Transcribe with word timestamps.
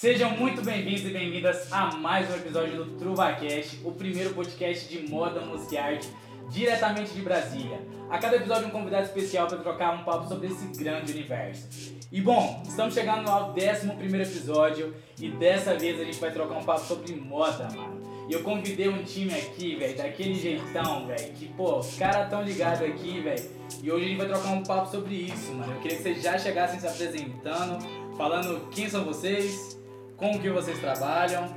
Sejam 0.00 0.30
muito 0.30 0.62
bem-vindos 0.62 1.04
e 1.04 1.10
bem-vindas 1.10 1.70
a 1.70 1.94
mais 1.94 2.30
um 2.30 2.34
episódio 2.34 2.82
do 2.82 2.98
TruvaCast, 2.98 3.82
o 3.84 3.92
primeiro 3.92 4.32
podcast 4.32 4.88
de 4.88 5.06
moda, 5.06 5.42
música 5.42 5.74
e 5.74 5.76
arte 5.76 6.08
diretamente 6.48 7.12
de 7.12 7.20
Brasília. 7.20 7.78
A 8.08 8.16
cada 8.16 8.36
episódio 8.36 8.68
um 8.68 8.70
convidado 8.70 9.04
especial 9.04 9.46
para 9.46 9.58
trocar 9.58 9.94
um 9.94 10.02
papo 10.02 10.26
sobre 10.26 10.46
esse 10.46 10.64
grande 10.82 11.12
universo. 11.12 11.68
E 12.10 12.18
bom, 12.18 12.62
estamos 12.66 12.94
chegando 12.94 13.28
ao 13.28 13.50
11 13.50 14.22
episódio 14.22 14.94
e 15.20 15.28
dessa 15.32 15.76
vez 15.76 16.00
a 16.00 16.04
gente 16.04 16.18
vai 16.18 16.30
trocar 16.30 16.54
um 16.54 16.64
papo 16.64 16.80
sobre 16.80 17.14
moda, 17.14 17.68
mano. 17.76 18.00
E 18.26 18.32
eu 18.32 18.42
convidei 18.42 18.88
um 18.88 19.02
time 19.02 19.34
aqui, 19.34 19.76
velho, 19.76 19.98
daquele 19.98 20.34
jeitão, 20.34 21.06
velho, 21.08 21.30
que 21.34 21.46
pô, 21.48 21.78
os 21.78 21.94
caras 21.98 22.30
tão 22.30 22.42
ligados 22.42 22.80
aqui, 22.80 23.20
velho. 23.20 23.50
E 23.82 23.92
hoje 23.92 24.06
a 24.06 24.08
gente 24.08 24.18
vai 24.18 24.28
trocar 24.28 24.48
um 24.52 24.62
papo 24.62 24.90
sobre 24.90 25.14
isso, 25.14 25.52
mano. 25.52 25.74
Eu 25.74 25.80
queria 25.82 25.98
que 25.98 26.02
vocês 26.04 26.22
já 26.22 26.38
chegassem 26.38 26.80
se 26.80 26.86
apresentando, 26.86 27.84
falando 28.16 28.66
quem 28.70 28.88
são 28.88 29.04
vocês, 29.04 29.78
com 30.20 30.32
o 30.32 30.38
que 30.38 30.50
vocês 30.50 30.78
trabalham. 30.78 31.56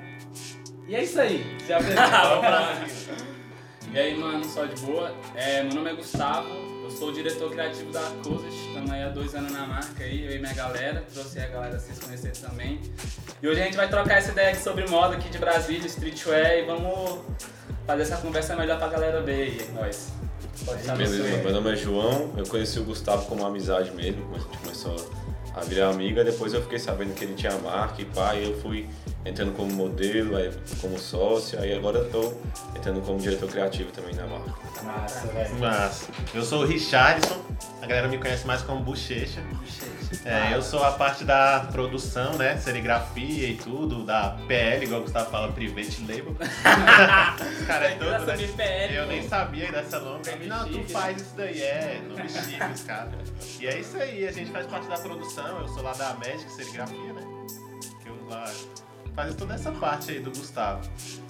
E 0.88 0.96
é 0.96 1.04
isso 1.04 1.20
aí, 1.20 1.46
se. 1.60 1.74
E 3.94 4.00
aí, 4.00 4.18
mano, 4.18 4.44
só 4.44 4.66
de 4.66 4.82
boa. 4.82 5.14
É, 5.36 5.62
meu 5.62 5.76
nome 5.76 5.92
é 5.92 5.94
Gustavo, 5.94 6.50
eu 6.84 6.90
sou 6.90 7.10
o 7.10 7.14
diretor 7.14 7.52
criativo 7.52 7.92
da 7.92 8.02
Cousas, 8.24 8.52
estamos 8.52 8.90
aí 8.90 9.04
há 9.04 9.10
dois 9.10 9.36
anos 9.36 9.52
na 9.52 9.68
marca 9.68 10.04
aí, 10.04 10.26
eu 10.26 10.32
e 10.32 10.40
minha 10.40 10.54
galera, 10.54 11.06
trouxe 11.14 11.40
a 11.40 11.48
galera 11.48 11.78
vocês 11.78 12.00
conhecerem 12.00 12.42
também. 12.42 12.82
E 13.40 13.48
hoje 13.48 13.62
a 13.62 13.66
gente 13.66 13.78
vai 13.78 13.88
trocar 13.88 14.18
essa 14.18 14.32
ideia 14.32 14.50
aqui 14.50 14.64
sobre 14.64 14.90
moda 14.90 15.16
aqui 15.16 15.30
de 15.30 15.38
Brasília, 15.38 15.86
streetwear, 15.86 16.54
e 16.54 16.66
vamos 16.66 17.20
fazer 17.86 18.02
essa 18.02 18.18
conversa 18.18 18.56
melhor 18.56 18.80
pra 18.80 18.88
galera 18.88 19.22
ver 19.22 19.44
aí, 19.44 19.70
nós. 19.76 20.12
Pode 20.66 20.82
estar 20.82 20.96
Beleza, 20.96 21.38
meu 21.38 21.52
nome 21.52 21.74
é 21.74 21.76
João, 21.76 22.34
eu 22.36 22.48
conheci 22.48 22.80
o 22.80 22.84
Gustavo 22.86 23.28
como 23.28 23.46
amizade 23.46 23.92
mesmo, 23.92 24.24
quando 24.24 24.38
a 24.38 24.44
gente 24.44 24.58
começou 24.58 25.23
a 25.54 25.62
virar 25.62 25.90
amiga, 25.90 26.24
depois 26.24 26.54
eu 26.54 26.62
fiquei 26.62 26.80
sabendo 26.80 27.14
que 27.14 27.24
ele 27.24 27.36
tinha 27.36 27.56
marca 27.60 28.02
e 28.02 28.06
pá, 28.06 28.36
e 28.36 28.50
eu 28.50 28.60
fui 28.60 28.90
entrando 29.26 29.54
como 29.54 29.72
modelo, 29.74 30.36
aí 30.36 30.52
como 30.82 31.00
sócio, 31.00 31.60
aí 31.60 31.74
agora 31.74 32.00
eu 32.00 32.10
tô 32.10 32.34
entrando 32.76 33.02
como 33.02 33.20
diretor 33.20 33.50
criativo 33.50 33.92
também 33.92 34.14
na 34.16 34.28
marca. 34.28 34.54
Massa, 34.84 35.28
velho. 35.28 35.56
Mas 35.60 36.10
eu 36.34 36.44
sou 36.44 36.64
o 36.64 36.66
Richardson, 36.66 37.42
a 37.82 37.86
galera 37.86 38.08
me 38.08 38.18
conhece 38.18 38.46
mais 38.46 38.62
como 38.62 38.82
Bochecha. 38.82 39.42
É, 40.26 40.54
eu 40.54 40.62
sou 40.62 40.84
a 40.84 40.92
parte 40.92 41.24
da 41.24 41.68
produção, 41.72 42.34
né? 42.38 42.58
Serigrafia 42.58 43.48
e 43.48 43.56
tudo, 43.56 44.04
da 44.04 44.38
PL, 44.48 44.86
igual 44.86 45.02
o 45.02 45.04
Gustavo 45.04 45.32
fala, 45.32 45.52
Private 45.52 46.02
Label. 46.02 46.36
Os 46.38 47.66
caras 47.66 47.92
é 47.92 47.96
todo, 47.96 48.26
né? 48.26 48.48
PL, 48.56 48.96
Eu 48.96 49.08
nem 49.08 49.28
sabia 49.28 49.72
dessa 49.72 49.98
longa. 49.98 50.32
Nome 50.32 50.46
Não, 50.46 50.66
tu 50.68 50.74
chique, 50.74 50.92
faz 50.92 51.22
isso 51.22 51.34
daí, 51.36 51.62
é, 51.62 52.02
nome 52.08 52.30
chique, 52.30 52.64
os 52.74 52.84
caras. 52.84 53.14
E 53.60 53.68
é 53.68 53.80
isso 53.80 53.98
aí, 53.98 54.28
a 54.28 54.32
gente 54.32 54.52
faz 54.52 54.68
parte 54.68 54.88
da 54.88 54.98
produção, 54.98 55.62
eu 55.62 55.68
sou 55.68 55.82
lá 55.82 55.94
da 55.94 56.14
Magic 56.14 56.52
Serigrafia, 56.52 57.14
né? 57.14 57.22
Que 58.04 58.10
eu 58.10 58.16
lá 58.30 58.46
faço 59.16 59.34
toda 59.36 59.54
essa 59.54 59.72
parte 59.72 60.12
aí 60.12 60.20
do 60.20 60.30
Gustavo. 60.32 60.88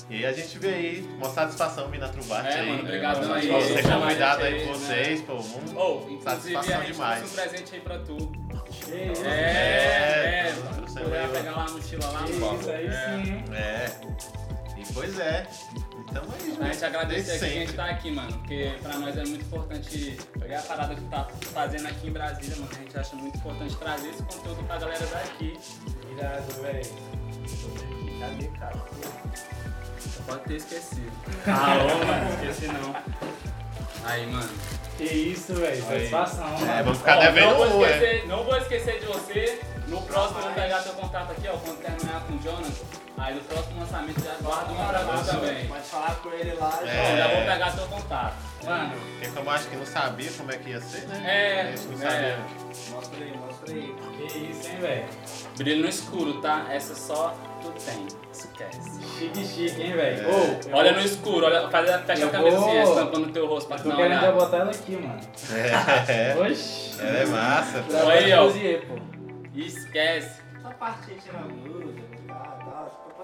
E 0.09 0.16
aí 0.17 0.26
a 0.26 0.34
gente 0.34 0.59
veio 0.59 0.76
aí, 0.76 1.09
uma 1.17 1.30
satisfação 1.30 1.90
vir 1.90 2.00
na 2.00 2.09
Trubate 2.09 2.48
É, 2.50 2.59
aí. 2.59 2.70
mano, 2.70 2.84
obrigadão 2.84 3.34
aí. 3.34 3.64
Ser 3.64 3.81
chamar 3.84 3.95
a 3.95 4.00
convidado 4.02 4.44
aí 4.44 4.59
por 4.59 4.67
né? 4.67 4.73
vocês, 4.73 5.22
pô, 5.22 5.34
um 5.34 5.38
inclusive 5.38 6.23
Satisfação 6.23 6.75
a 6.75 6.84
gente 6.84 6.92
demais. 6.94 7.23
um 7.31 7.36
presente 7.36 7.75
aí 7.75 7.81
pra 7.81 8.00
tu. 8.00 8.31
É, 8.92 8.95
é, 9.25 10.50
É, 10.50 10.53
poder 11.02 11.17
aí, 11.17 11.25
ó. 11.25 11.28
pegar 11.30 11.52
lá 11.52 11.66
a 11.66 11.72
mochila 11.72 12.08
lá 12.08 12.22
no 12.22 12.40
palco. 12.40 12.59
isso 12.59 12.70
aí 12.70 12.88
É. 12.88 12.92
sim, 12.92 13.31
hein? 13.31 13.45
É. 13.53 13.86
E 14.78 14.94
pois 14.94 15.20
é. 15.20 15.47
Então 16.09 16.23
é 16.23 16.47
isso. 16.47 16.62
A 16.62 16.66
gente 16.66 16.86
agradece 16.86 17.23
Desde 17.30 17.45
aqui 17.45 17.53
que 17.53 17.58
a 17.58 17.66
gente 17.66 17.73
tá 17.73 17.86
aqui, 17.86 18.12
mano, 18.12 18.34
porque 18.40 18.73
pra 18.84 18.97
nós 19.00 19.18
é 19.18 19.23
muito 19.25 19.45
importante 19.45 20.18
pegar 20.38 20.59
a 20.59 20.64
parada 20.64 20.94
que 20.95 21.02
tu 21.02 21.08
tá 21.09 21.28
fazendo 21.53 21.88
aqui 21.88 22.08
em 22.08 22.12
Brasília, 22.12 22.56
mano. 22.58 22.70
A 22.72 22.75
gente 22.75 23.00
acha 23.00 23.16
muito 23.16 23.38
importante 23.38 23.75
trazer 23.78 24.09
esse 24.09 24.22
conteúdo 24.23 24.64
pra 24.68 24.78
galera 24.78 25.06
daqui. 25.08 25.58
Irado, 26.12 26.62
velho. 26.62 27.23
Cadê, 28.20 28.48
cara? 28.60 28.76
Pode 30.26 30.40
ter 30.46 30.56
esquecido. 30.56 31.12
Alô, 31.48 32.06
mano, 32.06 32.30
esqueci 32.34 32.68
não. 32.68 32.96
Aí, 34.06 34.26
mano. 34.28 34.50
Que 34.98 35.04
isso, 35.04 35.53
velho. 35.56 35.84
Satisfação, 35.84 36.56
É, 36.70 36.84
vamos 36.84 37.00
ficar 37.00 37.18
Ó, 37.18 37.22
devendo 37.22 37.50
não, 37.50 37.70
vou 37.70 37.86
é. 37.86 37.90
esquecer, 37.92 38.28
não 38.28 38.44
vou 38.44 38.58
esquecer 38.58 39.00
de 39.00 39.06
você. 39.08 39.62
No 39.88 40.02
próximo 40.03 40.40
eu 40.40 40.44
vou 40.44 40.53
pegar 40.53 40.82
teu 40.82 40.94
contato 40.94 41.32
aqui, 41.32 41.48
ó, 41.48 41.58
quando 41.58 41.82
terminar 41.82 42.22
com 42.22 42.34
o 42.36 42.40
Jonathan. 42.40 43.03
Aí 43.23 43.35
no 43.35 43.41
próximo 43.41 43.79
lançamento 43.79 44.22
já 44.22 44.34
guarda 44.41 44.72
um 44.73 44.75
pra 44.75 45.00
tu 45.00 45.25
também. 45.31 45.66
Pode 45.67 45.81
falar 45.84 46.16
com 46.16 46.29
ele 46.29 46.53
lá. 46.56 46.79
É. 46.85 47.17
Já 47.17 47.28
vou 47.29 47.38
pegar 47.45 47.72
teu 47.72 47.88
contato. 47.88 48.35
Mano, 48.66 48.94
Porque 49.13 49.28
como 49.28 49.50
eu 49.50 49.53
acho 49.53 49.67
que 49.69 49.75
não 49.78 49.85
sabia 49.85 50.31
como 50.38 50.51
é 50.51 50.57
que 50.57 50.69
ia 50.72 50.81
ser, 50.81 51.07
né? 51.07 51.22
É, 51.25 51.61
A 51.61 51.66
gente 51.75 51.88
não 51.88 52.07
é. 52.09 52.38
Mostra 52.91 53.23
aí, 53.23 53.38
mostra 53.38 53.73
aí. 53.73 53.95
que 54.17 54.38
isso, 54.38 54.69
hein, 54.69 54.78
velho. 54.81 55.06
Brilho 55.57 55.81
no 55.84 55.89
escuro, 55.89 56.41
tá? 56.41 56.66
Essa 56.69 56.95
só 56.95 57.34
tu 57.61 57.72
tem. 57.85 58.07
Esquece. 58.31 59.01
Chique, 59.17 59.45
chique, 59.45 59.81
hein, 59.81 59.94
velho. 59.94 60.28
É. 60.28 60.59
Eu- 60.69 60.75
Olha 60.75 60.91
no 60.91 61.00
escuro, 61.01 61.45
olha, 61.45 61.69
faz, 61.69 61.90
fecha 62.05 62.23
Eu 62.23 62.28
a 62.28 62.38
assim, 62.50 62.59
vou- 62.59 62.84
estampando 62.84 63.28
o 63.29 63.31
teu 63.31 63.47
rosto 63.47 63.67
pra 63.67 63.78
Eu 63.78 63.84
tu 63.84 63.88
não 63.90 63.95
querendo 63.95 64.13
já 64.16 64.22
olhar. 64.22 64.31
botar 64.34 64.57
ela 64.57 64.72
aqui, 64.72 64.91
mano. 64.97 65.19
É. 66.07 66.35
Oxi. 66.51 67.00
Ela 67.01 67.17
é 67.19 67.25
massa. 67.25 67.84
Trabalho 67.84 68.11
Aí, 68.19 68.34
ó. 68.34 68.47
Esquece. 69.55 70.41
Essa 70.59 70.73
parte 70.75 71.11
aí 71.11 71.17
tira 71.23 71.38
a 71.40 71.41
tá. 71.41 71.47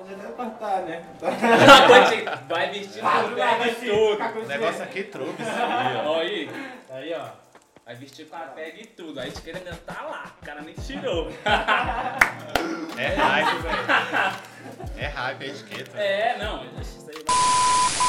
Pode 0.09 0.21
até 0.21 0.31
cortar, 0.33 0.81
né? 0.81 1.01
Vai 2.49 2.69
vestindo 2.71 3.05
Ah, 3.05 3.21
vai 3.35 3.69
e 3.69 3.73
ficar 3.75 3.95
tudo. 3.95 4.33
com 4.33 4.39
O 4.39 4.47
negócio 4.47 4.83
aqui 4.83 5.03
trouxe 5.03 5.33
isso 5.41 5.51
aí, 5.51 5.95
ó. 6.05 6.95
Aí. 6.95 7.13
Ó. 7.15 7.25
Vai 7.85 7.95
vestir 7.95 8.25
com 8.27 8.35
a 8.35 8.39
pega 8.39 8.81
e 8.81 8.85
tudo. 8.85 9.19
A 9.19 9.27
etiqueta 9.27 9.57
ainda 9.59 9.75
tá 9.85 10.01
lá. 10.03 10.31
O 10.41 10.45
cara 10.45 10.61
nem 10.61 10.73
tirou. 10.73 11.29
É 12.97 13.07
hype, 13.15 13.61
velho. 13.61 14.35
É 14.97 15.05
hype 15.07 15.43
a 15.43 15.47
etiqueta. 15.47 15.97
É, 15.97 16.37
não. 16.37 16.65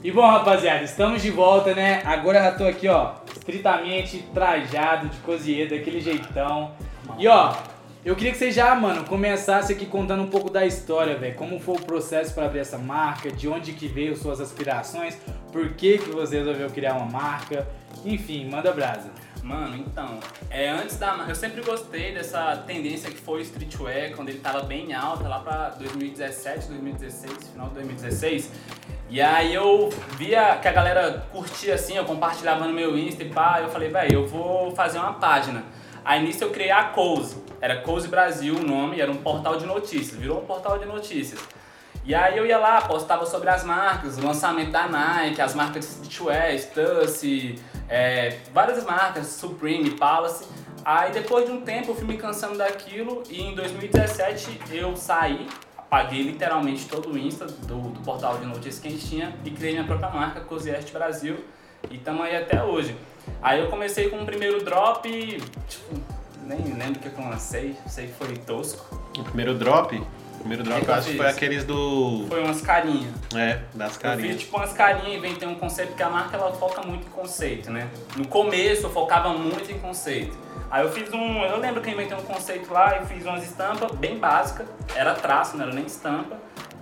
E 0.02 0.10
bom, 0.10 0.26
rapaziada, 0.26 0.82
estamos 0.82 1.22
de 1.22 1.30
volta, 1.30 1.74
né? 1.74 2.02
Agora 2.04 2.38
eu 2.38 2.42
já 2.44 2.52
tô 2.52 2.64
aqui, 2.66 2.88
ó, 2.88 3.12
estritamente 3.36 4.18
trajado 4.34 5.08
de 5.08 5.16
cozinheiro, 5.18 5.70
daquele 5.76 6.00
jeitão. 6.00 6.74
E 7.18 7.28
ó, 7.28 7.54
eu 8.02 8.16
queria 8.16 8.32
que 8.32 8.38
você 8.38 8.50
já, 8.50 8.74
mano, 8.74 9.04
começasse 9.04 9.72
aqui 9.72 9.84
contando 9.84 10.22
um 10.22 10.28
pouco 10.28 10.48
da 10.48 10.64
história, 10.64 11.18
velho. 11.18 11.34
Como 11.34 11.60
foi 11.60 11.76
o 11.76 11.82
processo 11.82 12.34
para 12.34 12.46
abrir 12.46 12.60
essa 12.60 12.78
marca, 12.78 13.30
de 13.30 13.46
onde 13.46 13.72
que 13.72 13.86
veio 13.86 14.16
suas 14.16 14.40
aspirações, 14.40 15.18
por 15.52 15.74
que 15.74 15.98
que 15.98 16.10
você 16.10 16.38
resolveu 16.38 16.70
criar 16.70 16.94
uma 16.94 17.06
marca. 17.06 17.68
Enfim, 18.04 18.48
manda 18.48 18.72
brasa. 18.72 19.10
Mano, 19.42 19.76
então, 19.76 20.18
é, 20.48 20.68
antes 20.68 20.96
da. 20.96 21.26
Eu 21.28 21.34
sempre 21.34 21.62
gostei 21.62 22.14
dessa 22.14 22.56
tendência 22.66 23.10
que 23.10 23.18
foi 23.18 23.40
o 23.40 23.42
streetwear, 23.42 24.12
quando 24.14 24.28
ele 24.28 24.38
tava 24.38 24.62
bem 24.62 24.94
alta, 24.94 25.28
lá 25.28 25.40
pra 25.40 25.70
2017, 25.70 26.68
2016, 26.68 27.48
final 27.48 27.68
de 27.68 27.74
2016. 27.74 28.50
E 29.10 29.20
aí 29.20 29.52
eu 29.52 29.90
via 30.16 30.56
que 30.56 30.68
a 30.68 30.72
galera 30.72 31.26
curtia 31.32 31.74
assim, 31.74 31.96
eu 31.96 32.04
compartilhava 32.04 32.66
no 32.66 32.72
meu 32.72 32.96
Insta 32.96 33.24
e 33.24 33.28
pá, 33.28 33.60
eu 33.60 33.68
falei, 33.68 33.88
velho, 33.90 34.12
eu 34.14 34.26
vou 34.26 34.70
fazer 34.70 34.98
uma 34.98 35.14
página. 35.14 35.64
Aí 36.04 36.22
nisso 36.22 36.44
eu 36.44 36.50
criei 36.50 36.70
a 36.70 36.84
Cozy, 36.84 37.36
era 37.60 37.80
Cozy 37.82 38.08
Brasil 38.08 38.56
o 38.56 38.62
nome, 38.62 39.00
era 39.00 39.10
um 39.10 39.16
portal 39.16 39.56
de 39.56 39.66
notícias, 39.66 40.18
virou 40.18 40.40
um 40.40 40.46
portal 40.46 40.78
de 40.78 40.86
notícias. 40.86 41.40
E 42.04 42.14
aí 42.14 42.38
eu 42.38 42.46
ia 42.46 42.58
lá, 42.58 42.80
postava 42.80 43.26
sobre 43.26 43.50
as 43.50 43.62
marcas, 43.62 44.16
o 44.16 44.26
lançamento 44.26 44.70
da 44.70 44.88
Nike, 44.88 45.40
as 45.40 45.54
marcas 45.54 45.84
de 45.84 46.08
streetwear, 46.08 46.58
Stussy, 46.58 47.60
é, 47.88 48.38
várias 48.52 48.82
marcas, 48.84 49.26
Supreme, 49.26 49.90
Palace. 49.90 50.46
Aí 50.82 51.12
depois 51.12 51.44
de 51.44 51.52
um 51.52 51.60
tempo 51.60 51.90
eu 51.90 51.94
fui 51.94 52.06
me 52.06 52.16
cansando 52.16 52.56
daquilo 52.56 53.22
e 53.28 53.42
em 53.42 53.54
2017 53.54 54.60
eu 54.72 54.96
saí, 54.96 55.46
apaguei 55.76 56.22
literalmente 56.22 56.88
todo 56.88 57.12
o 57.12 57.18
Insta 57.18 57.44
do, 57.44 57.90
do 57.90 58.00
portal 58.00 58.38
de 58.38 58.46
notícias 58.46 58.78
que 58.78 58.88
a 58.88 58.90
gente 58.90 59.06
tinha 59.06 59.36
e 59.44 59.50
criei 59.50 59.72
minha 59.74 59.84
própria 59.84 60.08
marca, 60.08 60.40
Coziest 60.40 60.90
Brasil, 60.92 61.44
e 61.90 61.96
estamos 61.96 62.22
aí 62.22 62.34
até 62.34 62.62
hoje. 62.64 62.96
Aí 63.42 63.60
eu 63.60 63.68
comecei 63.68 64.08
com 64.08 64.22
o 64.22 64.24
primeiro 64.24 64.64
drop, 64.64 65.06
tipo, 65.68 66.19
nem 66.46 66.58
lembro 66.74 66.98
o 66.98 66.98
que 66.98 67.06
eu 67.18 67.28
lancei, 67.28 67.76
sei 67.86 68.06
que 68.08 68.12
foi 68.14 68.36
tosco. 68.36 68.98
O 69.18 69.22
primeiro 69.24 69.54
drop, 69.54 69.96
o 69.96 70.38
primeiro 70.38 70.62
drop 70.64 70.86
eu 70.86 70.94
acho 70.94 71.10
que 71.10 71.16
foi 71.16 71.28
aqueles 71.28 71.64
do. 71.64 72.26
Foi 72.28 72.42
umas 72.42 72.60
carinhas. 72.60 73.12
É, 73.34 73.60
das 73.74 73.88
Eu 73.88 73.92
fiz 73.94 73.98
carinhas. 73.98 74.40
tipo 74.40 74.56
umas 74.56 74.72
carinhas, 74.72 75.18
inventei 75.18 75.46
um 75.48 75.54
conceito, 75.54 75.88
porque 75.88 76.02
a 76.02 76.10
marca 76.10 76.36
ela 76.36 76.52
foca 76.52 76.82
muito 76.82 77.06
em 77.06 77.10
conceito, 77.10 77.70
né? 77.70 77.88
No 78.16 78.26
começo 78.26 78.84
eu 78.86 78.90
focava 78.90 79.30
muito 79.30 79.70
em 79.70 79.78
conceito. 79.78 80.36
Aí 80.70 80.82
eu 80.84 80.90
fiz 80.92 81.12
um. 81.12 81.42
Eu 81.42 81.58
lembro 81.58 81.80
que 81.82 81.90
eu 81.90 81.94
inventei 81.94 82.16
um 82.16 82.22
conceito 82.22 82.72
lá 82.72 83.00
e 83.02 83.06
fiz 83.06 83.24
umas 83.24 83.42
estampas 83.42 83.90
bem 83.92 84.18
básicas. 84.18 84.66
Era 84.94 85.14
traço, 85.14 85.56
não 85.56 85.64
era 85.64 85.74
nem 85.74 85.84
estampa. 85.84 86.36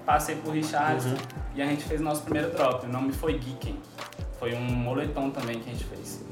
Passei 0.04 0.36
por 0.36 0.52
Richard 0.54 1.06
Uhum. 1.06 1.16
e 1.54 1.60
a 1.62 1.66
gente 1.66 1.84
fez 1.84 2.00
o 2.00 2.04
nosso 2.04 2.22
primeiro 2.22 2.50
drop. 2.50 2.86
O 2.86 2.88
nome 2.88 3.12
foi 3.12 3.38
Geeken. 3.38 3.78
Foi 4.38 4.54
um 4.54 4.60
moletom 4.60 5.30
também 5.30 5.58
que 5.60 5.68
a 5.68 5.72
gente 5.72 5.84
fez. 5.84 6.24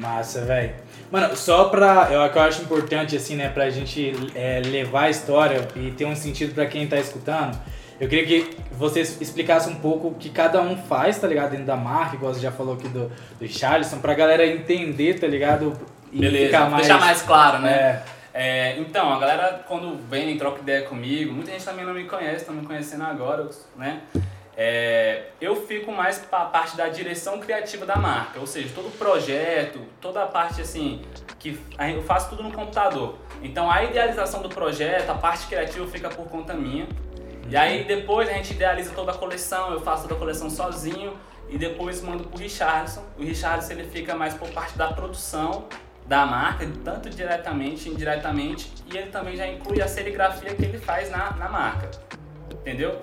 Massa, 0.00 0.44
velho. 0.44 0.74
Mano, 1.10 1.34
só 1.36 1.64
pra. 1.64 2.08
Eu, 2.10 2.20
eu 2.20 2.42
acho 2.42 2.62
importante, 2.62 3.16
assim, 3.16 3.36
né, 3.36 3.48
pra 3.48 3.70
gente 3.70 4.12
é, 4.34 4.60
levar 4.64 5.04
a 5.04 5.10
história 5.10 5.66
e 5.76 5.90
ter 5.90 6.04
um 6.04 6.14
sentido 6.14 6.54
pra 6.54 6.66
quem 6.66 6.86
tá 6.86 6.98
escutando. 6.98 7.58
Eu 8.00 8.08
queria 8.08 8.24
que 8.24 8.56
vocês 8.72 9.20
explicassem 9.20 9.72
um 9.72 9.76
pouco 9.76 10.08
o 10.08 10.14
que 10.14 10.30
cada 10.30 10.60
um 10.60 10.76
faz, 10.76 11.18
tá 11.18 11.26
ligado? 11.26 11.50
Dentro 11.50 11.66
da 11.66 11.76
marca, 11.76 12.14
igual 12.14 12.32
você 12.32 12.40
já 12.40 12.52
falou 12.52 12.74
aqui 12.74 12.88
do, 12.88 13.10
do 13.40 13.48
Charleston, 13.48 13.98
pra 13.98 14.14
galera 14.14 14.46
entender, 14.46 15.18
tá 15.18 15.26
ligado? 15.26 15.72
E 16.12 16.20
Beleza, 16.20 16.46
ficar 16.46 16.70
mais. 16.70 16.86
deixar 16.86 17.00
mais 17.00 17.22
claro, 17.22 17.58
né? 17.58 17.72
É, 17.72 18.02
É, 18.32 18.78
então, 18.78 19.12
a 19.12 19.18
galera 19.18 19.64
quando 19.66 19.98
vem, 20.08 20.38
troca 20.38 20.60
ideia 20.60 20.82
comigo, 20.82 21.32
muita 21.32 21.50
gente 21.50 21.64
também 21.64 21.84
não 21.84 21.92
me 21.92 22.04
conhece, 22.04 22.44
tá 22.44 22.52
me 22.52 22.64
conhecendo 22.64 23.02
agora, 23.02 23.48
né? 23.76 24.00
É, 24.60 25.26
eu 25.40 25.54
fico 25.54 25.92
mais 25.92 26.18
para 26.18 26.40
a 26.40 26.44
parte 26.46 26.76
da 26.76 26.88
direção 26.88 27.38
criativa 27.38 27.86
da 27.86 27.94
marca, 27.94 28.40
ou 28.40 28.46
seja, 28.46 28.68
todo 28.74 28.88
o 28.88 28.90
projeto, 28.90 29.78
toda 30.00 30.24
a 30.24 30.26
parte 30.26 30.60
assim, 30.60 31.00
que 31.38 31.56
eu 31.94 32.02
faço 32.02 32.30
tudo 32.30 32.42
no 32.42 32.50
computador. 32.50 33.18
Então 33.40 33.70
a 33.70 33.84
idealização 33.84 34.42
do 34.42 34.48
projeto, 34.48 35.10
a 35.10 35.14
parte 35.14 35.46
criativa 35.46 35.86
fica 35.86 36.08
por 36.08 36.26
conta 36.26 36.54
minha. 36.54 36.88
E 37.48 37.56
aí 37.56 37.84
depois 37.84 38.28
a 38.28 38.32
gente 38.32 38.52
idealiza 38.52 38.90
toda 38.96 39.12
a 39.12 39.14
coleção, 39.14 39.70
eu 39.70 39.80
faço 39.80 40.02
toda 40.02 40.16
a 40.16 40.18
coleção 40.18 40.50
sozinho 40.50 41.16
e 41.48 41.56
depois 41.56 42.02
mando 42.02 42.24
pro 42.24 42.36
Richardson. 42.40 43.04
O 43.16 43.22
Richardson 43.22 43.74
ele 43.74 43.84
fica 43.84 44.16
mais 44.16 44.34
por 44.34 44.48
parte 44.48 44.76
da 44.76 44.88
produção 44.88 45.68
da 46.04 46.26
marca, 46.26 46.68
tanto 46.84 47.08
diretamente, 47.10 47.88
indiretamente, 47.88 48.72
e 48.92 48.96
ele 48.96 49.10
também 49.10 49.36
já 49.36 49.46
inclui 49.46 49.80
a 49.80 49.86
serigrafia 49.86 50.52
que 50.52 50.64
ele 50.64 50.78
faz 50.78 51.12
na, 51.12 51.30
na 51.34 51.48
marca. 51.48 51.92
Entendeu? 52.50 53.00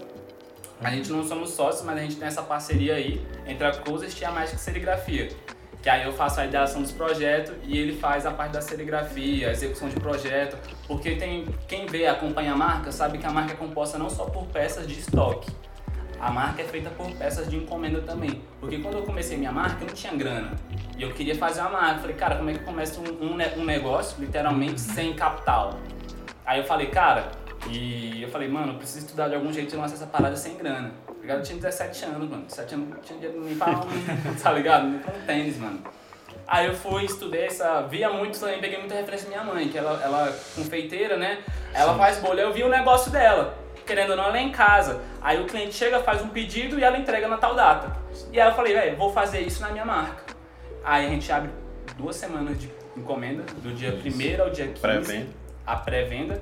A 0.81 0.91
gente 0.91 1.11
não 1.11 1.23
somos 1.23 1.51
sócios, 1.51 1.85
mas 1.85 1.97
a 1.97 2.01
gente 2.01 2.15
tem 2.17 2.27
essa 2.27 2.41
parceria 2.41 2.95
aí 2.95 3.25
entre 3.47 3.65
a 3.65 3.71
Closest 3.71 4.19
e 4.21 4.25
a 4.25 4.31
Magic 4.31 4.59
Serigrafia. 4.59 5.29
Que 5.81 5.89
aí 5.89 6.03
eu 6.03 6.11
faço 6.11 6.39
a 6.39 6.45
ideação 6.45 6.81
dos 6.81 6.91
projetos 6.91 7.53
e 7.63 7.77
ele 7.77 7.95
faz 7.97 8.25
a 8.25 8.31
parte 8.31 8.53
da 8.53 8.61
serigrafia, 8.61 9.49
a 9.49 9.51
execução 9.51 9.87
de 9.87 9.95
projeto. 9.95 10.57
Porque 10.87 11.15
tem 11.15 11.45
quem 11.67 11.85
vê, 11.85 12.07
acompanha 12.07 12.53
a 12.53 12.57
marca, 12.57 12.91
sabe 12.91 13.19
que 13.19 13.25
a 13.25 13.29
marca 13.29 13.53
é 13.53 13.55
composta 13.55 13.95
não 13.95 14.09
só 14.09 14.25
por 14.25 14.47
peças 14.47 14.87
de 14.87 14.99
estoque. 14.99 15.51
A 16.19 16.31
marca 16.31 16.63
é 16.63 16.65
feita 16.65 16.89
por 16.89 17.11
peças 17.11 17.47
de 17.47 17.55
encomenda 17.55 18.01
também. 18.01 18.41
Porque 18.59 18.79
quando 18.79 18.95
eu 18.95 19.03
comecei 19.03 19.37
minha 19.37 19.51
marca, 19.51 19.83
eu 19.83 19.87
não 19.87 19.93
tinha 19.93 20.15
grana. 20.15 20.53
E 20.97 21.03
eu 21.03 21.13
queria 21.13 21.35
fazer 21.35 21.61
uma 21.61 21.69
marca. 21.69 21.99
Falei, 21.99 22.15
cara, 22.15 22.35
como 22.37 22.49
é 22.49 22.53
que 22.53 22.63
começa 22.63 22.99
um, 22.99 23.23
um, 23.23 23.61
um 23.61 23.63
negócio, 23.63 24.19
literalmente, 24.19 24.81
sem 24.81 25.13
capital? 25.13 25.77
Aí 26.43 26.59
eu 26.59 26.65
falei, 26.65 26.87
cara, 26.87 27.31
e 27.69 28.21
eu 28.21 28.29
falei, 28.29 28.47
mano, 28.47 28.73
eu 28.73 28.77
preciso 28.77 29.05
estudar 29.05 29.27
de 29.27 29.35
algum 29.35 29.51
jeito 29.51 29.71
de 29.71 29.75
lançar 29.75 29.95
essa 29.95 30.07
parada 30.07 30.35
sem 30.35 30.55
grana. 30.55 30.91
Tá 31.07 31.13
ligado? 31.21 31.37
Eu 31.37 31.43
tinha 31.43 31.57
17 31.57 32.05
anos, 32.05 32.29
mano. 32.29 32.43
17 32.43 32.75
anos 32.75 32.89
não 32.89 32.97
tinha 32.99 33.19
dinheiro 33.19 33.43
nem 33.43 33.55
pra 33.55 33.71
um, 33.71 34.35
tá 34.41 34.51
ligado? 34.51 34.87
Nem 34.87 34.99
pra 34.99 35.13
um 35.13 35.21
tênis, 35.25 35.57
mano. 35.57 35.81
Aí 36.47 36.67
eu 36.67 36.75
fui, 36.75 37.05
estudei 37.05 37.45
essa. 37.45 37.81
Via 37.83 38.09
muito 38.09 38.39
também, 38.39 38.59
peguei 38.59 38.77
muita 38.77 38.93
referência 38.93 39.29
da 39.29 39.41
minha 39.41 39.53
mãe, 39.53 39.67
que 39.67 39.77
ela, 39.77 39.99
ela 40.03 40.37
confeiteira, 40.55 41.17
né? 41.17 41.39
Ela 41.73 41.93
Sim. 41.93 41.99
faz 41.99 42.19
bolha, 42.19 42.41
eu 42.41 42.53
vi 42.53 42.63
o 42.63 42.69
negócio 42.69 43.11
dela. 43.11 43.57
Querendo 43.85 44.11
ou 44.11 44.15
não, 44.15 44.25
ela 44.25 44.37
é 44.37 44.41
em 44.41 44.51
casa. 44.51 45.01
Aí 45.21 45.41
o 45.41 45.45
cliente 45.45 45.73
chega, 45.73 45.99
faz 45.99 46.21
um 46.21 46.29
pedido 46.29 46.79
e 46.79 46.83
ela 46.83 46.97
entrega 46.97 47.27
na 47.27 47.37
tal 47.37 47.55
data. 47.55 47.95
E 48.31 48.39
aí 48.39 48.47
eu 48.47 48.55
falei, 48.55 48.73
velho, 48.73 48.97
vou 48.97 49.11
fazer 49.11 49.41
isso 49.41 49.61
na 49.61 49.69
minha 49.69 49.85
marca. 49.85 50.35
Aí 50.83 51.05
a 51.05 51.09
gente 51.09 51.31
abre 51.31 51.49
duas 51.97 52.15
semanas 52.15 52.59
de 52.59 52.69
encomenda, 52.95 53.43
do 53.61 53.73
dia 53.73 53.91
1 53.91 54.41
ao 54.41 54.49
dia 54.49 54.67
15. 54.67 54.81
Pré-venda. 54.81 55.27
A 55.65 55.75
pré-venda 55.75 56.41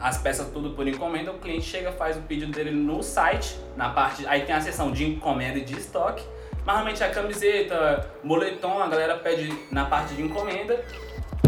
as 0.00 0.16
peças 0.16 0.48
tudo 0.48 0.70
por 0.70 0.88
encomenda, 0.88 1.30
o 1.30 1.38
cliente 1.38 1.66
chega, 1.66 1.92
faz 1.92 2.16
o 2.16 2.22
pedido 2.22 2.50
dele 2.52 2.70
no 2.70 3.02
site, 3.02 3.56
na 3.76 3.90
parte, 3.90 4.26
aí 4.26 4.42
tem 4.42 4.54
a 4.54 4.60
seção 4.60 4.90
de 4.90 5.06
encomenda 5.06 5.58
e 5.58 5.64
de 5.64 5.76
estoque. 5.76 6.24
Normalmente 6.64 7.02
a 7.04 7.10
camiseta, 7.10 8.10
moletom, 8.22 8.82
a 8.82 8.88
galera 8.88 9.16
pede 9.16 9.52
na 9.70 9.84
parte 9.84 10.14
de 10.14 10.22
encomenda. 10.22 10.82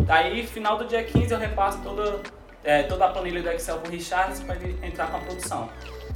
Aí, 0.09 0.47
final 0.47 0.77
do 0.77 0.87
dia 0.87 1.03
15, 1.03 1.33
eu 1.33 1.39
repasso 1.39 1.79
toda, 1.83 2.21
é, 2.65 2.83
toda 2.83 3.07
a 3.07 3.09
planilha 3.09 3.43
do 3.43 3.51
Excel 3.51 3.79
pro 3.79 3.91
Richard 3.91 4.39
para 4.43 4.57
ele 4.57 4.79
entrar 4.83 5.07
com 5.09 5.19
a 5.19 5.21
produção. 5.21 5.69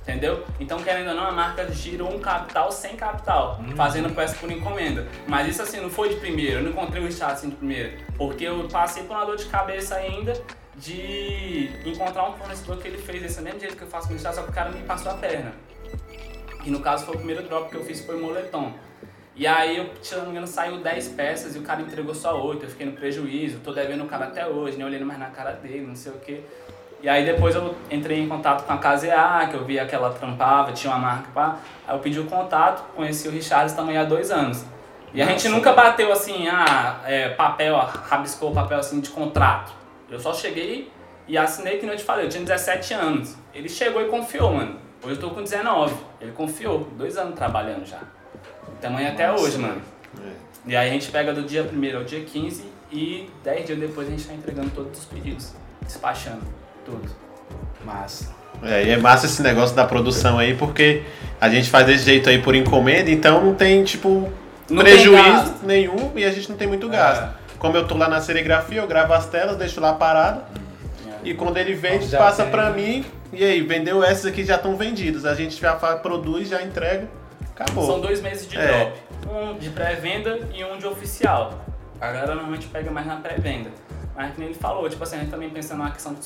Entendeu? 0.02 0.44
Então, 0.60 0.82
querendo 0.82 1.08
ou 1.08 1.14
não, 1.14 1.26
a 1.26 1.32
marca 1.32 1.70
girou 1.72 2.14
um 2.14 2.18
capital 2.18 2.70
sem 2.70 2.96
capital, 2.96 3.60
hum. 3.60 3.76
fazendo 3.76 4.14
peça 4.14 4.36
por 4.36 4.50
encomenda. 4.50 5.06
Mas 5.26 5.48
isso 5.48 5.62
assim, 5.62 5.80
não 5.80 5.90
foi 5.90 6.10
de 6.10 6.16
primeiro, 6.16 6.58
eu 6.58 6.62
não 6.62 6.70
encontrei 6.70 7.02
o 7.02 7.06
Richard 7.06 7.34
assim 7.34 7.50
de 7.50 7.56
primeiro. 7.56 7.98
Porque 8.16 8.44
eu 8.44 8.66
passei 8.68 9.02
por 9.02 9.16
uma 9.16 9.24
dor 9.24 9.36
de 9.36 9.46
cabeça 9.46 9.96
ainda 9.96 10.32
de 10.76 11.70
encontrar 11.84 12.28
um 12.28 12.34
fornecedor 12.34 12.78
que 12.78 12.88
ele 12.88 12.98
fez 12.98 13.22
desse 13.22 13.40
mesmo 13.40 13.58
jeito 13.58 13.76
que 13.76 13.82
eu 13.82 13.88
faço 13.88 14.08
com 14.08 14.14
o 14.14 14.18
só 14.18 14.30
que 14.32 14.50
o 14.50 14.52
cara 14.52 14.70
me 14.70 14.82
passou 14.82 15.12
a 15.12 15.14
perna. 15.14 15.52
E 16.64 16.70
no 16.70 16.80
caso 16.80 17.06
foi 17.06 17.14
o 17.14 17.18
primeiro 17.18 17.42
drop 17.44 17.70
que 17.70 17.76
eu 17.76 17.84
fiz 17.84 18.04
foi 18.04 18.20
moletom. 18.20 18.72
E 19.34 19.46
aí, 19.46 19.76
eu, 19.76 19.90
se 20.02 20.14
não 20.16 20.24
me 20.24 20.30
engano, 20.30 20.46
saiu 20.46 20.78
10 20.78 21.08
peças 21.08 21.54
e 21.54 21.58
o 21.58 21.62
cara 21.62 21.82
entregou 21.82 22.14
só 22.14 22.42
8. 22.42 22.64
Eu 22.64 22.70
fiquei 22.70 22.86
no 22.86 22.92
prejuízo, 22.92 23.58
tô 23.58 23.72
devendo 23.72 24.04
o 24.04 24.06
cara 24.06 24.26
até 24.26 24.46
hoje, 24.46 24.78
nem 24.78 24.86
olhando 24.86 25.04
mais 25.04 25.18
na 25.18 25.26
cara 25.26 25.52
dele, 25.52 25.86
não 25.86 25.94
sei 25.94 26.12
o 26.12 26.18
quê. 26.18 26.40
E 27.02 27.08
aí 27.08 27.24
depois 27.24 27.54
eu 27.54 27.74
entrei 27.90 28.18
em 28.18 28.28
contato 28.28 28.64
com 28.64 28.72
a 28.72 28.78
KZA, 28.78 29.48
que 29.50 29.54
eu 29.54 29.64
via 29.64 29.84
que 29.84 29.94
ela 29.94 30.10
trampava, 30.10 30.72
tinha 30.72 30.90
uma 30.92 30.98
marca 30.98 31.28
pá. 31.34 31.58
Aí 31.86 31.94
eu 31.94 32.00
pedi 32.00 32.18
o 32.18 32.24
contato, 32.24 32.82
conheci 32.94 33.28
o 33.28 33.30
Richard 33.30 33.74
também 33.74 33.98
há 33.98 34.04
dois 34.04 34.30
anos. 34.30 34.64
E 35.12 35.20
a 35.20 35.26
gente 35.26 35.48
nunca 35.48 35.72
bateu 35.72 36.10
assim, 36.10 36.48
ah, 36.48 37.00
é, 37.04 37.28
papel, 37.28 37.76
rabiscou 37.76 38.52
papel 38.52 38.78
assim 38.78 39.00
de 39.00 39.10
contrato. 39.10 39.72
Eu 40.10 40.20
só 40.20 40.32
cheguei 40.32 40.90
e 41.26 41.36
assinei 41.36 41.78
que 41.78 41.86
não 41.86 41.96
te 41.96 42.04
falei, 42.04 42.26
eu 42.26 42.28
tinha 42.28 42.44
17 42.44 42.94
anos. 42.94 43.36
Ele 43.54 43.68
chegou 43.68 44.02
e 44.02 44.08
confiou, 44.08 44.52
mano. 44.52 44.76
Hoje 45.02 45.14
eu 45.14 45.20
tô 45.20 45.30
com 45.30 45.42
19. 45.42 45.94
Ele 46.20 46.32
confiou, 46.32 46.88
dois 46.96 47.16
anos 47.16 47.34
trabalhando 47.34 47.84
já. 47.84 48.00
Tamanho 48.80 49.08
até 49.08 49.32
hoje, 49.32 49.58
mano. 49.58 49.80
É. 50.24 50.30
E 50.66 50.76
aí 50.76 50.88
a 50.88 50.92
gente 50.92 51.10
pega 51.10 51.32
do 51.32 51.42
dia 51.42 51.62
1 51.62 51.96
ao 51.96 52.04
dia 52.04 52.24
15 52.24 52.64
e 52.92 53.30
10 53.42 53.66
dias 53.66 53.78
depois 53.78 54.08
a 54.08 54.10
gente 54.10 54.24
tá 54.24 54.34
entregando 54.34 54.70
todos 54.70 54.98
os 54.98 55.04
pedidos, 55.04 55.54
despachando 55.82 56.42
tudo. 56.84 57.08
Massa. 57.84 58.34
É, 58.62 58.84
e 58.84 58.90
é 58.90 58.96
massa 58.96 59.26
esse 59.26 59.42
negócio 59.42 59.76
da 59.76 59.84
produção 59.84 60.38
aí, 60.38 60.54
porque 60.54 61.02
a 61.40 61.48
gente 61.48 61.68
faz 61.68 61.86
desse 61.86 62.04
jeito 62.04 62.28
aí 62.28 62.40
por 62.40 62.54
encomenda, 62.54 63.10
então 63.10 63.44
não 63.44 63.54
tem, 63.54 63.84
tipo, 63.84 64.32
não 64.70 64.82
prejuízo 64.82 65.52
tem 65.60 65.66
nenhum 65.66 66.12
e 66.16 66.24
a 66.24 66.30
gente 66.30 66.48
não 66.48 66.56
tem 66.56 66.66
muito 66.66 66.88
gasto. 66.88 67.22
É. 67.22 67.45
Como 67.66 67.76
eu 67.76 67.84
tô 67.84 67.96
lá 67.96 68.08
na 68.08 68.20
serigrafia, 68.20 68.80
eu 68.80 68.86
gravo 68.86 69.12
as 69.12 69.26
telas, 69.26 69.56
deixo 69.56 69.80
lá 69.80 69.92
parado. 69.92 70.42
E 71.24 71.34
quando 71.34 71.56
ele 71.56 71.74
vende, 71.74 72.06
já 72.06 72.16
passa 72.16 72.44
né? 72.44 72.70
mim. 72.70 73.04
E 73.32 73.44
aí, 73.44 73.60
vendeu 73.60 74.04
essas 74.04 74.26
aqui 74.26 74.44
já 74.44 74.54
estão 74.54 74.76
vendidas. 74.76 75.24
A 75.24 75.34
gente 75.34 75.60
já 75.60 75.74
produz, 75.74 76.48
já 76.48 76.62
entrega. 76.62 77.08
Acabou. 77.52 77.84
São 77.84 78.00
dois 78.00 78.22
meses 78.22 78.48
de 78.48 78.56
é. 78.56 78.66
drop. 78.66 78.98
Um 79.28 79.58
de 79.58 79.70
pré-venda 79.70 80.38
e 80.54 80.62
um 80.62 80.78
de 80.78 80.86
oficial. 80.86 81.64
A 82.00 82.06
galera 82.06 82.36
normalmente 82.36 82.68
pega 82.68 82.88
mais 82.88 83.04
na 83.04 83.16
pré-venda. 83.16 83.70
Mas 84.14 84.32
como 84.36 84.46
ele 84.46 84.54
falou, 84.54 84.88
tipo 84.88 85.02
assim, 85.02 85.16
a 85.16 85.18
gente 85.18 85.30
também 85.30 85.50
pensa 85.50 85.74
na 85.74 85.90
questão 85.90 86.14
de 86.14 86.24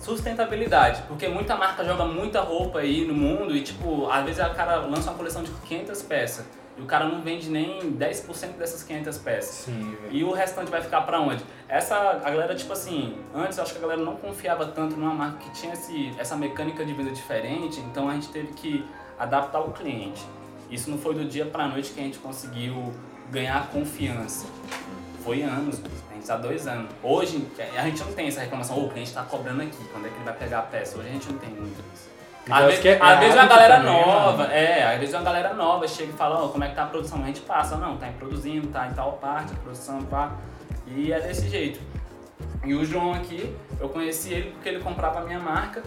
sustentabilidade. 0.00 1.02
Porque 1.06 1.28
muita 1.28 1.54
marca 1.54 1.84
joga 1.84 2.04
muita 2.06 2.40
roupa 2.40 2.80
aí 2.80 3.06
no 3.06 3.14
mundo 3.14 3.54
e, 3.56 3.62
tipo, 3.62 4.10
às 4.10 4.24
vezes 4.24 4.40
a 4.40 4.50
cara 4.50 4.78
lança 4.78 5.10
uma 5.10 5.16
coleção 5.16 5.44
de 5.44 5.50
500 5.52 6.02
peças. 6.02 6.61
E 6.76 6.80
o 6.80 6.86
cara 6.86 7.06
não 7.06 7.20
vende 7.20 7.50
nem 7.50 7.92
10% 7.92 8.56
dessas 8.56 8.82
500 8.82 9.18
peças. 9.18 9.54
Sim, 9.66 9.96
e 10.10 10.24
o 10.24 10.32
restante 10.32 10.70
vai 10.70 10.80
ficar 10.80 11.02
para 11.02 11.20
onde? 11.20 11.44
Essa, 11.68 11.96
a 11.96 12.30
galera, 12.30 12.54
tipo 12.54 12.72
assim, 12.72 13.18
antes 13.34 13.58
eu 13.58 13.64
acho 13.64 13.72
que 13.72 13.78
a 13.78 13.82
galera 13.82 14.02
não 14.02 14.16
confiava 14.16 14.66
tanto 14.66 14.96
numa 14.96 15.12
marca 15.12 15.38
que 15.38 15.50
tinha 15.50 15.74
esse, 15.74 16.12
essa 16.18 16.36
mecânica 16.36 16.84
de 16.84 16.94
venda 16.94 17.10
diferente, 17.10 17.80
então 17.80 18.08
a 18.08 18.14
gente 18.14 18.28
teve 18.28 18.48
que 18.54 18.84
adaptar 19.18 19.60
o 19.60 19.72
cliente. 19.72 20.24
Isso 20.70 20.90
não 20.90 20.96
foi 20.96 21.14
do 21.14 21.24
dia 21.26 21.44
para 21.44 21.68
noite 21.68 21.92
que 21.92 22.00
a 22.00 22.02
gente 22.02 22.18
conseguiu 22.18 22.92
ganhar 23.30 23.68
confiança. 23.68 24.46
Foi 25.22 25.42
anos, 25.42 25.80
a 26.10 26.14
gente 26.14 26.22
está 26.22 26.36
dois 26.36 26.66
anos. 26.66 26.90
Hoje, 27.02 27.46
a 27.76 27.84
gente 27.84 28.02
não 28.02 28.12
tem 28.14 28.28
essa 28.28 28.40
reclamação, 28.40 28.78
oh, 28.78 28.86
o 28.86 28.90
cliente 28.90 29.10
está 29.10 29.22
cobrando 29.22 29.62
aqui, 29.62 29.84
quando 29.92 30.06
é 30.06 30.08
que 30.08 30.16
ele 30.16 30.24
vai 30.24 30.34
pegar 30.34 30.60
a 30.60 30.62
peça? 30.62 30.98
Hoje 30.98 31.08
a 31.08 31.12
gente 31.12 31.30
não 31.30 31.38
tem 31.38 31.50
muito 31.50 31.84
isso. 31.94 32.11
Às 32.50 32.66
vezes, 32.66 32.84
é 32.84 32.98
às 33.00 33.18
vezes 33.20 33.34
uma 33.34 33.46
galera 33.46 33.76
também, 33.76 33.92
né, 33.92 34.04
nova, 34.04 34.36
mano. 34.38 34.52
é, 34.52 34.82
às 34.82 34.98
vezes 34.98 35.14
uma 35.14 35.22
galera 35.22 35.54
nova 35.54 35.86
chega 35.86 36.10
e 36.10 36.16
fala, 36.16 36.44
oh, 36.44 36.48
como 36.48 36.64
é 36.64 36.68
que 36.68 36.74
tá 36.74 36.82
a 36.82 36.86
produção? 36.86 37.22
A 37.22 37.26
gente 37.26 37.40
passa, 37.40 37.76
não, 37.76 37.96
tá 37.96 38.08
produzindo, 38.18 38.66
tá 38.68 38.88
em 38.88 38.92
tal 38.92 39.12
parte, 39.12 39.52
a 39.52 39.56
produção, 39.56 40.02
pá. 40.02 40.32
E 40.86 41.12
é 41.12 41.20
desse 41.20 41.48
jeito. 41.48 41.80
E 42.64 42.74
o 42.74 42.84
João 42.84 43.12
aqui, 43.12 43.56
eu 43.80 43.88
conheci 43.88 44.32
ele 44.32 44.50
porque 44.50 44.68
ele 44.68 44.80
comprava 44.80 45.20
a 45.20 45.22
minha 45.22 45.38
marca. 45.38 45.82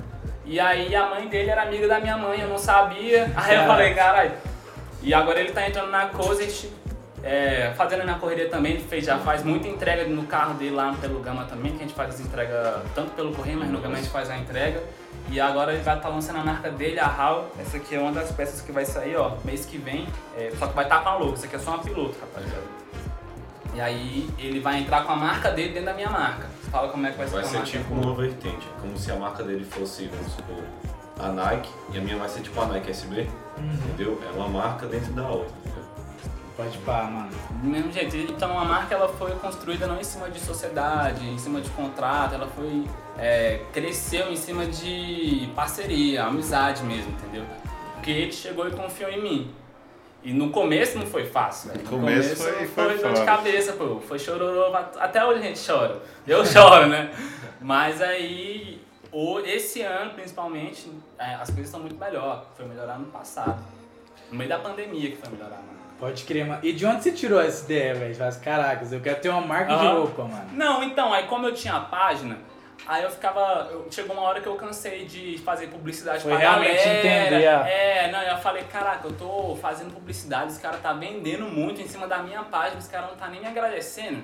E 0.45 0.59
aí 0.59 0.95
a 0.95 1.07
mãe 1.07 1.27
dele 1.27 1.49
era 1.49 1.63
amiga 1.63 1.87
da 1.87 1.99
minha 1.99 2.17
mãe, 2.17 2.39
eu 2.39 2.47
não 2.47 2.57
sabia. 2.57 3.31
Aí 3.35 3.55
eu 3.55 3.65
falei, 3.65 3.93
caralho. 3.95 4.31
E 5.01 5.13
agora 5.13 5.39
ele 5.39 5.51
tá 5.51 5.67
entrando 5.67 5.89
na 5.89 6.07
Cosest, 6.07 6.67
é, 7.25 7.73
fazendo 7.75 8.01
a 8.01 8.03
minha 8.03 8.19
correria 8.19 8.47
também, 8.47 8.73
ele 8.73 8.83
fez, 8.83 9.03
já 9.03 9.17
faz 9.17 9.43
muita 9.43 9.67
entrega 9.67 10.07
no 10.07 10.27
carro 10.27 10.53
dele 10.53 10.75
lá 10.75 10.93
pelo 11.01 11.19
Gama 11.21 11.43
também, 11.45 11.71
que 11.71 11.79
a 11.79 11.87
gente 11.87 11.95
faz 11.95 12.13
as 12.13 12.19
entregas 12.19 12.83
tanto 12.93 13.13
pelo 13.13 13.33
correio, 13.33 13.57
mas 13.57 13.67
no 13.71 13.81
Gama 13.81 13.95
a 13.95 13.97
gente 13.97 14.11
faz 14.11 14.29
a 14.29 14.37
entrega. 14.37 14.83
E 15.31 15.39
agora 15.39 15.73
ele 15.73 15.81
vai 15.81 15.97
estar 15.97 16.07
tá 16.07 16.13
lançando 16.13 16.37
a 16.37 16.43
marca 16.43 16.69
dele, 16.69 16.99
a 16.99 17.07
HAL. 17.07 17.49
Essa 17.59 17.77
aqui 17.77 17.95
é 17.95 17.99
uma 17.99 18.11
das 18.11 18.31
peças 18.31 18.61
que 18.61 18.71
vai 18.71 18.85
sair, 18.85 19.15
ó, 19.15 19.37
mês 19.43 19.65
que 19.65 19.75
vem. 19.75 20.07
É, 20.37 20.51
só 20.59 20.67
que 20.67 20.75
vai 20.75 20.85
estar 20.85 20.99
tá 20.99 21.01
com 21.01 21.09
a 21.09 21.15
logo, 21.15 21.33
isso 21.33 21.45
aqui 21.45 21.55
é 21.55 21.59
só 21.59 21.71
uma 21.71 21.79
piloto, 21.79 22.15
rapaziada. 22.21 22.63
E 23.73 23.81
aí 23.81 24.29
ele 24.37 24.59
vai 24.59 24.79
entrar 24.81 25.03
com 25.03 25.11
a 25.11 25.15
marca 25.15 25.49
dele 25.49 25.69
dentro 25.69 25.85
da 25.87 25.93
minha 25.95 26.11
marca. 26.11 26.45
Fala 26.69 26.89
como 26.89 27.07
é 27.07 27.11
que 27.11 27.17
vai 27.17 27.27
ser 27.27 27.33
Vai 27.33 27.43
ser 27.43 27.63
tipo 27.63 27.91
uma 27.95 28.13
vertente, 28.13 28.67
como 28.79 28.95
se 28.95 29.11
a 29.11 29.15
marca 29.15 29.43
dele 29.43 29.65
fosse, 29.65 30.05
vamos 30.13 30.31
supor, 30.31 30.63
a 31.19 31.29
Nike, 31.29 31.69
e 31.91 31.97
a 31.97 32.01
minha 32.01 32.17
vai 32.17 32.29
ser 32.29 32.41
tipo 32.41 32.61
a 32.61 32.67
Nike 32.67 32.91
SB, 32.91 33.21
uhum. 33.57 33.73
entendeu? 33.73 34.21
É 34.29 34.31
uma 34.31 34.47
marca 34.47 34.85
dentro 34.85 35.11
da 35.13 35.27
outra. 35.27 35.74
Pode 36.55 36.77
pá, 36.79 37.03
mano. 37.03 37.29
Do 37.61 37.67
mesmo 37.67 37.91
jeito. 37.91 38.15
Então 38.15 38.57
a 38.57 38.63
marca 38.63 38.95
ela 38.95 39.09
foi 39.09 39.31
construída 39.31 39.87
não 39.87 39.99
em 39.99 40.03
cima 40.03 40.29
de 40.29 40.39
sociedade, 40.39 41.27
em 41.27 41.37
cima 41.37 41.59
de 41.59 41.69
contrato, 41.71 42.35
ela 42.35 42.47
foi. 42.47 42.85
É, 43.17 43.61
cresceu 43.73 44.31
em 44.31 44.35
cima 44.35 44.65
de 44.65 45.49
parceria, 45.55 46.23
amizade 46.23 46.83
mesmo, 46.83 47.11
entendeu? 47.11 47.43
Porque 47.93 48.11
ele 48.11 48.31
chegou 48.31 48.67
e 48.67 48.71
confiou 48.71 49.09
em 49.09 49.21
mim. 49.21 49.55
E 50.23 50.33
no 50.33 50.49
começo 50.49 50.97
não 50.97 51.05
foi 51.05 51.25
fácil, 51.25 51.69
velho. 51.69 51.83
No 51.83 51.89
começo, 51.89 52.35
começo 52.35 52.43
foi, 52.43 52.67
foi, 52.67 52.97
foi 52.97 52.97
dor 52.97 53.13
de 53.13 53.25
cabeça, 53.25 53.73
pô. 53.73 53.99
Foi 53.99 54.17
chororô. 54.17 54.75
Até 54.75 55.23
hoje 55.23 55.39
a 55.39 55.43
gente 55.43 55.63
chora. 55.63 56.01
Eu 56.25 56.43
choro, 56.47 56.87
né? 56.87 57.11
Mas 57.61 58.01
aí, 58.01 58.81
o, 59.11 59.39
esse 59.41 59.81
ano, 59.81 60.13
principalmente, 60.13 60.89
é, 61.19 61.35
as 61.35 61.47
coisas 61.49 61.65
estão 61.65 61.79
muito 61.79 61.95
melhor. 61.95 62.47
Foi 62.55 62.65
melhorar 62.65 62.97
no 62.97 63.05
passado. 63.07 63.63
No 64.31 64.37
meio 64.37 64.49
da 64.49 64.57
pandemia 64.57 65.11
que 65.11 65.17
foi 65.17 65.29
melhorar, 65.29 65.57
mano. 65.57 65.74
Pode 65.99 66.23
crer, 66.23 66.45
mano. 66.45 66.59
E 66.61 66.73
de 66.73 66.85
onde 66.85 67.03
você 67.03 67.11
tirou 67.11 67.39
essa 67.39 67.63
ideia, 67.65 67.95
velho? 67.95 68.15
Faz, 68.15 68.35
caracas, 68.37 68.91
eu 68.91 68.99
quero 68.99 69.19
ter 69.21 69.29
uma 69.29 69.41
marca 69.41 69.75
de 69.75 69.85
Aham. 69.85 69.93
roupa, 69.99 70.23
mano. 70.25 70.49
Não, 70.53 70.83
então, 70.83 71.13
aí 71.13 71.25
como 71.27 71.47
eu 71.47 71.53
tinha 71.53 71.73
a 71.75 71.79
página, 71.79 72.37
aí 72.85 73.03
eu 73.03 73.09
ficava. 73.09 73.69
eu- 73.71 73.87
chegou 73.89 74.13
uma 74.15 74.23
hora 74.25 74.41
que 74.41 74.47
eu 74.47 74.55
cansei 74.55 75.05
de 75.05 75.37
fazer 75.45 75.67
publicidade 75.67 76.21
Foi 76.21 76.31
pra 76.33 76.39
realmente 76.39 76.83
galera. 76.83 76.99
entender 76.99 77.47
a- 77.47 77.67
É, 77.67 78.11
não, 78.11 78.21
eu 78.21 78.37
falei, 78.39 78.63
caraca, 78.63 79.07
eu 79.07 79.13
tô 79.13 79.55
fazendo 79.61 79.93
publicidade, 79.93 80.51
os 80.51 80.57
caras 80.57 80.81
tá 80.81 80.91
vendendo 80.91 81.45
muito 81.45 81.81
em 81.81 81.87
cima 81.87 82.07
da 82.07 82.17
minha 82.19 82.43
página, 82.43 82.77
os 82.77 82.87
caras 82.87 83.09
não 83.11 83.15
tá 83.17 83.29
nem 83.29 83.39
me 83.39 83.47
agradecendo. 83.47 84.21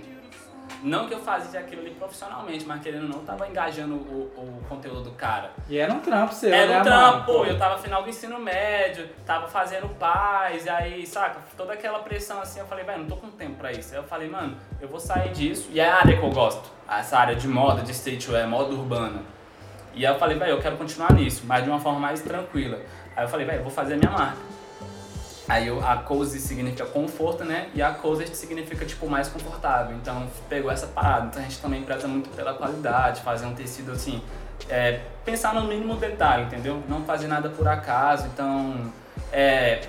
Não 0.84 1.08
que 1.08 1.14
eu 1.14 1.20
fazia 1.20 1.60
aquilo 1.60 1.82
ali 1.82 1.92
profissionalmente, 1.92 2.66
mas 2.66 2.82
querendo 2.82 3.04
ou 3.04 3.10
não, 3.10 3.20
tava 3.20 3.48
engajando 3.48 3.96
o, 3.96 4.32
o 4.36 4.64
conteúdo 4.68 5.04
do 5.04 5.12
cara. 5.12 5.52
E 5.70 5.78
era 5.78 5.94
um 5.94 6.00
trampo 6.00 6.34
seu, 6.34 6.54
Era 6.54 6.68
né, 6.68 6.80
um 6.80 6.84
trampo, 6.84 7.40
mano? 7.40 7.46
eu 7.46 7.58
tava 7.58 7.78
final 7.78 8.04
do 8.04 8.10
ensino 8.10 8.40
médio, 8.40 9.10
tava 9.26 9.48
fazendo 9.48 9.88
paz, 9.98 10.66
e 10.66 10.70
aí, 10.70 11.06
saca, 11.06 11.40
toda 11.56 11.74
aquela 11.74 12.00
pressão 12.00 12.42
assim, 12.42 12.60
eu 12.60 12.66
falei, 12.66 12.84
velho, 12.84 13.00
não 13.00 13.08
tô 13.08 13.18
com 13.18 13.30
tempo 13.30 13.56
pra 13.56 13.72
isso. 13.72 13.94
Aí 13.94 14.00
eu 14.00 14.04
falei, 14.04 14.30
mano, 14.30 14.58
eu 14.80 14.88
vou 14.88 15.00
sair 15.00 15.32
disso, 15.32 15.70
e 15.72 15.80
é 15.80 15.90
a 15.90 15.98
área 15.98 16.18
que 16.18 16.24
eu 16.24 16.32
gosto, 16.32 16.70
essa 16.90 17.18
área 17.18 17.36
de 17.36 17.48
moda, 17.48 17.82
de 17.82 17.92
streetwear, 17.92 18.48
moda 18.48 18.74
urbana. 18.74 19.22
E 19.94 20.06
aí 20.06 20.14
eu 20.14 20.18
falei, 20.18 20.38
velho, 20.38 20.52
eu 20.52 20.62
quero 20.62 20.78
continuar 20.78 21.14
nisso, 21.14 21.44
mas 21.46 21.64
de 21.64 21.70
uma 21.70 21.80
forma 21.80 22.00
mais 22.00 22.22
tranquila. 22.22 22.80
Aí 23.16 23.26
eu 23.26 23.28
falei, 23.30 23.46
velho, 23.46 23.60
eu 23.60 23.64
vou 23.64 23.72
fazer 23.72 23.96
a 23.96 23.98
minha 23.98 24.12
marca. 24.12 24.38
Aí 25.52 25.68
a 25.70 25.98
cozy 25.98 26.40
significa 26.40 26.86
conforto, 26.86 27.44
né? 27.44 27.70
E 27.76 27.82
a 27.82 27.92
cozy 27.92 28.26
significa, 28.34 28.86
tipo, 28.86 29.06
mais 29.10 29.28
confortável. 29.28 29.98
Então, 29.98 30.26
pegou 30.48 30.72
essa 30.72 30.88
parada. 30.88 31.28
Então, 31.28 31.42
a 31.42 31.44
gente 31.44 31.60
também 31.60 31.84
preza 31.84 32.08
muito 32.08 32.30
pela 32.30 32.54
qualidade, 32.54 33.20
fazer 33.22 33.46
um 33.46 33.54
tecido, 33.54 33.92
assim, 33.92 34.22
é, 34.70 35.02
pensar 35.26 35.54
no 35.54 35.66
mínimo 35.68 35.98
detalhe, 35.98 36.44
entendeu? 36.44 36.82
Não 36.88 37.04
fazer 37.04 37.28
nada 37.28 37.50
por 37.50 37.68
acaso. 37.68 38.28
Então, 38.28 38.90
é, 39.30 39.82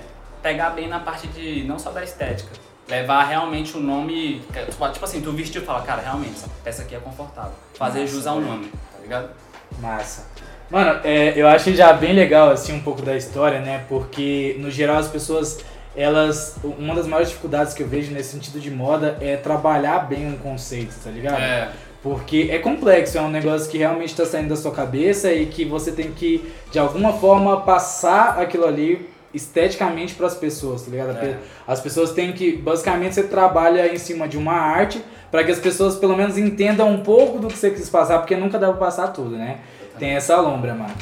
pegar 0.43 0.71
bem 0.71 0.89
na 0.89 0.99
parte 0.99 1.29
de, 1.29 1.63
não 1.63 1.79
só 1.79 1.93
da 1.93 2.03
estética, 2.03 2.51
levar 2.89 3.23
realmente 3.23 3.77
o 3.77 3.81
nome, 3.81 4.45
tipo 4.93 5.05
assim, 5.05 5.21
tu 5.21 5.31
vestiu 5.31 5.63
e 5.63 5.65
fala, 5.65 5.83
cara, 5.83 6.03
realmente, 6.03 6.33
essa 6.33 6.49
peça 6.65 6.83
aqui 6.83 6.97
é 6.97 6.99
confortável. 6.99 7.53
Fazer 7.75 8.01
Nossa, 8.01 8.13
jus 8.13 8.27
ao 8.27 8.41
velho. 8.41 8.49
nome, 8.49 8.67
tá 8.67 8.99
ligado? 9.01 9.31
Massa. 9.79 10.27
Mano, 10.73 11.01
é, 11.05 11.35
eu 11.37 11.47
acho 11.47 11.75
já 11.75 11.93
bem 11.93 12.15
legal, 12.15 12.51
assim, 12.51 12.73
um 12.73 12.81
pouco 12.81 13.03
da 13.03 13.15
história, 13.15 13.61
né? 13.61 13.85
Porque, 13.91 14.57
no 14.59 14.71
geral, 14.71 14.97
as 14.97 15.09
pessoas, 15.09 15.59
elas... 15.95 16.57
Uma 16.65 16.95
das 16.95 17.07
maiores 17.07 17.29
dificuldades 17.29 17.75
que 17.75 17.83
eu 17.83 17.87
vejo 17.87 18.11
nesse 18.11 18.31
sentido 18.31 18.59
de 18.59 18.71
moda 18.71 19.19
é 19.21 19.37
trabalhar 19.37 19.99
bem 20.09 20.27
um 20.27 20.39
conceito, 20.39 20.95
tá 21.05 21.11
ligado? 21.11 21.43
É, 21.43 21.69
Porque 22.03 22.49
é 22.51 22.59
complexo, 22.59 23.19
é 23.19 23.21
um 23.21 23.29
negócio 23.29 23.71
que 23.71 23.77
realmente 23.77 24.13
está 24.13 24.25
saindo 24.25 24.49
da 24.49 24.57
sua 24.57 24.73
cabeça 24.73 25.31
e 25.31 25.45
que 25.45 25.63
você 25.67 25.93
tem 25.93 26.11
que, 26.11 26.51
de 26.71 26.79
alguma 26.79 27.13
forma, 27.13 27.61
passar 27.61 28.41
aquilo 28.41 28.65
ali 28.65 29.13
esteticamente 29.35 30.15
para 30.15 30.27
as 30.27 30.35
pessoas, 30.35 30.83
tá 30.83 30.91
ligado? 30.91 31.19
É. 31.19 31.37
As 31.69 31.81
pessoas 31.81 32.13
têm 32.13 32.33
que, 32.33 32.57
basicamente, 32.57 33.15
você 33.15 33.25
trabalha 33.25 33.93
em 33.93 33.99
cima 33.99 34.27
de 34.27 34.39
uma 34.39 34.55
arte 34.55 35.03
para 35.31 35.45
que 35.45 35.51
as 35.51 35.59
pessoas 35.59 35.97
pelo 35.97 36.17
menos 36.17 36.37
entendam 36.37 36.91
um 36.91 37.01
pouco 37.01 37.39
do 37.39 37.49
que 37.49 37.59
você 37.59 37.71
quis 37.71 37.89
passar, 37.89 38.19
porque 38.19 38.37
nunca 38.37 38.59
dá 38.59 38.69
pra 38.69 38.77
passar 38.77 39.09
tudo, 39.09 39.37
né? 39.37 39.59
Tem 39.99 40.11
essa 40.11 40.41
lombra, 40.41 40.75
mano. 40.75 40.95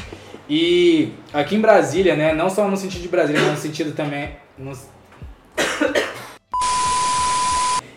E 0.49 1.13
aqui 1.33 1.55
em 1.55 1.61
Brasília, 1.61 2.17
né? 2.17 2.33
Não 2.35 2.51
só 2.51 2.67
no 2.69 2.77
sentido 2.77 3.03
de 3.03 3.09
Brasília, 3.09 3.41
mas 3.41 3.53
no 3.53 3.57
sentido 3.57 3.93
também. 3.93 4.31
no- 4.59 4.73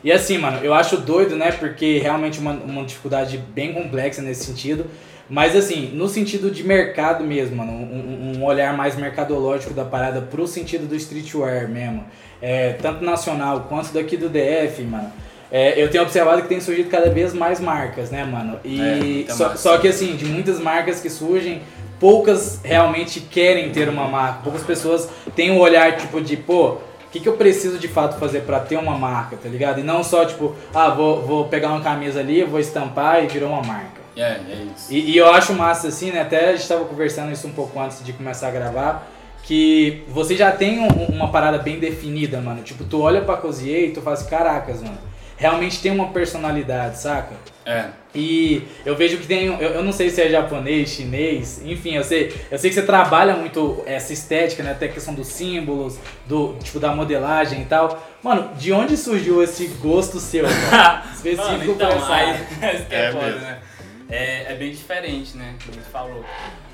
E 0.04 0.12
assim, 0.12 0.38
mano, 0.38 0.60
eu 0.62 0.74
acho 0.74 0.98
doido, 0.98 1.36
né? 1.38 1.52
Porque 1.52 1.98
realmente 1.98 2.38
uma, 2.40 2.52
uma 2.52 2.84
dificuldade 2.84 3.38
bem 3.38 3.74
complexa 3.74 4.22
nesse 4.22 4.44
sentido. 4.46 4.86
Mas 5.30 5.56
assim, 5.56 5.92
no 5.94 6.10
sentido 6.10 6.52
de 6.52 6.64
mercado 6.64 7.24
mesmo, 7.24 7.56
mano, 7.56 7.72
um, 7.72 8.36
um- 8.38 8.44
olhar 8.44 8.76
mais 8.76 8.96
mercadológico 8.98 9.74
da 9.74 9.86
parada 9.86 10.22
pro 10.22 10.46
sentido 10.46 10.86
do 10.88 10.96
streetwear 10.96 11.70
mesmo. 11.70 12.04
É, 12.42 12.74
tanto 12.74 13.04
nacional 13.04 13.62
quanto 13.70 13.94
daqui 13.94 14.18
do 14.18 14.28
DF, 14.30 14.84
mano. 14.84 15.12
É, 15.56 15.80
eu 15.82 15.88
tenho 15.92 16.04
observado 16.04 16.42
que 16.42 16.48
tem 16.48 16.60
surgido 16.60 16.90
cada 16.90 17.12
vez 17.12 17.32
mais 17.32 17.60
marcas, 17.60 18.10
né, 18.10 18.24
mano? 18.26 18.60
É, 18.66 18.68
E 18.68 19.14
muita 19.14 19.34
só, 19.36 19.44
marca. 19.44 19.58
só 19.60 19.78
que 19.78 19.88
assim, 19.88 20.16
de 20.16 20.26
muitas 20.26 20.60
marcas 20.60 21.00
que 21.00 21.12
surgem, 21.12 21.62
poucas 22.00 22.60
realmente 22.64 23.20
querem 23.20 23.70
ter 23.72 23.88
uma 23.88 24.08
marca. 24.08 24.40
Poucas 24.44 24.64
pessoas 24.64 25.08
têm 25.36 25.52
um 25.52 25.60
olhar 25.60 25.96
tipo 25.96 26.20
de, 26.20 26.36
pô, 26.36 26.70
o 26.70 26.80
que, 27.12 27.20
que 27.20 27.30
eu 27.30 27.34
preciso 27.38 27.78
de 27.78 27.88
fato 27.88 28.18
fazer 28.20 28.40
pra 28.42 28.60
ter 28.60 28.78
uma 28.78 28.98
marca, 28.98 29.38
tá 29.38 29.48
ligado? 29.48 29.80
E 29.80 29.84
não 29.84 30.04
só 30.04 30.26
tipo, 30.26 30.56
ah, 30.74 30.90
vou, 30.90 31.22
vou 31.22 31.46
pegar 31.46 31.70
uma 31.70 31.82
camisa 31.82 32.20
ali, 32.20 32.44
vou 32.44 32.60
estampar 32.60 33.24
e 33.24 33.28
virou 33.28 33.50
uma 33.50 33.62
marca. 33.62 34.02
é, 34.18 34.22
é 34.50 34.66
isso. 34.76 34.92
E, 34.92 35.12
e 35.12 35.18
eu 35.18 35.30
acho 35.32 35.54
massa 35.54 35.90
assim, 35.90 36.10
né? 36.12 36.22
Até 36.22 36.50
a 36.50 36.56
gente 36.56 36.68
tava 36.68 36.84
conversando 36.86 37.32
isso 37.32 37.46
um 37.48 37.52
pouco 37.52 37.80
antes 37.80 38.04
de 38.04 38.12
começar 38.12 38.48
a 38.48 38.52
gravar. 38.52 39.08
Que 39.44 40.04
você 40.08 40.36
já 40.38 40.52
tem 40.52 40.80
um- 40.80 40.88
uma 41.14 41.28
parada 41.30 41.58
bem 41.60 41.78
definida, 41.78 42.40
mano. 42.42 42.62
Tipo, 42.64 42.84
tu 42.86 43.02
olha 43.02 43.22
pra 43.22 43.36
Cozier 43.38 43.90
e 43.90 43.92
tu 43.92 44.02
fala 44.02 44.16
assim, 44.16 44.30
caracas, 44.30 44.82
mano. 44.82 44.98
Realmente 45.38 45.82
tem 45.82 45.92
uma 45.92 46.10
personalidade, 46.10 47.00
saca? 47.00 47.34
É. 47.66 47.88
E 48.14 48.68
eu 48.86 48.96
vejo 48.96 49.18
que 49.18 49.26
tem. 49.26 49.46
Eu, 49.48 49.70
eu 49.72 49.84
não 49.84 49.92
sei 49.92 50.10
se 50.10 50.22
é 50.22 50.30
japonês, 50.30 50.90
chinês, 50.90 51.62
enfim, 51.66 51.96
eu 51.96 52.04
sei, 52.04 52.34
eu 52.52 52.60
sei 52.60 52.70
que 52.70 52.76
você 52.76 52.84
trabalha 52.84 53.36
muito 53.36 53.82
essa 53.86 54.14
estética, 54.14 54.62
né? 54.62 54.72
Até 54.72 54.86
a 54.86 54.90
questão 54.90 55.14
dos 55.14 55.28
símbolos, 55.28 55.98
do 56.28 56.56
tipo 56.62 56.80
da 56.80 56.94
modelagem 56.94 57.62
e 57.62 57.66
tal. 57.66 58.02
Mano, 58.22 58.54
de 58.56 58.72
onde 58.72 58.96
surgiu 58.96 59.42
esse 59.42 59.68
gosto 59.68 60.20
seu, 60.20 60.46
cara? 60.70 61.04
Específico 61.14 61.50
Mano, 61.52 61.72
então, 61.72 61.88
pra 61.88 61.98
essa 61.98 62.14
aí, 62.14 62.48
é, 62.92 63.06
É 63.08 63.12
foda, 63.12 63.26
mesmo. 63.26 63.42
né? 63.42 63.60
É, 64.10 64.52
é 64.52 64.56
bem 64.56 64.72
diferente, 64.72 65.36
né? 65.36 65.56
Como 65.66 65.72
a 65.72 65.82
gente 65.82 65.92
falou. 65.92 66.26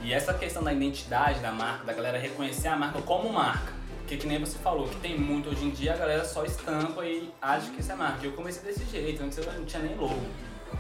E 0.04 0.14
essa 0.14 0.34
questão 0.34 0.62
da 0.64 0.74
identidade 0.74 1.40
da 1.40 1.52
marca, 1.52 1.86
da 1.86 1.94
galera 1.94 2.18
reconhecer 2.18 2.68
a 2.68 2.76
marca 2.76 3.02
como 3.02 3.32
marca. 3.32 3.79
Porque 4.10 4.24
que 4.24 4.28
nem 4.28 4.40
você 4.40 4.58
falou, 4.58 4.88
que 4.88 4.96
tem 4.96 5.20
muito 5.20 5.50
hoje 5.50 5.64
em 5.64 5.70
dia, 5.70 5.94
a 5.94 5.98
galera 5.98 6.26
só 6.26 6.44
estampa 6.44 7.06
e 7.06 7.32
acha 7.40 7.70
que 7.70 7.80
isso 7.80 7.92
é 7.92 7.96
marca. 7.96 8.26
Eu 8.26 8.32
comecei 8.32 8.64
desse 8.64 8.84
jeito, 8.86 9.22
antes 9.22 9.38
eu 9.38 9.46
não 9.54 9.64
tinha 9.66 9.84
nem 9.84 9.96
logo. 9.96 10.20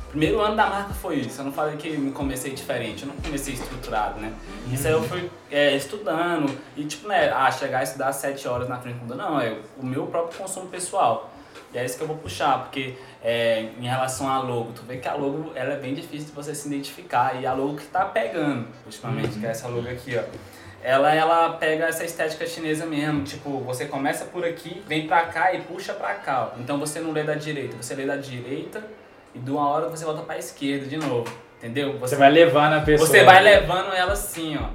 Primeiro 0.09 0.41
ano 0.41 0.55
da 0.55 0.65
marca 0.65 0.95
foi 0.95 1.17
isso. 1.17 1.39
Eu 1.39 1.45
não 1.45 1.51
falei 1.51 1.77
que 1.77 1.91
me 1.95 2.11
comecei 2.11 2.55
diferente, 2.55 3.03
eu 3.03 3.09
não 3.09 3.15
comecei 3.17 3.53
estruturado, 3.53 4.19
né? 4.19 4.33
Isso 4.71 4.87
aí 4.87 4.93
eu 4.93 5.03
fui 5.03 5.29
é, 5.51 5.75
estudando 5.75 6.57
e 6.75 6.83
tipo, 6.85 7.07
né, 7.07 7.29
ah, 7.29 7.51
chegar 7.51 7.81
a 7.81 7.83
estudar 7.83 8.11
sete 8.13 8.47
horas 8.47 8.67
na 8.67 8.79
frente 8.79 8.95
do 8.95 9.01
computador, 9.01 9.31
não, 9.31 9.39
é 9.39 9.59
o 9.77 9.85
meu 9.85 10.07
próprio 10.07 10.35
consumo 10.35 10.65
pessoal. 10.65 11.31
E 11.71 11.77
é 11.77 11.85
isso 11.85 11.97
que 11.97 12.03
eu 12.03 12.07
vou 12.07 12.17
puxar, 12.17 12.63
porque 12.63 12.95
é, 13.23 13.69
em 13.79 13.85
relação 13.85 14.27
à 14.27 14.39
logo, 14.39 14.71
tu 14.73 14.81
vê 14.81 14.97
que 14.97 15.07
a 15.07 15.13
logo 15.13 15.51
ela 15.53 15.73
é 15.73 15.77
bem 15.77 15.93
difícil 15.93 16.25
de 16.25 16.31
você 16.31 16.55
se 16.55 16.67
identificar. 16.67 17.39
E 17.39 17.45
a 17.45 17.53
logo 17.53 17.77
que 17.77 17.85
tá 17.85 18.05
pegando, 18.05 18.67
ultimamente, 18.85 19.37
que 19.37 19.45
é 19.45 19.49
essa 19.51 19.67
logo 19.67 19.87
aqui, 19.87 20.17
ó. 20.17 20.23
Ela, 20.81 21.13
ela 21.13 21.49
pega 21.53 21.85
essa 21.85 22.05
estética 22.05 22.47
chinesa 22.47 22.85
mesmo, 22.85 23.23
tipo, 23.23 23.59
você 23.59 23.85
começa 23.85 24.25
por 24.25 24.45
aqui, 24.45 24.81
vem 24.87 25.07
pra 25.07 25.23
cá 25.23 25.53
e 25.53 25.61
puxa 25.61 25.93
pra 25.93 26.15
cá. 26.15 26.53
Então 26.57 26.79
você 26.79 26.99
não 26.99 27.11
lê 27.11 27.23
da 27.23 27.35
direita, 27.35 27.75
você 27.81 27.93
lê 27.95 28.05
da 28.05 28.15
direita 28.15 28.81
e 29.35 29.39
de 29.39 29.51
uma 29.51 29.67
hora 29.67 29.89
você 29.89 30.05
volta 30.05 30.21
pra 30.21 30.37
esquerda 30.37 30.85
de 30.87 30.97
novo, 30.97 31.29
entendeu? 31.57 31.97
Você 31.99 32.15
vai 32.15 32.31
levando 32.31 32.73
a 32.73 32.81
pessoa. 32.81 33.07
Você 33.07 33.23
vai 33.23 33.43
levando 33.43 33.93
ela 33.93 34.13
assim, 34.13 34.57
ó. 34.57 34.69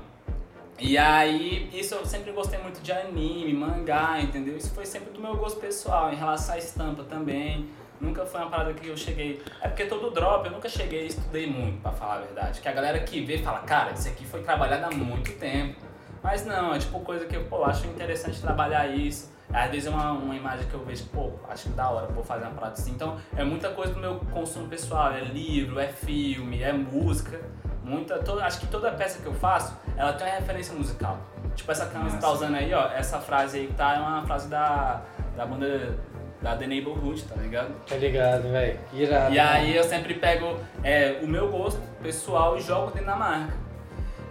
E 0.79 0.99
aí, 0.99 1.71
isso 1.73 1.95
eu 1.95 2.05
sempre 2.05 2.33
gostei 2.33 2.59
muito 2.59 2.83
de 2.83 2.93
anime, 2.93 3.55
mangá, 3.55 4.19
entendeu? 4.21 4.57
Isso 4.57 4.75
foi 4.75 4.85
sempre 4.85 5.13
do 5.13 5.21
meu 5.21 5.37
gosto 5.37 5.59
pessoal, 5.59 6.13
em 6.13 6.17
relação 6.17 6.55
à 6.55 6.59
estampa 6.59 7.05
também. 7.05 7.71
Nunca 8.01 8.27
foi 8.27 8.41
uma 8.41 8.51
parada 8.51 8.75
que 8.75 8.89
eu 8.89 8.97
cheguei. 8.97 9.41
É 9.63 9.69
porque 9.69 9.85
todo 9.85 10.11
drop 10.11 10.45
eu 10.45 10.53
nunca 10.53 10.69
cheguei 10.69 11.05
e 11.05 11.07
estudei 11.07 11.47
muito, 11.47 11.81
pra 11.81 11.93
falar 11.93 12.17
a 12.17 12.19
verdade. 12.19 12.61
Que 12.61 12.69
a 12.69 12.73
galera 12.73 12.99
que 13.01 13.25
vê 13.25 13.39
fala, 13.39 13.61
cara, 13.61 13.93
isso 13.93 14.09
aqui 14.09 14.27
foi 14.27 14.43
trabalhado 14.43 14.85
há 14.87 14.91
muito 14.91 15.33
tempo. 15.39 15.94
Mas 16.25 16.47
não, 16.47 16.75
é 16.75 16.79
tipo 16.79 16.99
coisa 17.01 17.27
que 17.27 17.37
eu 17.37 17.45
pô, 17.45 17.63
acho 17.67 17.87
interessante 17.87 18.41
trabalhar 18.41 18.87
isso. 18.87 19.31
Às 19.53 19.71
vezes 19.71 19.87
é 19.87 19.91
uma, 19.91 20.13
uma 20.13 20.35
imagem 20.35 20.67
que 20.67 20.73
eu 20.73 20.83
vejo, 20.83 21.05
pô, 21.13 21.33
acho 21.51 21.65
que 21.65 21.69
da 21.75 21.91
hora, 21.91 22.07
vou 22.07 22.25
fazer 22.25 22.47
uma 22.47 22.55
parada 22.55 22.73
assim. 22.73 22.93
Então 22.93 23.19
é 23.37 23.45
muita 23.45 23.69
coisa 23.69 23.93
do 23.93 24.01
meu 24.01 24.19
consumo 24.33 24.67
pessoal. 24.67 25.13
É 25.13 25.21
livro, 25.21 25.79
é 25.79 25.89
filme, 25.89 26.63
é 26.63 26.73
música. 26.73 27.39
Muita, 27.85 28.19
toda, 28.21 28.43
acho 28.43 28.59
que 28.59 28.67
toda 28.69 28.91
peça 28.93 29.21
que 29.21 29.27
eu 29.27 29.35
faço, 29.35 29.77
ela 29.99 30.15
tem 30.15 30.27
uma 30.27 30.37
referência 30.37 30.75
musical. 30.75 31.19
Tipo 31.55 31.71
essa 31.71 31.85
camisa 31.85 32.17
que 32.17 32.23
tá 32.23 32.31
usando 32.31 32.55
aí, 32.55 32.73
ó, 32.73 32.89
essa 32.89 33.21
frase 33.21 33.59
aí 33.59 33.67
que 33.67 33.75
tá 33.75 33.95
é 33.95 33.99
uma 33.99 34.27
frase 34.27 34.49
da, 34.49 35.03
da 35.37 35.45
banda 35.45 35.99
da 36.41 36.57
The 36.57 36.67
Neighborhood, 36.67 37.23
tá 37.25 37.37
ligado? 37.37 37.75
Tá 37.87 37.97
ligado, 37.97 38.51
velho. 38.51 38.79
Irado. 38.95 39.35
E 39.35 39.39
aí 39.39 39.77
eu 39.77 39.85
sempre 39.85 40.15
pego 40.15 40.59
é, 40.83 41.19
o 41.23 41.29
meu 41.29 41.51
gosto 41.51 41.81
pessoal 42.03 42.57
e 42.57 42.63
jogo 42.63 42.91
dentro 42.93 43.07
da 43.07 43.17
marca. 43.17 43.64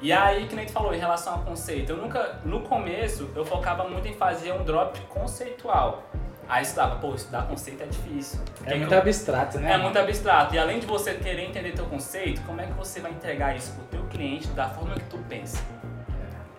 E 0.03 0.11
aí, 0.11 0.47
que 0.47 0.55
nem 0.55 0.65
tu 0.65 0.73
falou, 0.73 0.93
em 0.93 0.99
relação 0.99 1.33
ao 1.35 1.39
conceito, 1.39 1.93
eu 1.93 1.97
nunca, 1.97 2.39
no 2.43 2.59
começo, 2.59 3.29
eu 3.35 3.45
focava 3.45 3.87
muito 3.87 4.05
em 4.05 4.13
fazer 4.13 4.51
um 4.51 4.61
drop 4.63 4.99
conceitual. 5.07 6.03
Aí 6.47 6.61
estudava, 6.61 6.97
pô, 6.97 7.15
estudar 7.15 7.43
conceito 7.47 7.81
é 7.83 7.85
difícil. 7.85 8.37
É 8.65 8.75
muito 8.75 8.93
eu- 8.93 8.99
abstrato, 8.99 9.59
né? 9.59 9.71
é 9.71 9.77
muito 9.77 9.97
abstrato. 9.97 10.53
E 10.55 10.59
além 10.59 10.79
de 10.79 10.85
você 10.85 11.13
querer 11.13 11.45
entender 11.45 11.71
teu 11.71 11.85
conceito, 11.85 12.41
como 12.41 12.59
é 12.59 12.65
que 12.65 12.73
você 12.73 12.99
vai 12.99 13.11
entregar 13.11 13.55
isso 13.55 13.71
pro 13.75 13.83
teu 13.85 14.03
cliente 14.09 14.47
da 14.49 14.67
forma 14.67 14.93
que 14.95 15.05
tu 15.05 15.17
pensa? 15.29 15.63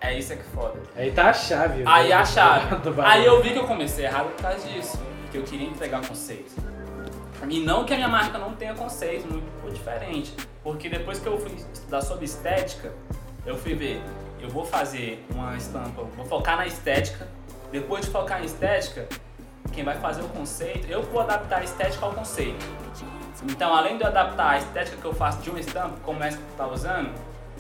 É 0.00 0.18
isso 0.18 0.32
é 0.32 0.36
que 0.36 0.42
foda. 0.44 0.80
Aí 0.96 1.10
tá 1.12 1.28
a 1.28 1.32
chave. 1.34 1.82
Aí 1.86 2.08
do- 2.08 2.14
a 2.14 2.24
chave. 2.24 2.76
Aí 3.04 3.26
eu 3.26 3.42
vi 3.42 3.50
que 3.52 3.58
eu 3.58 3.66
comecei 3.66 4.06
errado 4.06 4.30
por 4.34 4.40
causa 4.42 4.66
disso. 4.66 4.98
Porque 5.22 5.36
eu 5.36 5.42
queria 5.42 5.66
entregar 5.68 6.00
conceito. 6.06 6.50
E 7.48 7.60
não 7.60 7.84
que 7.84 7.92
a 7.92 7.96
minha 7.96 8.08
marca 8.08 8.38
não 8.38 8.54
tenha 8.54 8.72
conceito, 8.74 9.26
muito 9.30 9.44
diferente. 9.70 10.34
Porque 10.62 10.88
depois 10.88 11.18
que 11.18 11.26
eu 11.26 11.38
fui 11.38 11.54
estudar 11.74 12.00
sobre 12.00 12.24
estética, 12.24 12.90
eu 13.46 13.56
fui 13.56 13.74
ver, 13.74 14.02
eu 14.40 14.48
vou 14.48 14.64
fazer 14.64 15.24
uma 15.30 15.56
estampa, 15.56 16.02
vou 16.02 16.24
focar 16.26 16.56
na 16.56 16.66
estética. 16.66 17.26
Depois 17.70 18.04
de 18.04 18.10
focar 18.10 18.42
em 18.42 18.46
estética, 18.46 19.08
quem 19.72 19.84
vai 19.84 19.98
fazer 19.98 20.22
o 20.22 20.28
conceito, 20.28 20.86
eu 20.88 21.02
vou 21.02 21.20
adaptar 21.20 21.60
a 21.60 21.64
estética 21.64 22.06
ao 22.06 22.12
conceito. 22.12 22.64
Então, 23.44 23.74
além 23.74 23.96
de 23.96 24.04
eu 24.04 24.08
adaptar 24.08 24.50
a 24.50 24.58
estética 24.58 24.96
que 24.96 25.04
eu 25.04 25.12
faço 25.12 25.42
de 25.42 25.50
uma 25.50 25.60
estampa, 25.60 25.96
como 26.02 26.22
essa 26.22 26.38
que 26.38 26.42
tu 26.42 26.56
tá 26.56 26.66
usando, 26.66 27.10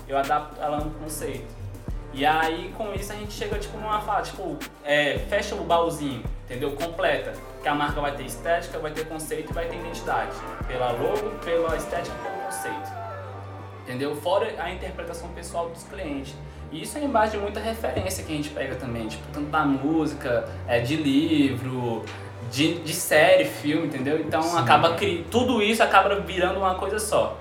eu 0.08 0.16
adapto 0.16 0.60
ela 0.60 0.78
no 0.78 0.90
conceito. 0.92 1.64
E 2.12 2.24
aí, 2.24 2.72
com 2.76 2.94
isso, 2.94 3.12
a 3.12 3.16
gente 3.16 3.32
chega 3.32 3.58
tipo 3.58 3.76
numa 3.76 4.00
fala, 4.00 4.22
tipo, 4.22 4.56
é, 4.84 5.18
fecha 5.28 5.56
o 5.56 5.64
baúzinho, 5.64 6.22
entendeu? 6.44 6.70
Completa. 6.72 7.32
Que 7.60 7.68
a 7.68 7.74
marca 7.74 8.00
vai 8.00 8.14
ter 8.14 8.24
estética, 8.24 8.78
vai 8.78 8.92
ter 8.92 9.06
conceito 9.06 9.50
e 9.50 9.52
vai 9.52 9.66
ter 9.66 9.76
identidade. 9.76 10.30
Pela 10.68 10.92
logo, 10.92 11.30
pela 11.44 11.76
estética 11.76 12.16
e 12.16 12.22
pelo 12.22 12.44
conceito. 12.44 13.13
Entendeu? 13.84 14.16
Fora 14.16 14.54
a 14.58 14.70
interpretação 14.70 15.28
pessoal 15.28 15.68
dos 15.68 15.84
clientes. 15.84 16.34
E 16.72 16.82
isso 16.82 16.96
é 16.98 17.02
em 17.02 17.08
base 17.08 17.32
de 17.32 17.38
muita 17.38 17.60
referência 17.60 18.24
que 18.24 18.32
a 18.32 18.36
gente 18.36 18.48
pega 18.48 18.74
também, 18.74 19.06
tipo, 19.06 19.22
tanto 19.32 19.46
da 19.46 19.64
música, 19.64 20.48
é, 20.66 20.80
de 20.80 20.96
livro, 20.96 22.02
de, 22.50 22.80
de 22.80 22.92
série, 22.92 23.44
filme, 23.44 23.86
entendeu? 23.86 24.18
Então 24.18 24.42
Sim. 24.42 24.58
acaba 24.58 24.96
tudo 25.30 25.62
isso 25.62 25.82
acaba 25.82 26.18
virando 26.20 26.58
uma 26.58 26.74
coisa 26.74 26.98
só. 26.98 27.38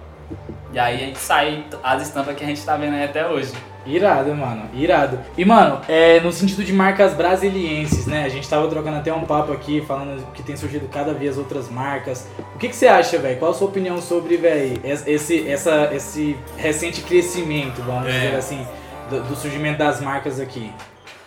E 0.72 0.78
aí 0.78 0.96
a 0.96 1.06
gente 1.08 1.20
sai 1.20 1.66
as 1.82 2.02
estampas 2.02 2.36
que 2.36 2.44
a 2.44 2.48
gente 2.48 2.64
tá 2.64 2.76
vendo 2.76 2.96
aí 2.96 3.06
até 3.06 3.28
hoje. 3.28 3.54
Irado, 3.86 4.34
mano, 4.34 4.70
irado. 4.74 5.20
E, 5.38 5.44
mano, 5.44 5.82
é, 5.90 6.20
no 6.22 6.32
sentido 6.32 6.64
de 6.64 6.72
marcas 6.72 7.14
brasilienses, 7.14 8.06
né? 8.08 8.24
A 8.24 8.30
gente 8.30 8.48
tava 8.48 8.68
trocando 8.70 8.98
até 8.98 9.14
um 9.14 9.26
papo 9.26 9.52
aqui, 9.52 9.82
falando 9.82 10.26
que 10.34 10.42
tem 10.42 10.56
surgido 10.56 10.88
cada 10.88 11.14
vez 11.14 11.38
outras 11.38 11.70
marcas. 11.70 12.28
O 12.56 12.58
que, 12.58 12.70
que 12.70 12.76
você 12.76 12.88
acha, 12.88 13.18
velho? 13.18 13.38
Qual 13.40 13.52
a 13.52 13.54
sua 13.54 13.68
opinião 13.68 14.02
sobre, 14.02 14.38
velho, 14.38 14.80
esse, 14.84 15.48
essa, 15.50 15.90
esse 15.94 16.38
recente 16.58 17.02
crescimento, 17.02 17.82
vamos 17.82 18.08
É. 18.08 18.12
dizer 18.12 18.36
assim, 18.38 18.68
do, 19.10 19.22
do 19.24 19.36
surgimento 19.36 19.80
das 19.80 20.00
marcas 20.00 20.40
aqui? 20.40 20.72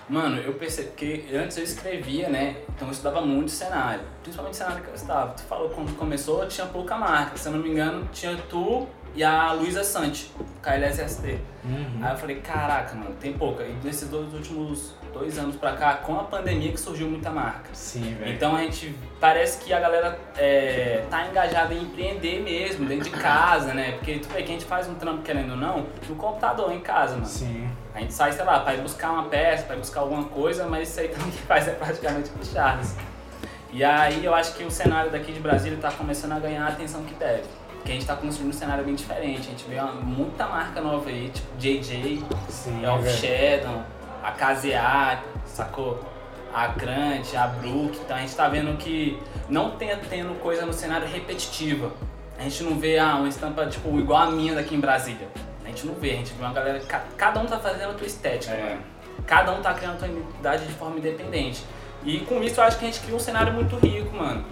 Mano, 0.08 0.36
eu 0.38 0.52
percebi 0.52 0.88
que 0.96 1.36
antes 1.36 1.56
eu 1.58 1.64
escrevia, 1.64 2.28
né? 2.28 2.56
Então 2.74 2.86
eu 2.86 2.92
estudava 2.92 3.20
muito 3.26 3.50
cenário. 3.50 4.02
Principalmente 4.22 4.56
cenário 4.56 4.80
que 4.82 4.88
eu 4.88 4.94
estava. 4.94 5.32
Tu 5.32 5.42
falou 5.42 5.68
quando 5.70 5.96
começou, 5.96 6.46
tinha 6.46 6.66
pouca 6.68 6.96
marca. 6.96 7.36
Se 7.36 7.48
eu 7.48 7.52
não 7.52 7.58
me 7.58 7.68
engano, 7.70 8.08
tinha 8.12 8.36
tu 8.48 8.86
e 9.16 9.24
a 9.24 9.50
Luísa 9.52 9.82
Sante, 9.82 10.30
KLSST. 10.62 11.38
Uhum. 11.64 12.00
Aí 12.02 12.12
eu 12.12 12.18
falei, 12.18 12.36
caraca, 12.36 12.94
mano, 12.94 13.16
tem 13.18 13.32
pouca. 13.32 13.64
E 13.64 13.74
nesses 13.82 14.08
dois 14.08 14.32
últimos 14.34 14.94
dois 15.12 15.38
anos 15.38 15.56
pra 15.56 15.72
cá, 15.72 15.94
com 15.94 16.20
a 16.20 16.24
pandemia 16.24 16.70
que 16.70 16.78
surgiu 16.78 17.08
muita 17.08 17.30
marca. 17.30 17.70
Sim, 17.72 18.14
velho. 18.14 18.34
Então 18.34 18.54
a 18.54 18.60
gente 18.60 18.94
parece 19.18 19.64
que 19.64 19.72
a 19.72 19.80
galera 19.80 20.18
é, 20.36 21.02
tá 21.08 21.26
engajada 21.26 21.72
em 21.72 21.82
empreender 21.84 22.42
mesmo, 22.42 22.86
dentro 22.86 23.10
de 23.10 23.16
casa, 23.16 23.72
né? 23.72 23.92
Porque 23.92 24.18
tu 24.18 24.28
vê 24.28 24.42
que 24.42 24.50
a 24.50 24.52
gente 24.52 24.66
faz 24.66 24.86
um 24.86 24.94
trampo, 24.94 25.22
querendo 25.22 25.52
ou 25.52 25.56
não, 25.56 25.86
no 26.06 26.14
computador, 26.16 26.70
em 26.70 26.80
casa, 26.80 27.14
mano. 27.14 27.26
Sim. 27.26 27.66
A 27.94 28.00
gente 28.00 28.12
sai, 28.12 28.32
sei 28.32 28.44
lá, 28.44 28.60
pra 28.60 28.74
ir 28.74 28.82
buscar 28.82 29.10
uma 29.12 29.24
peça, 29.24 29.64
pra 29.64 29.76
ir 29.76 29.78
buscar 29.78 30.00
alguma 30.00 30.24
coisa, 30.24 30.66
mas 30.66 30.90
isso 30.90 31.00
aí 31.00 31.08
também 31.16 31.30
quem 31.30 31.40
faz 31.40 31.66
é 31.66 31.72
praticamente 31.72 32.30
o 32.38 32.44
Charles. 32.44 32.94
E 33.72 33.82
aí 33.82 34.22
eu 34.22 34.34
acho 34.34 34.54
que 34.54 34.64
o 34.64 34.70
cenário 34.70 35.10
daqui 35.10 35.32
de 35.32 35.40
Brasília 35.40 35.78
tá 35.80 35.90
começando 35.90 36.32
a 36.32 36.38
ganhar 36.38 36.66
a 36.66 36.68
atenção 36.68 37.02
que 37.04 37.14
deve. 37.14 37.44
Porque 37.86 37.92
a 37.98 38.00
gente 38.00 38.06
tá 38.08 38.16
construindo 38.16 38.50
um 38.50 38.52
cenário 38.58 38.82
bem 38.84 38.96
diferente. 38.96 39.42
A 39.46 39.50
gente 39.52 39.64
vê 39.68 39.76
uma, 39.78 39.92
muita 39.92 40.44
marca 40.48 40.80
nova 40.80 41.08
aí, 41.08 41.30
tipo 41.32 41.46
JJ, 41.56 42.20
Sim, 42.48 42.84
Elf 42.84 43.00
velho. 43.00 43.16
Shadow, 43.16 43.82
a 44.24 44.32
KZA, 44.32 45.22
sacou? 45.44 46.00
A 46.52 46.66
Grant, 46.66 47.32
a 47.36 47.46
Brook. 47.46 47.96
Então 48.04 48.16
a 48.16 48.20
gente 48.22 48.34
tá 48.34 48.48
vendo 48.48 48.76
que 48.76 49.22
não 49.48 49.76
tem 49.76 49.96
tendo 50.10 50.34
coisa 50.40 50.66
no 50.66 50.72
cenário 50.72 51.06
repetitiva. 51.06 51.92
A 52.36 52.42
gente 52.42 52.64
não 52.64 52.76
vê 52.76 52.98
ah, 52.98 53.14
uma 53.14 53.28
estampa 53.28 53.64
tipo 53.66 53.96
igual 54.00 54.22
a 54.22 54.30
minha 54.32 54.56
daqui 54.56 54.74
em 54.74 54.80
Brasília. 54.80 55.28
A 55.64 55.68
gente 55.68 55.86
não 55.86 55.94
vê, 55.94 56.10
a 56.10 56.16
gente 56.16 56.32
vê 56.32 56.42
uma 56.44 56.52
galera. 56.52 56.80
ca- 56.80 57.04
Cada 57.16 57.38
um 57.38 57.46
tá 57.46 57.56
fazendo 57.60 57.90
a 57.90 57.94
tua 57.94 58.06
estética, 58.08 58.52
É. 58.52 58.70
mano. 58.70 58.82
Cada 59.28 59.52
um 59.52 59.62
tá 59.62 59.72
criando 59.72 59.94
a 59.94 59.98
tua 59.98 60.08
identidade 60.08 60.66
de 60.66 60.72
forma 60.72 60.98
independente. 60.98 61.62
E 62.02 62.18
com 62.18 62.42
isso 62.42 62.60
eu 62.60 62.64
acho 62.64 62.78
que 62.80 62.84
a 62.84 62.88
gente 62.88 62.98
cria 62.98 63.14
um 63.14 63.20
cenário 63.20 63.52
muito 63.52 63.76
rico, 63.76 64.16
mano. 64.16 64.44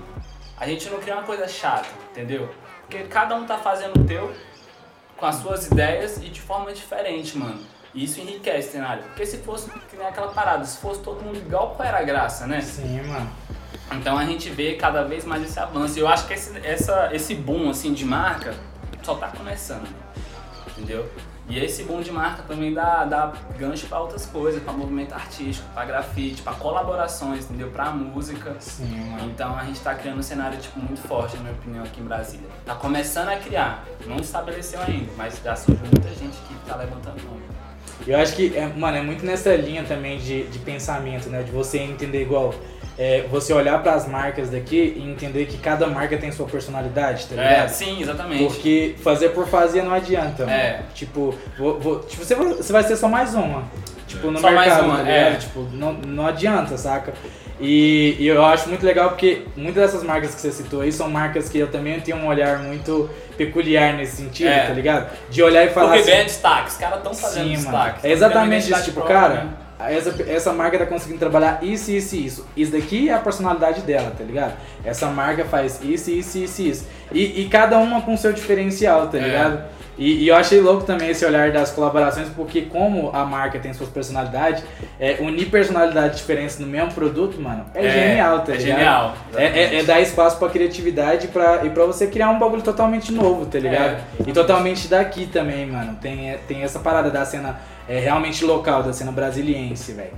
A 0.57 0.69
gente 0.69 0.89
não 0.89 1.01
cria 1.01 1.15
uma 1.15 1.25
coisa 1.25 1.49
chata, 1.49 1.89
entendeu? 2.13 2.49
Porque 2.87 3.05
cada 3.05 3.35
um 3.35 3.47
tá 3.47 3.59
fazendo 3.59 4.01
o 4.01 4.05
teu, 4.05 4.35
com 5.17 5.27
as 5.27 5.37
suas 5.37 5.67
ideias 5.67 6.19
e 6.19 6.29
de 6.29 6.41
forma 6.41 6.73
diferente, 6.73 7.37
mano. 7.37 7.61
E 7.95 8.05
isso 8.05 8.21
enriquece 8.21 8.69
o 8.69 8.73
cenário. 8.73 9.03
Porque 9.05 9.25
se 9.25 9.39
fosse 9.39 9.71
que 9.71 9.97
nem 9.97 10.07
aquela 10.07 10.29
parada, 10.29 10.65
se 10.65 10.79
fosse 10.79 11.01
todo 11.01 11.23
mundo 11.23 11.39
igual, 11.39 11.75
qual 11.77 11.87
era 11.87 11.99
a 11.99 12.03
graça, 12.03 12.47
né? 12.47 12.61
Sim, 12.61 13.03
mano. 13.03 13.31
Então 13.93 14.19
a 14.19 14.25
gente 14.25 14.51
vê 14.51 14.75
cada 14.75 15.05
vez 15.05 15.25
mais 15.25 15.45
esse 15.45 15.59
avanço. 15.59 15.99
E 15.99 16.01
eu 16.01 16.09
acho 16.09 16.27
que 16.27 16.35
esse, 16.35 16.59
essa, 16.67 17.11
esse 17.13 17.35
boom 17.35 17.71
assim, 17.71 17.93
de 17.93 18.05
marca 18.05 18.55
só 19.03 19.15
tá 19.15 19.29
começando. 19.29 19.89
Entendeu? 20.69 21.09
E 21.49 21.59
esse 21.59 21.83
boom 21.83 22.01
de 22.01 22.11
marca 22.11 22.43
também 22.43 22.73
dá, 22.73 23.05
dá 23.05 23.33
gancho 23.59 23.87
pra 23.87 24.01
outras 24.01 24.25
coisas, 24.27 24.63
pra 24.63 24.73
movimento 24.73 25.13
artístico, 25.13 25.69
pra 25.75 25.85
grafite, 25.85 26.41
pra 26.41 26.55
colaborações, 26.55 27.45
entendeu? 27.45 27.71
Pra 27.71 27.91
música. 27.91 28.57
Sim. 28.59 29.15
Então 29.25 29.57
a 29.57 29.65
gente 29.65 29.81
tá 29.81 29.95
criando 29.95 30.19
um 30.19 30.23
cenário 30.23 30.59
tipo, 30.59 30.79
muito 30.81 31.03
forte, 31.03 31.37
na 31.37 31.43
minha 31.43 31.55
opinião, 31.55 31.85
aqui 31.85 32.01
em 32.01 32.05
Brasília. 32.05 32.49
Tá 32.65 32.75
começando 32.75 33.29
a 33.29 33.37
criar, 33.37 33.85
não 34.07 34.17
estabeleceu 34.17 34.81
ainda, 34.81 35.13
mas 35.17 35.39
já 35.45 35.55
surgiu 35.55 35.85
muita 35.85 36.09
gente 36.15 36.37
que 36.49 36.55
tá 36.67 36.77
levantando 36.77 37.23
nome. 37.25 37.43
Eu 38.07 38.19
acho 38.19 38.35
que, 38.35 38.57
é, 38.57 38.67
mano, 38.67 38.97
é 38.97 39.03
muito 39.03 39.25
nessa 39.25 39.55
linha 39.55 39.85
também 39.85 40.19
de, 40.19 40.45
de 40.45 40.59
pensamento, 40.59 41.29
né? 41.29 41.43
De 41.43 41.51
você 41.51 41.79
entender 41.79 42.23
igual. 42.23 42.55
É, 42.99 43.25
você 43.31 43.53
olhar 43.53 43.83
para 43.83 43.95
as 43.95 44.07
marcas 44.07 44.51
daqui 44.51 44.95
e 44.97 45.03
entender 45.11 45.47
que 45.47 45.59
cada 45.59 45.87
marca 45.87 46.17
tem 46.17 46.31
sua 46.31 46.47
personalidade, 46.47 47.27
tá 47.27 47.35
É, 47.43 47.49
ligado? 47.49 47.69
sim, 47.71 48.01
exatamente. 48.01 48.45
Porque 48.45 48.95
fazer 49.03 49.31
por 49.31 49.47
fazer 49.49 49.83
não 49.83 49.93
adianta, 49.93 50.45
É. 50.45 50.73
mano. 50.75 50.85
Tipo, 50.95 51.35
vou, 51.59 51.81
vou- 51.81 52.01
tipo 52.01 52.25
você, 52.25 52.35
vai, 52.35 52.47
você 52.55 52.73
vai 52.73 52.83
ser 52.85 52.97
só 52.97 53.09
mais 53.09 53.35
uma. 53.35 53.65
Tipo, 54.07 54.31
no 54.31 54.39
Só 54.39 54.51
mais 54.53 54.69
mercado, 54.69 54.85
uma, 54.87 54.97
tá 54.99 55.03
ligado? 55.03 55.33
é. 55.33 55.37
Tipo, 55.37 55.61
não, 55.73 55.93
não 55.95 56.27
adianta, 56.27 56.77
saca? 56.79 57.13
E, 57.61 58.17
e 58.19 58.27
eu 58.27 58.45
acho 58.45 58.69
muito 58.69 58.85
legal 58.85 59.11
porque 59.11 59.43
muitas 59.57 59.85
dessas 59.91 60.05
marcas 60.07 60.35
que 60.35 60.41
você 60.41 60.53
citou 60.53 60.81
aí 60.83 60.93
são 60.93 61.09
marcas 61.09 61.49
que 61.49 61.59
eu 61.59 61.69
também 61.69 61.99
tenho 62.01 62.19
um 62.19 62.27
olhar 62.27 62.59
muito 62.59 63.09
peculiar 63.37 63.95
nesse 63.95 64.17
sentido, 64.17 64.49
É. 64.49 64.67
tá 64.67 64.73
ligado? 64.73 65.09
De 65.31 65.43
olhar 65.43 65.65
e 65.65 65.69
falar 65.71 65.87
Porque 65.89 66.01
assim, 66.03 66.11
ganha 66.11 66.25
destaque, 66.25 66.69
os 66.69 66.77
caras 66.77 66.99
estão 66.99 67.15
fazendo 67.15 67.45
Sim, 67.49 67.55
destaque. 67.55 68.07
É 68.07 68.11
exatamente 68.13 68.71
isso, 68.73 68.85
tipo, 68.85 69.03
cara, 69.03 69.35
né? 69.35 69.49
Essa, 69.79 70.23
essa 70.23 70.53
marca 70.53 70.79
tá 70.79 70.87
conseguindo 70.87 71.19
trabalhar 71.19 71.63
isso, 71.63 71.91
isso 71.91 72.15
e 72.15 72.27
isso. 72.27 72.47
Isso 72.57 72.73
daqui 72.73 73.09
é 73.09 73.13
a 73.13 73.19
personalidade 73.19 73.83
dela, 73.83 74.13
tá 74.17 74.25
ligado? 74.25 74.55
Essa 74.85 75.09
marca 75.09 75.45
faz 75.45 75.81
isso, 75.83 76.11
isso, 76.11 76.39
isso, 76.39 76.63
isso. 76.63 76.87
E, 77.13 77.43
e 77.43 77.49
cada 77.49 77.79
uma 77.79 78.01
com 78.03 78.17
seu 78.17 78.33
diferencial, 78.33 79.09
tá 79.09 79.19
É. 79.19 79.84
E, 79.97 80.25
e 80.25 80.29
eu 80.29 80.35
achei 80.35 80.61
louco 80.61 80.83
também 80.85 81.11
esse 81.11 81.25
olhar 81.25 81.53
das 81.53 81.71
colaborações, 81.71 82.29
porque 82.31 82.63
como 82.63 83.11
a 83.15 83.25
marca 83.25 83.59
tem 83.61 83.73
suas 83.73 83.89
personalidades, 83.91 84.63
é, 84.99 85.19
unir 85.21 85.47
personalidades 85.47 86.19
diferentes 86.19 86.59
no 86.59 86.67
mesmo 86.67 86.93
produto, 86.93 87.41
mano, 87.41 87.65
é, 87.75 87.87
É, 87.87 87.91
genial, 87.91 88.41
tá 88.41 88.53
é 88.53 88.57
ligado? 88.57 88.77
genial, 88.79 89.15
É, 89.37 89.45
é- 89.45 89.79
é 89.79 89.83
dar 89.85 90.01
espaço 90.01 90.37
pra 90.39 90.49
criatividade 90.49 91.29
pra, 91.29 91.65
e 91.65 91.71
pra 91.71 91.85
você 91.85 92.07
criar 92.09 92.31
um 92.31 92.39
bagulho 92.39 92.63
totalmente 92.63 93.13
novo, 93.13 93.47
tá 93.47 93.59
ligado? 93.59 93.97
É. 93.97 94.01
E 94.27 94.33
totalmente 94.33 94.89
daqui 94.89 95.27
também, 95.27 95.67
mano. 95.67 95.97
Tem, 96.01 96.31
é, 96.31 96.39
tem 96.49 96.63
essa 96.63 96.81
parada 96.81 97.11
da 97.11 97.25
cena 97.25 97.61
é, 97.89 97.99
realmente 98.01 98.45
local, 98.45 98.83
da 98.83 98.93
cena 98.93 99.13
brasiliense, 99.13 99.93
velho. 99.93 100.13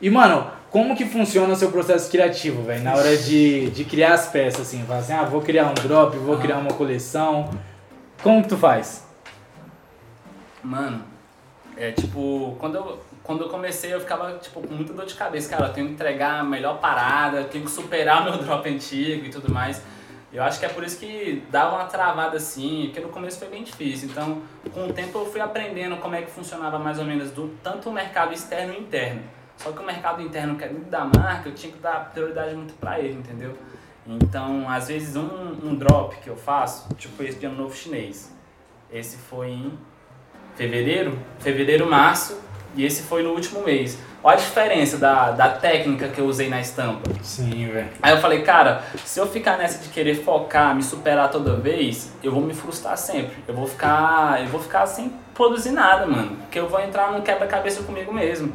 E, 0.00 0.10
mano, 0.10 0.50
como 0.76 0.94
que 0.94 1.06
funciona 1.06 1.54
o 1.54 1.56
seu 1.56 1.72
processo 1.72 2.10
criativo, 2.10 2.62
velho? 2.62 2.84
Na 2.84 2.94
hora 2.94 3.16
de, 3.16 3.70
de 3.70 3.82
criar 3.82 4.12
as 4.12 4.28
peças, 4.28 4.60
assim. 4.60 4.84
Fala 4.84 4.98
assim, 4.98 5.14
ah, 5.14 5.22
vou 5.22 5.40
criar 5.40 5.70
um 5.70 5.72
drop, 5.72 6.14
vou 6.18 6.36
criar 6.36 6.58
uma 6.58 6.74
coleção. 6.74 7.48
Como 8.22 8.42
que 8.42 8.48
tu 8.50 8.58
faz? 8.58 9.02
Mano, 10.62 11.02
é 11.78 11.92
tipo, 11.92 12.54
quando 12.60 12.74
eu, 12.74 13.00
quando 13.22 13.44
eu 13.44 13.48
comecei 13.48 13.94
eu 13.94 14.00
ficava 14.00 14.34
tipo, 14.34 14.60
com 14.60 14.74
muita 14.74 14.92
dor 14.92 15.06
de 15.06 15.14
cabeça, 15.14 15.48
cara, 15.48 15.68
eu 15.68 15.72
tenho 15.72 15.86
que 15.86 15.94
entregar 15.94 16.40
a 16.40 16.44
melhor 16.44 16.78
parada, 16.78 17.38
eu 17.38 17.48
tenho 17.48 17.64
que 17.64 17.70
superar 17.70 18.22
meu 18.28 18.36
drop 18.36 18.68
antigo 18.68 19.24
e 19.24 19.30
tudo 19.30 19.50
mais. 19.50 19.80
Eu 20.30 20.42
acho 20.42 20.60
que 20.60 20.66
é 20.66 20.68
por 20.68 20.84
isso 20.84 20.98
que 20.98 21.42
dava 21.50 21.76
uma 21.76 21.86
travada 21.86 22.36
assim, 22.36 22.90
porque 22.92 23.00
no 23.00 23.08
começo 23.08 23.38
foi 23.38 23.48
bem 23.48 23.62
difícil. 23.62 24.10
Então, 24.10 24.42
com 24.74 24.88
o 24.88 24.92
tempo 24.92 25.20
eu 25.20 25.24
fui 25.24 25.40
aprendendo 25.40 25.96
como 25.96 26.14
é 26.14 26.20
que 26.20 26.30
funcionava 26.30 26.78
mais 26.78 26.98
ou 26.98 27.06
menos 27.06 27.30
do, 27.30 27.48
tanto 27.62 27.88
o 27.88 27.92
mercado 27.94 28.34
externo 28.34 28.74
e 28.74 28.78
interno. 28.78 29.22
Só 29.56 29.72
que 29.72 29.80
o 29.80 29.86
mercado 29.86 30.22
interno, 30.22 30.56
que 30.56 30.64
é 30.64 30.68
dentro 30.68 30.90
da 30.90 31.04
marca, 31.04 31.48
eu 31.48 31.54
tinha 31.54 31.72
que 31.72 31.78
dar 31.78 32.10
prioridade 32.12 32.54
muito 32.54 32.74
pra 32.74 32.98
ele, 32.98 33.14
entendeu? 33.14 33.56
Então, 34.06 34.68
às 34.68 34.88
vezes, 34.88 35.16
um, 35.16 35.56
um 35.64 35.74
drop 35.74 36.16
que 36.16 36.28
eu 36.28 36.36
faço, 36.36 36.88
tipo 36.96 37.22
esse 37.22 37.38
de 37.38 37.46
ano 37.46 37.56
novo 37.56 37.74
chinês. 37.74 38.32
Esse 38.92 39.16
foi 39.16 39.48
em 39.48 39.78
fevereiro, 40.54 41.18
fevereiro, 41.38 41.88
março 41.88 42.40
E 42.74 42.84
esse 42.84 43.02
foi 43.02 43.22
no 43.22 43.30
último 43.30 43.64
mês. 43.64 43.98
Olha 44.22 44.36
a 44.36 44.38
diferença 44.38 44.98
da, 44.98 45.30
da 45.30 45.48
técnica 45.48 46.08
que 46.08 46.20
eu 46.20 46.26
usei 46.26 46.48
na 46.48 46.60
estampa. 46.60 47.10
Sim, 47.22 47.68
velho. 47.68 47.88
Aí 48.02 48.12
eu 48.12 48.20
falei, 48.20 48.42
cara, 48.42 48.82
se 49.04 49.18
eu 49.18 49.26
ficar 49.26 49.56
nessa 49.56 49.82
de 49.82 49.88
querer 49.88 50.14
focar, 50.16 50.74
me 50.74 50.82
superar 50.82 51.30
toda 51.30 51.56
vez, 51.56 52.12
eu 52.22 52.32
vou 52.32 52.42
me 52.42 52.52
frustrar 52.52 52.98
sempre. 52.98 53.36
Eu 53.48 53.54
vou 53.54 53.66
ficar, 53.66 54.42
eu 54.42 54.48
vou 54.48 54.60
ficar 54.60 54.86
sem 54.86 55.10
produzir 55.32 55.70
nada, 55.70 56.06
mano, 56.06 56.36
porque 56.36 56.58
eu 56.58 56.68
vou 56.68 56.80
entrar 56.80 57.12
num 57.12 57.22
quebra-cabeça 57.22 57.82
comigo 57.82 58.12
mesmo. 58.12 58.52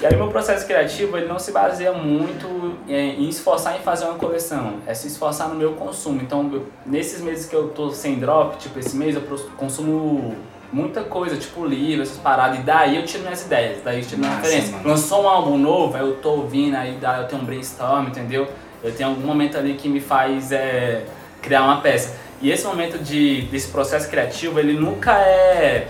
E 0.00 0.06
aí 0.06 0.14
meu 0.16 0.28
processo 0.28 0.64
criativo, 0.64 1.16
ele 1.16 1.26
não 1.26 1.38
se 1.40 1.50
baseia 1.50 1.92
muito 1.92 2.76
em, 2.88 3.28
esforçar 3.28 3.76
em 3.76 3.80
fazer 3.80 4.04
uma 4.04 4.14
coleção, 4.14 4.74
é 4.86 4.94
se 4.94 5.08
esforçar 5.08 5.48
no 5.48 5.56
meu 5.56 5.72
consumo. 5.72 6.20
Então, 6.22 6.48
eu- 6.52 6.66
nesses 6.86 7.20
meses 7.20 7.46
que 7.46 7.54
eu 7.56 7.68
tô 7.70 7.90
sem 7.90 8.16
drop, 8.16 8.56
tipo 8.58 8.78
esse 8.78 8.94
mês 8.96 9.16
eu 9.16 9.22
consumo 9.56 10.36
muita 10.72 11.02
coisa, 11.02 11.36
tipo 11.36 11.64
livro, 11.64 12.02
essas 12.02 12.18
paradas, 12.18 12.60
e 12.60 12.62
daí 12.62 12.96
eu 12.96 13.04
tiro 13.04 13.24
minhas 13.24 13.44
ideias, 13.44 13.78
daí 13.82 13.98
eu 14.00 14.04
tiro 14.06 14.20
minha 14.20 14.36
referência. 14.36 14.72
mano. 14.76 14.88
Lançou 14.88 15.24
um 15.24 15.28
álbum 15.28 15.58
novo, 15.58 15.96
aí 15.96 16.02
eu 16.02 16.14
tô 16.16 16.30
ouvindo, 16.30 16.76
aí 16.76 16.96
daí 17.00 17.22
eu 17.22 17.26
tenho 17.26 17.42
um 17.42 17.44
brainstorm, 17.44 18.06
entendeu? 18.06 18.46
Eu 18.84 18.94
tenho 18.94 19.08
algum 19.08 19.26
momento 19.26 19.58
ali 19.58 19.74
que 19.74 19.88
me 19.88 19.98
faz 20.00 20.52
é, 20.52 21.02
criar 21.42 21.64
uma 21.64 21.80
peça. 21.80 22.14
E 22.40 22.52
esse 22.52 22.64
momento 22.64 22.98
de, 22.98 23.42
desse 23.50 23.66
processo 23.68 24.08
criativo, 24.08 24.60
ele 24.60 24.74
nunca 24.74 25.18
é, 25.18 25.88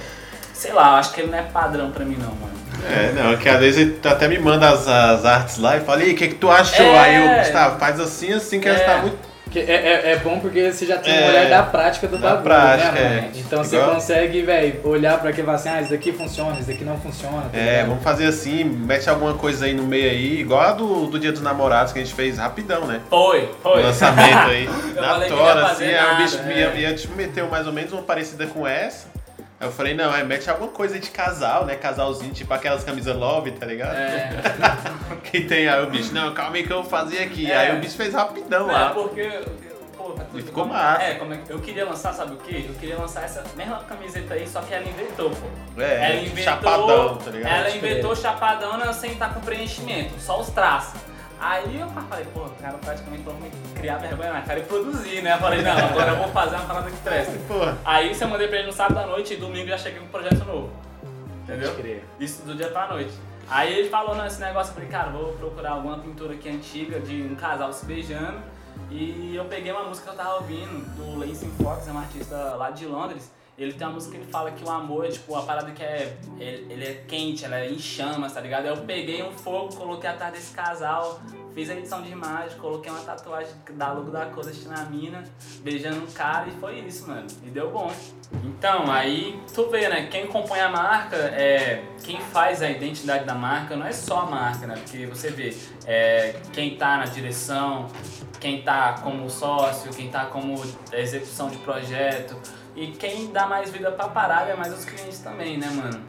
sei 0.55 0.73
lá, 0.73 0.93
eu 0.93 0.95
acho 0.95 1.13
que 1.13 1.21
ele 1.21 1.31
não 1.31 1.37
é 1.39 1.43
padrão 1.43 1.91
pra 1.91 2.07
mim 2.07 2.17
não, 2.17 2.35
mano. 2.37 2.57
É, 2.87 3.13
não, 3.13 3.37
que 3.37 3.49
às 3.49 3.59
vezes 3.61 3.81
ele 3.81 3.99
até 4.05 4.29
me 4.29 4.39
manda 4.39 4.69
as, 4.69 4.87
as 4.87 5.25
artes 5.25 5.59
lá 5.59 5.77
e 5.77 5.81
fala, 5.81 6.03
e 6.05 6.13
o 6.13 6.17
que, 6.17 6.29
que 6.29 6.35
tu 6.37 6.51
achou? 6.51 6.85
É. 6.87 6.99
Aí 6.99 7.17
eu, 7.17 7.39
Gustavo, 7.45 7.79
faz 7.79 7.99
assim, 8.01 8.33
assim, 8.33 8.61
que 8.61 8.69
É. 8.69 8.73
ela 8.73 8.81
tá 8.85 8.97
muito. 9.03 9.29
Que 9.51 9.61
é, 9.61 9.63
é, 9.73 10.13
é 10.13 10.17
bom 10.19 10.39
porque 10.41 10.71
você 10.71 10.85
já 10.85 10.99
tem 10.99 11.11
um 11.11 11.17
É, 11.17 11.29
olhar 11.31 11.49
da 11.49 11.63
prática 11.63 12.07
do 12.07 12.19
da 12.19 12.29
bagulho, 12.37 12.45
prática, 12.45 12.93
né, 12.93 13.01
é. 13.01 13.21
mano? 13.23 13.29
Então 13.35 13.65
você 13.65 13.77
Igual- 13.77 13.95
consegue, 13.95 14.43
velho, 14.43 14.81
olhar 14.85 15.19
pra 15.19 15.31
aquilo 15.31 15.45
e 15.45 15.47
falar 15.47 15.57
assim, 15.57 15.69
ah, 15.71 15.81
isso 15.81 15.91
daqui 15.91 16.13
funciona, 16.13 16.59
isso 16.59 16.69
daqui 16.69 16.85
não 16.85 16.99
funciona. 17.01 17.45
tá 17.51 17.59
É, 17.59 17.63
ligado? 17.71 17.87
vamos 17.89 18.05
fazer 18.05 18.27
assim, 18.27 18.63
mete 18.65 19.09
alguma 19.09 19.33
coisa 19.33 19.65
aí 19.65 19.73
no 19.73 19.85
meio 19.85 20.11
aí, 20.11 20.41
igual 20.41 20.61
a 20.61 20.73
do, 20.73 21.07
do 21.07 21.19
Dia 21.19 21.33
dos 21.33 21.41
Namorados 21.41 21.95
que 21.95 21.99
a 21.99 22.03
gente 22.05 22.15
fez 22.15 22.37
rapidão, 22.37 22.85
né? 22.87 23.01
Foi, 23.09 23.45
O 23.45 23.71
foi. 23.71 23.83
lançamento 23.85 24.51
aí, 24.51 24.69
na 24.95 25.19
que 25.21 25.29
tora, 25.29 25.61
assim, 25.65 25.69
fazer 25.69 25.85
aí 25.87 25.95
o 25.95 26.09
nada, 26.09 26.23
bicho 26.23 26.39
é. 26.47 26.53
ia, 26.59 26.75
ia 26.75 26.95
te 26.95 27.09
meteu 27.13 27.49
mais 27.49 27.67
ou 27.67 27.73
menos 27.73 27.91
uma 27.91 28.03
parecida 28.03 28.47
com 28.47 28.67
essa. 28.69 29.07
Aí 29.61 29.67
eu 29.67 29.73
falei, 29.73 29.93
não, 29.95 30.15
é, 30.15 30.23
mete 30.23 30.49
alguma 30.49 30.71
coisa 30.71 30.99
de 31.01 31.11
casal, 31.11 31.65
né? 31.67 31.75
Casalzinho, 31.75 32.33
tipo 32.33 32.53
aquelas 32.55 32.85
camisas 32.85 33.17
love, 33.17 33.51
tá 33.53 33.67
ligado? 33.67 33.97
É, 33.97 34.31
Que 35.25 35.41
tem 35.41 35.69
aí 35.69 35.83
o 35.83 35.91
bicho, 35.91 36.15
não, 36.15 36.33
calma 36.33 36.57
aí 36.57 36.65
que 36.65 36.73
eu 36.73 36.81
vou 36.83 36.91
fazer 36.91 37.19
aqui. 37.19 37.51
É. 37.51 37.57
Aí 37.57 37.77
o 37.77 37.81
bicho 37.81 37.97
fez 37.97 38.15
rapidão 38.15 38.67
não, 38.69 38.71
é 38.71 38.79
lá. 38.79 38.91
porque... 38.91 39.29
Pô, 39.97 40.15
E 40.33 40.43
ficou 40.43 40.63
como- 40.63 40.75
massa. 40.75 41.03
É, 41.03 41.15
como 41.17 41.35
é 41.35 41.41
eu 41.49 41.59
queria 41.59 41.85
lançar, 41.85 42.13
sabe 42.15 42.35
o 42.35 42.37
quê? 42.37 42.67
Eu 42.69 42.75
queria 42.77 42.97
lançar 42.97 43.25
essa 43.25 43.43
mesma 43.57 43.79
camiseta 43.81 44.35
aí, 44.35 44.47
só 44.49 44.61
que 44.61 44.73
ela 44.73 44.85
inventou, 44.89 45.31
pô. 45.31 45.83
É, 45.83 46.13
ela 46.13 46.21
inventou, 46.21 46.45
chapadão, 46.45 47.17
tá 47.17 47.31
ligado? 47.33 47.53
Ela 47.53 47.71
inventou 47.77 48.15
chapadona 48.17 48.93
sem 48.93 49.11
estar 49.13 49.35
com 49.35 49.41
preenchimento, 49.41 50.15
só 50.21 50.41
os 50.41 50.51
traços. 50.51 51.01
Aí 51.41 51.79
eu 51.79 51.89
falei, 51.89 52.25
pô, 52.35 52.41
o 52.41 52.51
cara 52.51 52.77
praticamente 52.79 53.23
falou 53.23 53.39
criar 53.75 53.99
vergonha 53.99 54.33
na 54.33 54.43
cara 54.43 54.59
e 54.59 54.63
produzir, 54.65 55.23
né? 55.23 55.35
Eu 55.35 55.39
falei, 55.39 55.63
não, 55.63 55.79
agora 55.79 56.11
eu 56.11 56.17
vou 56.17 56.29
fazer 56.29 56.57
uma 56.57 56.65
parada 56.65 56.91
que 56.91 56.97
presta. 56.99 57.33
Pô, 57.47 57.61
Aí 57.85 58.13
você 58.13 58.27
mandei 58.27 58.49
pra 58.49 58.59
ele 58.59 58.67
no 58.67 58.73
sábado 58.73 58.99
à 58.99 59.07
noite 59.07 59.35
e 59.35 59.37
domingo 59.37 59.69
já 59.69 59.79
cheguei 59.79 60.01
com 60.01 60.07
um 60.07 60.09
projeto 60.09 60.45
novo. 60.45 60.71
Entendeu? 61.43 61.71
Isso 62.19 62.43
do 62.43 62.55
dia 62.55 62.69
pra 62.69 62.89
noite. 62.89 63.13
Aí 63.49 63.73
ele 63.79 63.89
falou 63.89 64.15
nesse 64.17 64.41
negócio, 64.41 64.71
eu 64.71 64.75
falei, 64.75 64.89
cara, 64.89 65.11
vou 65.11 65.33
procurar 65.35 65.73
alguma 65.73 65.99
pintura 65.99 66.35
aqui 66.35 66.49
antiga 66.49 67.01
de 67.01 67.23
um 67.23 67.35
casal 67.35 67.73
se 67.73 67.87
beijando. 67.87 68.39
E 68.91 69.35
eu 69.35 69.45
peguei 69.45 69.73
uma 69.73 69.85
música 69.85 70.07
que 70.07 70.13
eu 70.13 70.25
tava 70.25 70.37
ouvindo 70.37 70.85
do 70.97 71.19
Lacey 71.19 71.51
Fox, 71.63 71.87
é 71.89 71.93
um 71.93 71.99
artista 71.99 72.37
lá 72.57 72.71
de 72.71 72.85
Londres. 72.87 73.31
Ele 73.59 73.73
tem 73.73 73.87
uma 73.87 73.95
música 73.95 74.13
que 74.13 74.23
ele 74.23 74.31
fala 74.31 74.53
que 74.53 74.65
o 74.65 74.71
amor 74.71 75.05
é 75.05 75.09
tipo 75.09 75.33
uma 75.33 75.43
parada 75.43 75.73
que 75.73 75.83
é. 75.83 76.17
Ele, 76.39 76.73
ele 76.73 76.85
é 76.85 77.05
quente, 77.09 77.45
ela 77.45 77.59
é 77.59 77.69
em 77.69 77.79
chamas, 77.79 78.33
tá 78.33 78.41
ligado? 78.41 78.67
Eu 78.67 78.77
peguei 78.77 79.21
um 79.21 79.33
fogo, 79.33 79.75
coloquei 79.75 80.09
atrás 80.09 80.33
desse 80.33 80.55
casal, 80.55 81.21
fiz 81.55 81.69
a 81.69 81.75
edição 81.75 82.01
de 82.01 82.13
imagem, 82.13 82.57
coloquei 82.59 82.89
uma 82.89 83.01
tatuagem 83.01 83.53
da 83.73 83.93
logo 83.93 84.13
da 84.13 84.27
cor 84.27 84.45
na 84.67 84.85
mina, 84.85 85.25
beijando 85.61 86.05
um 86.05 86.07
cara 86.07 86.47
e 86.47 86.53
foi 86.53 86.79
isso, 86.79 87.09
mano. 87.09 87.27
E 87.45 87.51
deu 87.51 87.69
bom. 87.73 87.91
Então, 88.45 88.89
aí 88.89 89.43
tu 89.53 89.69
vê, 89.69 89.89
né? 89.89 90.07
Quem 90.07 90.29
compõe 90.29 90.61
a 90.61 90.69
marca, 90.69 91.17
é, 91.17 91.83
quem 92.05 92.21
faz 92.21 92.63
a 92.63 92.71
identidade 92.71 93.25
da 93.25 93.35
marca 93.35 93.75
não 93.75 93.87
é 93.87 93.93
só 93.93 94.21
a 94.21 94.27
marca, 94.27 94.69
né? 94.69 94.77
Porque 94.77 95.05
você 95.07 95.31
vê 95.31 95.57
é, 95.85 96.37
quem 96.53 96.77
tá 96.77 96.99
na 96.99 97.07
direção, 97.07 97.89
quem 98.39 98.63
tá 98.63 99.01
como 99.03 99.29
sócio, 99.29 99.93
quem 99.93 100.09
tá 100.11 100.27
como 100.27 100.63
execução 100.93 101.51
de 101.51 101.57
projeto. 101.59 102.37
E 102.81 102.87
quem 102.93 103.33
dá 103.33 103.47
mais 103.47 103.71
vida 103.71 103.91
pra 103.91 104.09
parada 104.09 104.51
é 104.53 104.57
mais 104.57 104.73
os 104.73 104.85
clientes 104.85 105.19
também, 105.19 105.59
né, 105.59 105.69
mano? 105.75 106.01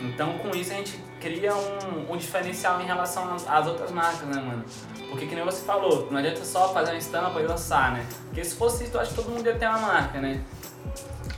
Então 0.00 0.34
com 0.38 0.50
isso 0.50 0.72
a 0.72 0.76
gente 0.76 0.96
cria 1.20 1.54
um, 1.54 2.12
um 2.12 2.16
diferencial 2.16 2.80
em 2.80 2.84
relação 2.84 3.34
às- 3.34 3.48
às 3.48 3.66
outras 3.66 3.90
marcas, 3.90 4.28
né, 4.28 4.40
mano? 4.40 4.64
Porque 5.10 5.26
que 5.26 5.34
nem 5.34 5.44
você 5.44 5.64
falou, 5.64 6.08
não 6.10 6.18
adianta 6.18 6.44
só 6.44 6.72
fazer 6.72 6.92
uma 6.92 6.98
estampa 6.98 7.40
e 7.40 7.46
lançar, 7.46 7.92
né? 7.92 8.04
Porque 8.26 8.44
se 8.44 8.54
fosse 8.54 8.84
isso, 8.84 8.96
eu 8.96 9.00
acho 9.00 9.10
que 9.10 9.16
todo 9.16 9.30
mundo 9.30 9.46
ia 9.46 9.54
ter 9.54 9.66
uma 9.66 9.78
marca, 9.78 10.20
né? 10.20 10.40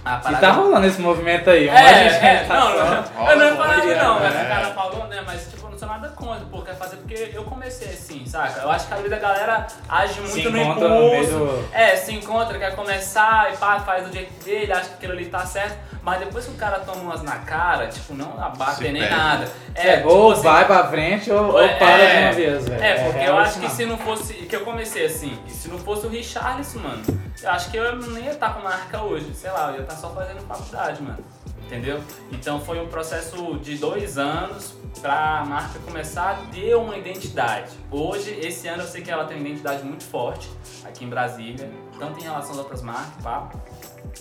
A 0.04 0.20
E 0.32 0.36
tá 0.36 0.52
rolando 0.52 0.86
esse 0.86 1.00
movimento 1.00 1.50
aí. 1.50 1.68
é, 1.68 1.72
é, 1.72 2.44
tá 2.44 2.54
não, 2.54 2.76
não, 2.76 3.30
eu 3.30 3.36
não 3.38 3.44
ia 3.46 3.56
falar 3.56 3.76
não, 3.78 4.20
mas 4.20 4.34
o 4.34 4.48
cara 4.48 4.74
falou, 4.74 5.06
né, 5.08 5.22
mas 5.26 5.48
tipo, 5.50 5.65
não 5.65 5.65
sou 5.78 5.88
nada 5.88 6.08
contra, 6.10 6.44
pô, 6.46 6.62
quer 6.62 6.76
fazer 6.76 6.96
porque 6.96 7.30
eu 7.32 7.44
comecei 7.44 7.88
assim, 7.88 8.24
saca? 8.26 8.60
Eu 8.60 8.70
acho 8.70 8.86
que 8.86 8.94
a 8.94 8.96
vida 8.96 9.08
da 9.10 9.18
galera 9.18 9.66
age 9.88 10.20
muito 10.20 10.32
Se 10.34 10.48
no 10.48 10.58
encontra 10.58 10.88
no 10.88 10.94
meio 11.00 11.14
impulso, 11.24 11.38
do- 11.38 11.68
é, 11.74 11.96
se 11.96 12.14
encontra, 12.14 12.58
quer 12.58 12.74
começar 12.74 13.52
e 13.52 13.56
pá, 13.56 13.78
faz 13.80 14.06
do 14.06 14.12
jeito 14.12 14.44
dele, 14.44 14.72
acha 14.72 14.88
que 14.88 14.94
aquilo 14.94 15.12
ali 15.12 15.26
tá 15.26 15.44
certo, 15.46 15.76
mas 16.02 16.18
depois 16.20 16.44
que 16.44 16.52
o 16.52 16.54
cara 16.54 16.80
toma 16.80 17.00
umas 17.02 17.22
na 17.22 17.38
cara, 17.38 17.88
tipo, 17.88 18.14
não 18.14 18.32
abater 18.42 18.92
nem 18.92 19.08
nada. 19.08 19.48
É, 19.74 19.96
tipo 19.98 20.08
ou 20.08 20.32
assim, 20.32 20.42
vai 20.42 20.64
pra 20.66 20.86
frente 20.88 21.30
ou, 21.30 21.52
ou 21.52 21.60
É, 21.62 21.74
para 21.76 21.90
é. 22.02 22.16
de 22.18 22.24
uma 22.24 22.32
vez, 22.32 22.68
velho. 22.68 22.82
É, 22.82 22.94
porque 22.94 23.18
eu 23.18 23.22
real 23.22 23.38
acho 23.38 23.54
que 23.60 23.66
não. 23.66 23.70
se 23.70 23.86
não 23.86 23.98
fosse. 23.98 24.34
Que 24.34 24.56
eu 24.56 24.60
comecei 24.64 25.04
assim, 25.06 25.38
e 25.46 25.50
se 25.50 25.68
não 25.68 25.78
fosse 25.78 26.06
o 26.06 26.08
Richarlison, 26.08 26.78
mano, 26.80 27.02
eu 27.42 27.50
acho 27.50 27.70
que 27.70 27.76
eu 27.76 27.96
nem 27.96 28.24
ia 28.24 28.30
estar 28.32 28.54
com 28.54 28.62
marca 28.62 29.02
hoje. 29.02 29.34
Sei 29.34 29.50
lá, 29.50 29.70
eu 29.70 29.76
ia 29.76 29.80
estar 29.82 29.96
só 29.96 30.10
fazendo 30.10 30.40
faculdade, 30.46 31.02
mano. 31.02 31.18
Entendeu? 31.66 32.00
Então 32.30 32.60
foi 32.60 32.78
um 32.80 32.86
processo 32.86 33.58
de 33.58 33.76
dois 33.76 34.16
anos 34.18 34.74
pra 35.00 35.44
marca 35.46 35.78
começar 35.80 36.30
a 36.30 36.34
ter 36.52 36.74
uma 36.74 36.96
identidade. 36.96 37.72
Hoje, 37.90 38.30
esse 38.40 38.66
ano 38.68 38.82
eu 38.82 38.86
sei 38.86 39.02
que 39.02 39.10
ela 39.10 39.24
tem 39.24 39.36
uma 39.36 39.46
identidade 39.46 39.84
muito 39.84 40.04
forte 40.04 40.50
aqui 40.84 41.04
em 41.04 41.08
Brasília, 41.08 41.70
tanto 41.98 42.18
em 42.18 42.22
relação 42.22 42.52
às 42.52 42.58
outras 42.58 42.82
marcas, 42.82 43.22
pá. 43.22 43.50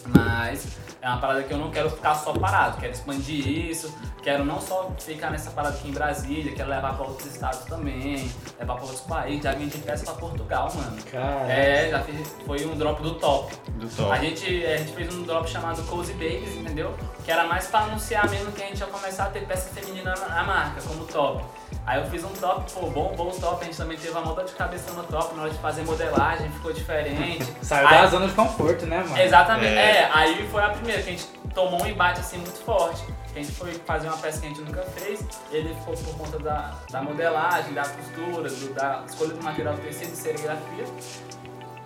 Mas 0.07 0.77
é 1.01 1.07
uma 1.07 1.19
parada 1.19 1.43
que 1.43 1.53
eu 1.53 1.57
não 1.57 1.71
quero 1.71 1.89
ficar 1.89 2.15
só 2.15 2.33
parado, 2.33 2.77
quero 2.77 2.93
expandir 2.93 3.47
isso, 3.47 3.95
quero 4.25 4.43
não 4.43 4.59
só 4.59 4.91
ficar 4.97 5.29
nessa 5.29 5.51
parada 5.51 5.75
aqui 5.75 5.88
em 5.88 5.91
Brasília, 5.91 6.51
quero 6.55 6.67
levar 6.67 6.95
pra 6.95 7.05
outros 7.05 7.31
estados 7.31 7.59
também, 7.65 8.27
levar 8.59 8.73
pra 8.73 8.83
outros 8.83 9.01
países, 9.01 9.43
já 9.43 9.51
vendi 9.51 9.77
peça 9.77 10.03
pra 10.03 10.15
Portugal, 10.15 10.71
mano. 10.73 10.97
Cara, 11.11 11.47
É, 11.53 11.89
já 11.91 11.99
fiz, 11.99 12.35
foi 12.43 12.65
um 12.65 12.75
drop 12.75 13.03
do 13.03 13.13
top. 13.13 13.55
do 13.75 13.88
top. 13.88 14.11
A 14.11 14.17
gente, 14.17 14.65
a 14.65 14.77
gente 14.77 14.93
fez 14.93 15.13
um 15.13 15.21
drop 15.21 15.47
chamado 15.47 15.83
Cozy 15.83 16.13
Babies, 16.13 16.55
entendeu? 16.55 16.95
Que 17.23 17.31
era 17.31 17.43
mais 17.45 17.67
pra 17.67 17.81
anunciar 17.81 18.27
mesmo 18.29 18.51
que 18.51 18.63
a 18.63 18.65
gente 18.65 18.79
ia 18.79 18.88
começar 18.88 19.25
a 19.25 19.29
ter 19.29 19.45
peça 19.45 19.69
feminina 19.69 20.15
na, 20.19 20.27
na 20.27 20.43
marca, 20.43 20.81
como 20.81 21.05
top. 21.05 21.43
Aí 21.85 22.01
eu 22.01 22.07
fiz 22.09 22.23
um 22.23 22.29
top, 22.29 22.71
pô, 22.73 22.88
bom, 22.89 23.13
bom 23.15 23.29
top, 23.29 23.61
a 23.61 23.65
gente 23.65 23.77
também 23.77 23.95
teve 23.95 24.09
uma 24.09 24.21
moda 24.21 24.43
de 24.43 24.53
cabeça 24.53 24.91
no 24.93 25.03
top, 25.03 25.35
na 25.35 25.43
hora 25.43 25.51
de 25.51 25.59
fazer 25.59 25.83
modelagem, 25.83 26.49
ficou 26.49 26.73
diferente. 26.73 27.45
saiu 27.61 27.88
Aí- 27.88 28.01
da 28.01 28.07
zona 28.07 28.27
de 28.27 28.33
conforto, 28.33 28.88
né, 28.88 29.03
mano? 29.07 29.19
Exatamente, 29.19 29.77
É. 29.77 29.97
é. 30.01 30.09
aí 30.11 30.49
foi 30.51 30.63
a 30.63 30.69
primeira 30.69 31.03
que 31.03 31.09
a 31.09 31.11
gente 31.11 31.27
tomou 31.56 31.82
um 31.82 31.88
embate 31.88 32.20
assim 32.20 32.38
muito 32.38 32.63
forte. 32.63 33.02
A 33.34 33.39
gente 33.39 33.52
foi 33.54 33.74
fazer 33.86 34.08
uma 34.08 34.18
peça 34.18 34.39
que 34.41 34.46
a 34.46 34.50
gente 34.50 34.62
nunca 34.62 34.84
fez, 34.84 35.20
ele 35.52 35.74
ficou 35.76 35.94
por 35.96 36.18
conta 36.18 36.38
da, 36.39 36.74
da 36.91 37.02
modelagem, 37.02 37.74
da 37.74 37.84
costura, 37.84 38.50
do- 38.50 38.74
da 38.74 39.04
escolha 39.08 39.34
do 39.34 39.44
material 39.44 39.76
tecido 39.78 40.13
e 40.13 40.15
serigrafia. 40.15 40.86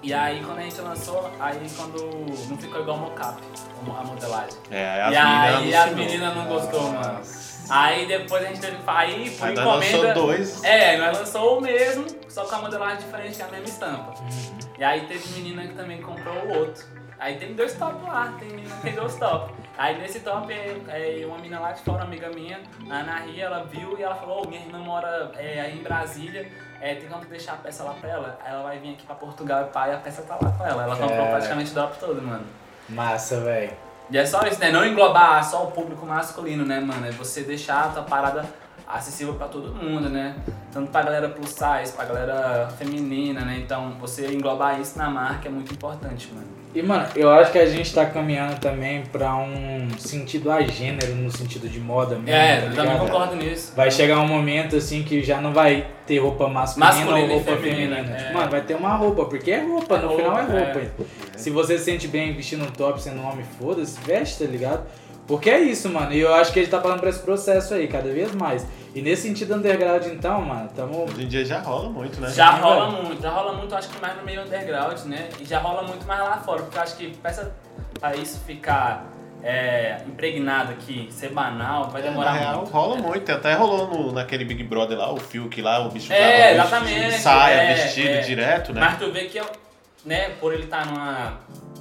E 0.01 0.13
aí 0.13 0.43
quando 0.43 0.59
a 0.59 0.61
gente 0.61 0.79
lançou, 0.81 1.29
aí 1.39 1.59
quando 1.75 2.03
não 2.49 2.57
ficou 2.57 2.81
igual 2.81 2.97
o 2.97 3.01
mocap, 3.01 3.41
a 3.97 4.03
modelagem. 4.03 4.57
É, 4.71 5.01
as 5.03 5.13
e 5.13 5.17
aí 5.17 5.75
as 5.75 5.91
meninas 5.93 6.35
não 6.35 6.45
gostou, 6.47 6.83
mano. 6.83 7.13
Nossa. 7.17 7.49
Aí 7.69 8.07
depois 8.07 8.43
a 8.43 8.47
gente 8.47 8.61
teve. 8.61 8.77
Aí 8.87 9.29
por 9.31 9.47
Aí 9.47 9.55
nós 9.55 9.65
lançou 9.65 9.89
encomenda. 9.89 10.13
dois. 10.13 10.63
É, 10.63 10.97
nós 10.97 11.17
lançou 11.19 11.57
o 11.57 11.61
mesmo, 11.61 12.05
só 12.29 12.45
com 12.45 12.55
a 12.55 12.59
modelagem 12.59 12.97
diferente, 12.99 13.35
que 13.35 13.41
é 13.41 13.45
a 13.45 13.49
mesma 13.49 13.65
estampa. 13.67 14.13
Uhum. 14.21 14.59
E 14.79 14.83
aí 14.83 15.01
teve 15.05 15.27
menina 15.33 15.67
que 15.67 15.73
também 15.73 16.01
comprou 16.01 16.33
o 16.35 16.59
outro. 16.59 16.83
Aí 17.19 17.37
tem 17.37 17.53
dois 17.53 17.73
top 17.73 17.95
lá, 18.07 18.33
tem 18.39 18.63
tem 18.81 18.93
dois 18.93 19.15
top. 19.15 19.53
Aí 19.77 19.99
nesse 19.99 20.21
top, 20.21 20.51
é, 20.51 21.21
é, 21.21 21.25
uma 21.25 21.37
menina 21.37 21.59
lá 21.59 21.71
de 21.73 21.81
fora, 21.81 21.97
uma 21.99 22.05
amiga 22.05 22.29
minha, 22.29 22.59
a 22.89 22.95
Ana 22.95 23.19
Ria, 23.19 23.45
ela 23.45 23.63
viu 23.65 23.97
e 23.97 24.03
ela 24.03 24.15
falou, 24.15 24.43
"Ô, 24.45 24.47
minha 24.47 24.61
irmã 24.61 24.79
mora 24.79 25.31
é, 25.35 25.59
aí 25.61 25.79
em 25.79 25.83
Brasília, 25.83 26.49
é, 26.81 26.95
tem 26.95 27.09
como 27.09 27.25
deixar 27.25 27.53
a 27.53 27.57
peça 27.57 27.83
lá 27.83 27.93
pra 27.93 28.09
ela? 28.09 28.39
Aí 28.43 28.51
ela 28.53 28.63
vai 28.63 28.79
vir 28.79 28.93
aqui 28.93 29.05
pra 29.05 29.15
Portugal 29.15 29.63
e 29.63 29.65
pá, 29.65 29.89
e 29.89 29.93
a 29.93 29.97
peça 29.97 30.21
tá 30.21 30.37
lá 30.41 30.51
com 30.51 30.65
ela. 30.65 30.83
Ela 30.83 30.95
comprou 30.95 31.27
praticamente 31.27 31.71
o 31.71 31.73
drop 31.73 31.97
todo, 31.99 32.21
mano. 32.21 32.45
Massa, 32.87 33.41
velho. 33.41 33.71
E 34.09 34.17
é 34.17 34.25
só 34.25 34.41
isso, 34.47 34.59
né? 34.59 34.71
Não 34.71 34.85
englobar 34.85 35.43
só 35.43 35.65
o 35.65 35.71
público 35.71 36.05
masculino, 36.05 36.65
né, 36.65 36.79
mano? 36.79 37.05
É 37.05 37.11
você 37.11 37.43
deixar 37.43 37.85
a 37.85 37.87
tua 37.89 38.03
parada 38.03 38.43
acessível 38.87 39.35
pra 39.35 39.47
todo 39.47 39.73
mundo, 39.75 40.09
né? 40.09 40.35
Tanto 40.71 40.89
pra 40.91 41.03
galera 41.03 41.29
plus 41.29 41.49
size, 41.51 41.93
pra 41.95 42.05
galera 42.05 42.69
feminina, 42.77 43.41
né? 43.41 43.57
Então, 43.59 43.91
você 43.99 44.27
englobar 44.33 44.79
isso 44.81 44.97
na 44.97 45.09
marca 45.09 45.47
é 45.47 45.51
muito 45.51 45.71
importante, 45.73 46.33
mano. 46.33 46.58
E, 46.73 46.83
mano, 46.83 47.07
eu 47.15 47.31
acho 47.31 47.51
que 47.51 47.57
a 47.57 47.65
gente 47.65 47.91
tá 47.91 48.05
caminhando 48.05 48.59
também 48.59 49.01
pra 49.11 49.35
um 49.35 49.87
sentido 49.97 50.51
a 50.51 50.61
gênero, 50.61 51.15
no 51.15 51.31
sentido 51.31 51.67
de 51.67 51.79
moda 51.79 52.15
mesmo. 52.15 52.29
É, 52.29 52.61
tá 52.61 52.67
eu 52.67 52.75
também 52.75 52.97
concordo 52.99 53.35
nisso. 53.35 53.73
Vai 53.75 53.89
chegar 53.89 54.19
um 54.19 54.27
momento 54.27 54.75
assim 54.75 55.01
que 55.01 55.23
já 55.23 55.41
não 55.41 55.51
vai 55.51 55.87
ter 56.05 56.19
roupa 56.19 56.47
masculina, 56.47 56.93
Masculina 56.93 57.19
ou 57.33 57.39
roupa 57.39 57.57
feminina, 57.57 57.95
feminina. 57.95 58.15
é. 58.15 58.23
Tipo, 58.23 58.33
Mano, 58.33 58.51
vai 58.51 58.61
ter 58.61 58.75
uma 58.75 58.93
roupa, 58.95 59.25
porque 59.25 59.49
é 59.51 59.61
roupa, 59.63 59.95
É 59.95 60.01
no 60.01 60.09
final 60.15 60.37
é 60.37 60.41
roupa, 60.41 60.79
roupa. 60.79 61.05
Se 61.35 61.49
você 61.49 61.77
se 61.77 61.85
sente 61.85 62.07
bem 62.07 62.33
vestindo 62.33 62.63
um 62.63 62.71
top 62.71 63.01
sendo 63.01 63.21
homem, 63.23 63.43
foda-se, 63.59 63.99
veste, 64.01 64.43
tá 64.43 64.49
ligado? 64.49 64.83
Porque 65.29 65.47
é 65.47 65.59
isso, 65.59 65.87
mano. 65.89 66.11
E 66.11 66.19
eu 66.19 66.33
acho 66.33 66.51
que 66.51 66.57
ele 66.57 66.67
tá 66.67 66.79
passando 66.79 67.01
por 67.01 67.07
esse 67.07 67.19
processo 67.19 67.75
aí, 67.75 67.87
cada 67.87 68.11
vez 68.11 68.33
mais. 68.33 68.65
E 68.95 69.01
nesse 69.01 69.21
sentido 69.21 69.53
underground, 69.53 70.03
então, 70.07 70.41
mano, 70.41 70.67
tamo. 70.75 71.03
Hoje 71.03 71.23
em 71.23 71.27
dia 71.27 71.45
já 71.45 71.59
rola 71.59 71.87
muito, 71.87 72.19
né? 72.19 72.31
Já 72.31 72.55
Sim, 72.55 72.61
rola 72.61 72.89
velho. 72.89 73.03
muito, 73.03 73.21
já 73.21 73.29
rola 73.29 73.53
muito, 73.53 73.75
acho 73.75 73.89
que 73.89 74.01
mais 74.01 74.17
no 74.17 74.23
meio 74.23 74.41
underground, 74.41 74.97
né? 75.05 75.29
E 75.39 75.45
já 75.45 75.59
rola 75.59 75.83
muito 75.83 76.03
mais 76.07 76.19
lá 76.19 76.37
fora, 76.37 76.63
porque 76.63 76.79
eu 76.79 76.81
acho 76.81 76.97
que 76.97 77.15
peça 77.17 77.53
pra 77.99 78.15
isso 78.15 78.39
ficar 78.43 79.05
é, 79.43 79.99
impregnado 80.07 80.71
aqui, 80.71 81.07
ser 81.11 81.29
banal, 81.29 81.89
vai 81.91 82.01
demorar 82.01 82.33
Na 82.33 82.39
real, 82.39 82.55
muito. 82.57 82.71
rola 82.71 82.95
muito. 82.97 83.31
Até 83.31 83.53
rolou 83.53 83.87
no, 83.87 84.11
naquele 84.11 84.43
Big 84.43 84.63
Brother 84.63 84.97
lá, 84.97 85.13
o 85.13 85.17
Fiuk 85.17 85.61
lá, 85.61 85.85
o 85.85 85.91
bicho 85.91 86.11
É, 86.11 86.55
exatamente, 86.55 86.99
vestido 87.01 87.21
saia, 87.21 87.53
é, 87.53 87.73
vestido 87.75 88.09
é. 88.09 88.21
direto, 88.21 88.73
né? 88.73 88.81
Mas 88.81 88.97
tu 88.97 89.11
vê 89.11 89.25
que, 89.25 89.39
né, 90.03 90.29
por 90.39 90.51
ele 90.55 90.63
estar 90.63 90.87
numa 90.87 91.37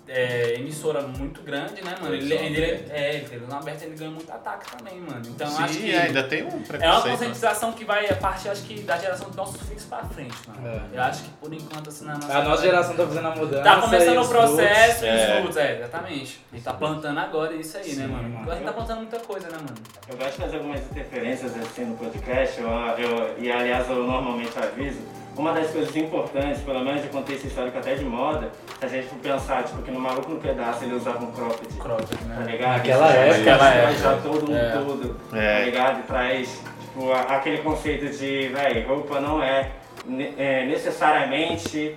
é, 0.08 0.54
emissora 0.54 1.02
muito 1.02 1.42
grande, 1.42 1.82
né, 1.82 1.94
mano? 2.00 2.14
Ele, 2.14 2.32
ele, 2.34 2.84
é, 2.90 3.14
ele 3.16 3.28
teve 3.28 3.44
aberta, 3.52 3.84
ele 3.84 3.94
ganha 3.94 4.10
muito 4.10 4.30
ataque 4.32 4.76
também, 4.76 5.00
mano. 5.00 5.22
Então 5.26 5.50
eu 5.50 5.58
acho 5.58 5.74
Sim, 5.74 5.80
que. 5.80 5.94
é, 5.94 6.02
ainda 6.02 6.22
tem 6.24 6.44
um. 6.44 6.62
É 6.80 6.90
uma 6.90 7.04
né? 7.04 7.10
conscientização 7.10 7.72
que 7.72 7.84
vai 7.84 8.08
a 8.08 8.16
partir, 8.16 8.48
acho 8.48 8.62
que, 8.62 8.80
da 8.82 8.96
geração 8.98 9.28
dos 9.28 9.36
nossos 9.36 9.60
filhos 9.68 9.84
pra 9.84 9.98
frente, 10.04 10.36
mano. 10.48 10.66
É. 10.66 10.98
Eu 10.98 11.02
acho 11.02 11.22
que 11.24 11.30
por 11.30 11.52
enquanto, 11.52 11.88
assim, 11.88 12.04
na 12.06 12.14
nossa. 12.14 12.38
A 12.38 12.42
nossa 12.42 12.62
geração 12.62 12.96
tá 12.96 13.06
fazendo 13.06 13.28
a 13.28 13.36
mudança. 13.36 13.62
Tá 13.64 13.80
começando 13.80 14.18
o 14.22 14.28
processo 14.28 15.04
e 15.04 15.08
é. 15.08 15.14
os 15.16 15.32
frutos, 15.40 15.56
é, 15.56 15.76
exatamente. 15.78 16.40
A 16.52 16.54
gente 16.56 16.64
tá 16.64 16.72
plantando 16.74 17.18
agora 17.18 17.54
isso 17.54 17.76
aí, 17.76 17.94
né, 17.94 18.06
Sim, 18.06 18.12
mano? 18.12 18.28
mano. 18.30 18.50
A 18.50 18.54
gente 18.54 18.64
tá 18.64 18.72
plantando 18.72 18.98
muita 18.98 19.18
coisa, 19.20 19.48
né, 19.48 19.56
mano? 19.58 19.74
Eu 20.08 20.16
gosto 20.16 20.30
de 20.32 20.36
fazer 20.42 20.56
algumas 20.56 20.80
interferências 20.80 21.56
assim 21.56 21.84
no 21.84 21.96
podcast, 21.96 22.60
eu, 22.60 22.68
eu- 22.68 23.34
e 23.38 23.50
aliás 23.52 23.88
eu 23.90 24.04
normalmente 24.06 24.58
aviso. 24.58 25.00
Uma 25.38 25.52
das 25.52 25.70
coisas 25.70 25.94
importantes, 25.94 26.60
pelo 26.62 26.80
menos 26.84 27.00
de 27.02 27.08
contexto 27.08 27.46
histórico 27.46 27.78
até 27.78 27.94
de 27.94 28.04
moda, 28.04 28.50
se 28.80 28.84
a 28.84 28.88
gente 28.88 29.06
for 29.06 29.18
pensar, 29.20 29.62
tipo, 29.62 29.80
que 29.82 29.90
no 29.92 30.00
Maluco 30.00 30.32
no 30.32 30.40
Pedaço 30.40 30.82
ele 30.84 30.94
usava 30.96 31.24
um 31.24 31.30
cropped, 31.30 31.74
Cropped, 31.76 32.08
tá 32.18 32.24
né? 32.24 32.50
ligado? 32.52 32.76
Naquela 32.78 33.06
Isso 33.08 33.16
época, 33.16 33.38
naquela 33.38 33.58
traz 33.70 34.04
época. 34.04 34.16
já 34.16 34.16
todo 34.22 34.50
um 34.52 34.56
É. 34.56 34.70
todo, 34.72 35.16
É. 35.36 35.58
tá 35.60 35.64
ligado? 35.64 36.00
E 36.00 36.02
traz, 36.02 36.62
tipo, 36.80 37.12
a- 37.12 37.20
aquele 37.36 37.58
conceito 37.58 38.06
de, 38.18 38.48
véi, 38.48 38.82
roupa 38.82 39.20
não 39.20 39.40
é, 39.40 39.70
ne- 40.04 40.34
é, 40.36 40.66
necessariamente 40.66 41.96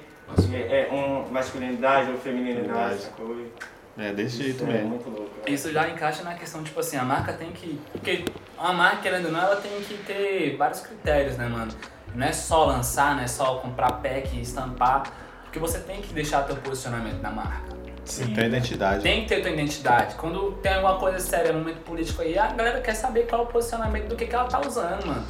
é, 0.54 0.88
um 0.92 1.30
masculinidade 1.32 2.12
ou 2.12 2.18
sacou? 3.00 3.36
É, 3.98 4.14
desse 4.14 4.36
Isso 4.36 4.44
jeito 4.44 4.64
é 4.64 4.68
mesmo. 4.68 4.90
muito 4.90 5.10
louco. 5.10 5.32
Isso 5.48 5.72
já 5.74 5.90
encaixa 5.90 6.24
na 6.24 6.34
questão, 6.36 6.64
tipo 6.64 6.80
assim, 6.80 6.96
a 6.96 7.04
marca 7.04 7.34
tem 7.34 7.52
que. 7.52 7.78
Porque 7.92 8.24
uma 8.58 8.72
marca, 8.72 8.98
querendo 9.02 9.26
ou 9.26 9.32
não, 9.32 9.42
ela 9.42 9.56
tem 9.58 9.72
que 9.82 9.96
ter 10.06 10.56
vários 10.58 10.80
critérios, 10.82 11.38
né, 11.38 11.48
mano? 11.48 11.72
Não 12.16 12.28
é 12.28 12.34
só 12.34 12.66
lançar, 12.66 13.16
não 13.16 13.24
é 13.24 13.28
só 13.28 13.56
comprar 13.56 13.92
pack 13.94 14.36
e 14.36 14.42
estampar. 14.42 15.04
Porque 15.44 15.60
você 15.60 15.80
tem 15.80 16.02
que 16.02 16.14
deixar 16.14 16.44
teu 16.44 16.56
posicionamento 16.58 17.22
na 17.22 17.30
marca. 17.30 17.72
Sim. 18.06 18.34
Tem 18.34 18.48
identidade. 18.48 19.04
Tem 19.04 19.22
que 19.24 19.28
ter 19.30 19.42
tua 19.42 19.52
identidade. 19.52 20.16
Quando 20.16 20.54
tem 20.54 20.74
alguma 20.74 20.96
coisa 20.96 21.20
séria, 21.20 21.54
momento 21.54 21.80
político 21.82 22.22
aí, 22.22 22.38
a 22.38 22.48
galera 22.48 22.82
quer 22.82 22.96
saber 22.96 23.28
qual 23.28 23.42
é 23.42 23.44
o 23.46 23.48
posicionamento 23.48 24.08
do 24.08 24.16
que, 24.16 24.26
que 24.26 24.36
ela 24.36 24.46
tá 24.46 24.60
usando, 24.66 25.06
mano. 25.06 25.26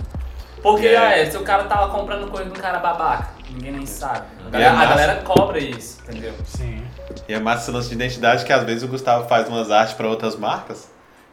Porque 0.62 0.88
É. 0.88 0.98
ah, 0.98 1.18
é, 1.18 1.30
se 1.30 1.36
o 1.38 1.44
cara 1.44 1.64
tava 1.64 1.92
comprando 1.92 2.30
coisa 2.30 2.46
de 2.46 2.52
um 2.52 2.62
cara 2.62 2.80
babaca, 2.80 3.30
ninguém 3.50 3.72
nem 3.72 3.86
sabe. 3.86 4.26
A 4.46 4.48
E 4.48 4.52
galera, 4.52 4.74
é 4.74 4.78
a 4.78 4.86
galera 4.86 5.22
cobra 5.24 5.60
isso, 5.60 6.02
entendeu? 6.04 6.34
Sim. 6.46 6.86
E 7.28 7.34
é 7.34 7.40
massa 7.40 7.64
esse 7.64 7.72
lance 7.72 7.90
de 7.90 7.96
identidade 7.96 8.46
que 8.46 8.54
às 8.54 8.64
vezes 8.64 8.84
o 8.84 8.88
Gustavo 8.88 9.28
faz 9.28 9.48
umas 9.50 9.72
artes 9.72 9.96
pra 9.96 10.08
outras 10.08 10.36
marcas. 10.36 10.90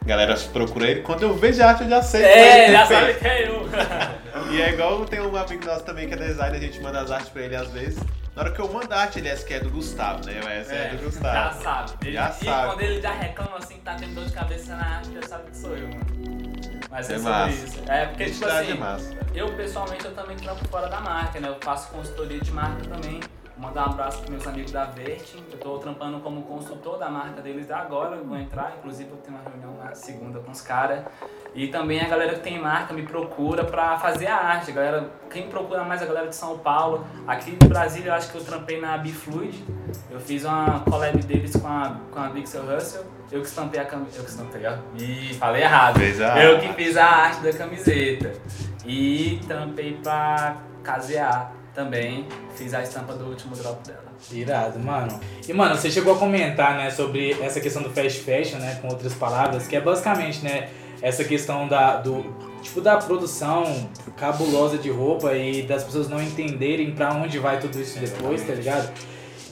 Galera 0.08 0.34
procura 0.52 0.90
ele. 0.90 1.02
Quando 1.02 1.22
eu 1.22 1.34
vejo 1.36 1.62
a 1.62 1.66
arte, 1.68 1.82
eu 1.82 1.90
já 1.90 2.00
sei. 2.02 2.24
É, 2.24 2.72
já 2.72 2.86
sabe 2.86 3.12
que 3.14 3.26
é 3.28 3.46
eu. 3.48 3.68
E 4.50 4.62
é 4.62 4.70
igual 4.72 5.04
tem 5.04 5.20
um 5.20 5.36
amigo 5.36 5.66
nosso 5.66 5.84
também 5.84 6.08
que 6.08 6.14
é 6.14 6.16
designer, 6.16 6.56
a 6.56 6.60
gente 6.60 6.80
manda 6.80 7.00
as 7.02 7.10
artes 7.10 7.28
pra 7.28 7.42
ele 7.42 7.54
às 7.54 7.68
vezes. 7.70 7.98
Na 8.34 8.42
hora 8.44 8.52
que 8.52 8.58
eu 8.60 8.72
mando 8.72 8.94
a 8.94 8.98
arte, 9.00 9.18
ele 9.18 9.28
é 9.28 9.32
essa 9.32 9.44
que 9.44 9.52
é 9.52 9.60
do 9.60 9.68
Gustavo, 9.68 10.24
né? 10.24 10.38
Essa 10.60 10.72
é, 10.72 10.88
do 10.90 10.96
já 10.98 11.04
Gustavo. 11.04 11.62
sabe. 11.62 11.90
Ele, 12.02 12.12
Já 12.12 12.30
e 12.40 12.44
sabe. 12.46 12.66
quando 12.68 12.80
ele 12.80 13.00
já 13.02 13.10
reclama 13.12 13.58
assim 13.58 13.74
que 13.74 13.80
tá 13.80 13.94
tendo 13.96 14.14
dor 14.14 14.24
de 14.24 14.32
cabeça 14.32 14.74
na 14.76 14.84
arte, 14.96 15.12
já 15.12 15.22
sabe 15.28 15.50
que 15.50 15.56
sou 15.56 15.76
eu, 15.76 15.88
mano. 15.88 16.06
Mas 16.90 17.10
é, 17.10 17.14
É 17.14 17.18
sobre 17.18 17.30
massa. 17.32 17.50
isso. 17.50 17.82
É 17.88 18.06
porque, 18.06 18.24
tipo 18.24 18.36
Identidade 18.36 18.60
assim, 18.62 18.72
é 18.72 18.74
massa. 18.76 19.16
eu 19.34 19.52
pessoalmente 19.54 20.04
eu 20.06 20.12
também 20.14 20.36
trampo 20.38 20.68
fora 20.68 20.88
da 20.88 21.00
marca, 21.00 21.40
né? 21.40 21.48
Eu 21.48 21.56
faço 21.60 21.88
consultoria 21.90 22.40
de 22.40 22.50
marca 22.50 22.82
também. 22.88 23.20
Mandar 23.58 23.88
um 23.88 23.90
abraço 23.90 24.18
pros 24.18 24.30
meus 24.30 24.46
amigos 24.46 24.70
da 24.70 24.84
Vertin. 24.84 25.42
Eu 25.50 25.58
tô 25.58 25.78
trampando 25.78 26.20
como 26.20 26.42
consultor 26.42 26.96
da 26.96 27.10
marca 27.10 27.42
deles 27.42 27.68
agora. 27.72 28.14
Eu 28.14 28.24
vou 28.24 28.38
entrar, 28.38 28.76
inclusive 28.78 29.10
eu 29.10 29.16
tenho 29.16 29.36
uma 29.36 29.50
reunião 29.50 29.74
na 29.84 29.92
segunda 29.96 30.38
com 30.38 30.52
os 30.52 30.60
caras. 30.60 31.04
E 31.56 31.66
também 31.66 32.00
a 32.00 32.08
galera 32.08 32.34
que 32.34 32.40
tem 32.40 32.60
marca 32.60 32.94
me 32.94 33.02
procura 33.02 33.64
pra 33.64 33.98
fazer 33.98 34.28
a 34.28 34.36
arte. 34.36 34.70
A 34.70 34.74
galera, 34.74 35.10
quem 35.28 35.48
procura 35.48 35.82
mais 35.82 36.00
é 36.00 36.04
a 36.04 36.06
galera 36.06 36.28
de 36.28 36.36
São 36.36 36.56
Paulo. 36.58 37.04
Aqui 37.26 37.58
no 37.60 37.68
Brasil 37.68 38.04
eu 38.04 38.14
acho 38.14 38.30
que 38.30 38.38
eu 38.38 38.44
trampei 38.44 38.80
na 38.80 38.96
Bifluid. 38.96 39.64
Eu 40.08 40.20
fiz 40.20 40.44
uma 40.44 40.80
collab 40.80 41.18
deles 41.24 41.56
com 41.56 41.66
a, 41.66 41.96
com 42.12 42.20
a 42.20 42.30
Pixel 42.30 42.62
Russell. 42.64 43.04
Eu 43.32 43.40
que 43.40 43.48
estampei 43.48 43.80
a 43.80 43.84
camiseta. 43.84 44.18
Eu 44.20 44.24
que 44.24 44.30
estampei, 44.30 44.66
ó. 44.66 44.74
Ih, 44.96 45.34
falei 45.34 45.62
errado. 45.62 45.98
A 46.00 46.44
Eu 46.44 46.60
que 46.60 46.72
fiz 46.74 46.96
a 46.96 47.04
arte 47.04 47.40
da 47.40 47.52
camiseta. 47.52 48.32
E 48.86 49.40
trampei 49.48 49.98
pra 50.00 50.58
KZA 50.84 51.57
também. 51.78 52.26
Fiz 52.56 52.74
a 52.74 52.82
estampa 52.82 53.12
do 53.14 53.26
último 53.26 53.54
drop 53.54 53.86
dela. 53.86 54.02
Irado, 54.32 54.80
mano. 54.80 55.20
E, 55.48 55.52
mano, 55.52 55.76
você 55.76 55.88
chegou 55.88 56.14
a 56.14 56.18
comentar, 56.18 56.76
né, 56.76 56.90
sobre 56.90 57.40
essa 57.40 57.60
questão 57.60 57.80
do 57.80 57.90
fast 57.90 58.18
fashion, 58.20 58.58
né, 58.58 58.78
com 58.82 58.88
outras 58.88 59.14
palavras, 59.14 59.68
que 59.68 59.76
é 59.76 59.80
basicamente, 59.80 60.42
né, 60.42 60.68
essa 61.00 61.22
questão 61.22 61.68
da, 61.68 61.98
do, 61.98 62.34
tipo, 62.60 62.80
da 62.80 62.96
produção 62.96 63.88
cabulosa 64.16 64.76
de 64.76 64.90
roupa 64.90 65.32
e 65.34 65.62
das 65.62 65.84
pessoas 65.84 66.08
não 66.08 66.20
entenderem 66.20 66.90
pra 66.90 67.14
onde 67.14 67.38
vai 67.38 67.60
tudo 67.60 67.80
isso 67.80 68.00
depois, 68.00 68.44
tá 68.44 68.54
ligado? 68.54 68.92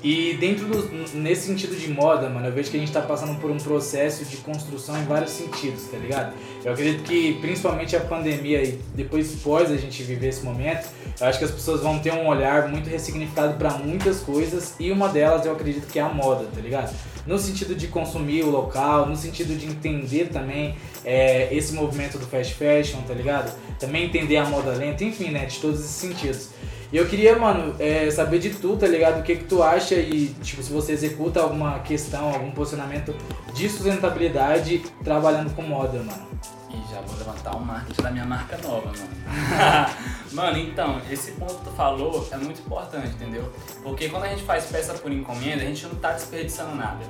E 0.06 0.34
dentro 0.34 0.66
do, 0.66 1.18
nesse 1.18 1.48
sentido 1.48 1.74
de 1.74 1.90
moda, 1.90 2.30
mano, 2.30 2.46
eu 2.46 2.52
vejo 2.52 2.70
que 2.70 2.76
a 2.76 2.80
gente 2.80 2.92
tá 2.92 3.02
passando 3.02 3.40
por 3.40 3.50
um 3.50 3.56
processo 3.56 4.24
de 4.24 4.36
construção 4.36 4.96
em 4.96 5.04
vários 5.04 5.32
sentidos, 5.32 5.82
tá 5.90 5.98
ligado? 5.98 6.32
Eu 6.64 6.72
acredito 6.72 7.02
que 7.02 7.34
principalmente 7.40 7.96
a 7.96 8.00
pandemia 8.00 8.62
e 8.62 8.78
depois 8.94 9.34
pós 9.42 9.68
a 9.68 9.76
gente 9.76 10.04
viver 10.04 10.28
esse 10.28 10.44
momento, 10.44 10.88
eu 11.20 11.26
acho 11.26 11.40
que 11.40 11.44
as 11.44 11.50
pessoas 11.50 11.80
vão 11.80 11.98
ter 11.98 12.12
um 12.12 12.28
olhar 12.28 12.68
muito 12.68 12.88
ressignificado 12.88 13.54
pra 13.54 13.70
muitas 13.78 14.20
coisas 14.20 14.76
e 14.78 14.92
uma 14.92 15.08
delas 15.08 15.44
eu 15.44 15.50
acredito 15.50 15.88
que 15.88 15.98
é 15.98 16.02
a 16.02 16.08
moda, 16.08 16.46
tá 16.54 16.60
ligado? 16.60 16.94
No 17.26 17.36
sentido 17.36 17.74
de 17.74 17.88
consumir 17.88 18.44
o 18.44 18.50
local, 18.50 19.06
no 19.06 19.16
sentido 19.16 19.58
de 19.58 19.66
entender 19.66 20.26
também 20.26 20.76
é, 21.04 21.52
esse 21.52 21.72
movimento 21.72 22.16
do 22.16 22.26
fast 22.28 22.54
fashion, 22.54 23.00
tá 23.08 23.12
ligado? 23.12 23.52
Também 23.80 24.04
entender 24.04 24.36
a 24.36 24.44
moda 24.44 24.70
lenta, 24.70 25.02
enfim, 25.02 25.30
né? 25.32 25.46
De 25.46 25.58
todos 25.58 25.80
esses 25.80 25.90
sentidos. 25.90 26.50
E 26.92 26.96
eu 26.96 27.06
queria, 27.06 27.36
mano, 27.36 27.74
é, 27.78 28.10
saber 28.10 28.38
de 28.38 28.50
tu, 28.50 28.76
tá 28.76 28.86
ligado? 28.86 29.20
O 29.20 29.22
que 29.22 29.36
que 29.36 29.44
tu 29.44 29.62
acha 29.62 29.94
e, 29.94 30.28
tipo, 30.42 30.62
se 30.62 30.72
você 30.72 30.92
executa 30.92 31.40
alguma 31.40 31.80
questão, 31.80 32.28
algum 32.28 32.50
posicionamento 32.52 33.14
de 33.54 33.68
sustentabilidade 33.68 34.78
trabalhando 35.02 35.54
com 35.54 35.62
moda, 35.62 35.98
mano. 35.98 36.26
E 36.70 36.92
já 36.92 37.00
vou 37.00 37.16
levantar 37.18 37.56
o 37.56 37.60
marketing 37.60 38.02
da 38.02 38.10
minha 38.10 38.24
marca 38.24 38.58
nova, 38.58 38.86
mano. 38.86 39.90
mano, 40.32 40.58
então, 40.58 41.00
esse 41.10 41.32
ponto 41.32 41.54
que 41.56 41.64
tu 41.64 41.70
falou 41.70 42.28
é 42.30 42.36
muito 42.36 42.60
importante, 42.60 43.08
entendeu? 43.08 43.52
Porque 43.82 44.08
quando 44.08 44.24
a 44.24 44.28
gente 44.28 44.42
faz 44.42 44.66
peça 44.66 44.94
por 44.94 45.10
encomenda, 45.10 45.62
a 45.62 45.66
gente 45.66 45.84
não 45.86 45.94
tá 45.96 46.12
desperdiçando 46.12 46.76
nada. 46.76 47.04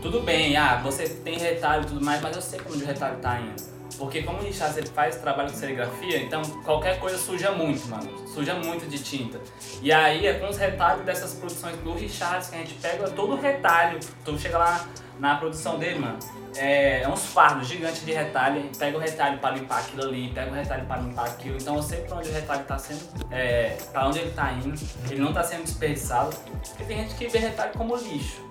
Tudo 0.00 0.20
bem, 0.20 0.56
ah, 0.56 0.80
você 0.82 1.08
tem 1.08 1.38
retalho 1.38 1.82
e 1.82 1.86
tudo 1.86 2.04
mais, 2.04 2.22
mas 2.22 2.36
eu 2.36 2.42
sei 2.42 2.60
onde 2.70 2.84
o 2.84 2.86
retalho 2.86 3.16
tá 3.18 3.40
indo. 3.40 3.77
Porque 3.96 4.22
como 4.22 4.38
o 4.38 4.42
Richard 4.42 4.78
ele 4.78 4.88
faz 4.88 5.16
trabalho 5.16 5.50
com 5.50 5.56
serigrafia, 5.56 6.18
então 6.18 6.42
qualquer 6.64 6.98
coisa 6.98 7.16
suja 7.16 7.50
muito, 7.52 7.88
mano. 7.88 8.28
Suja 8.28 8.54
muito 8.54 8.86
de 8.86 8.98
tinta. 8.98 9.40
E 9.82 9.92
aí 9.92 10.26
é 10.26 10.34
com 10.34 10.48
os 10.48 10.56
retalhos 10.56 11.04
dessas 11.04 11.34
produções 11.34 11.76
do 11.78 11.94
Richard 11.94 12.48
que 12.48 12.54
a 12.54 12.58
gente 12.58 12.74
pega 12.74 13.08
todo 13.10 13.34
o 13.34 13.40
retalho. 13.40 13.98
Tu 14.24 14.38
chega 14.38 14.58
lá 14.58 14.86
na 15.18 15.36
produção 15.36 15.78
dele, 15.78 15.98
mano. 15.98 16.18
É, 16.56 17.02
é 17.02 17.08
uns 17.08 17.26
fardos 17.26 17.68
gigantes 17.68 18.04
de 18.04 18.12
retalho, 18.12 18.70
pega 18.78 18.96
o 18.96 19.00
retalho 19.00 19.38
para 19.38 19.56
limpar 19.56 19.80
aquilo 19.80 20.02
ali, 20.02 20.28
pega 20.32 20.50
o 20.50 20.54
retalho 20.54 20.86
para 20.86 21.00
limpar 21.02 21.26
aquilo. 21.26 21.56
Então 21.56 21.76
eu 21.76 21.82
sei 21.82 22.00
pra 22.00 22.16
onde 22.16 22.28
o 22.28 22.32
retalho 22.32 22.64
tá 22.64 22.78
sendo, 22.78 23.00
é, 23.30 23.76
pra 23.92 24.08
onde 24.08 24.18
ele 24.18 24.30
tá 24.30 24.52
indo, 24.52 24.74
ele 25.10 25.20
não 25.20 25.32
tá 25.32 25.42
sendo 25.42 25.64
desperdiçado. 25.64 26.34
Porque 26.68 26.84
tem 26.84 26.98
gente 26.98 27.14
que 27.14 27.28
vê 27.28 27.38
retalho 27.38 27.72
como 27.76 27.96
lixo. 27.96 28.48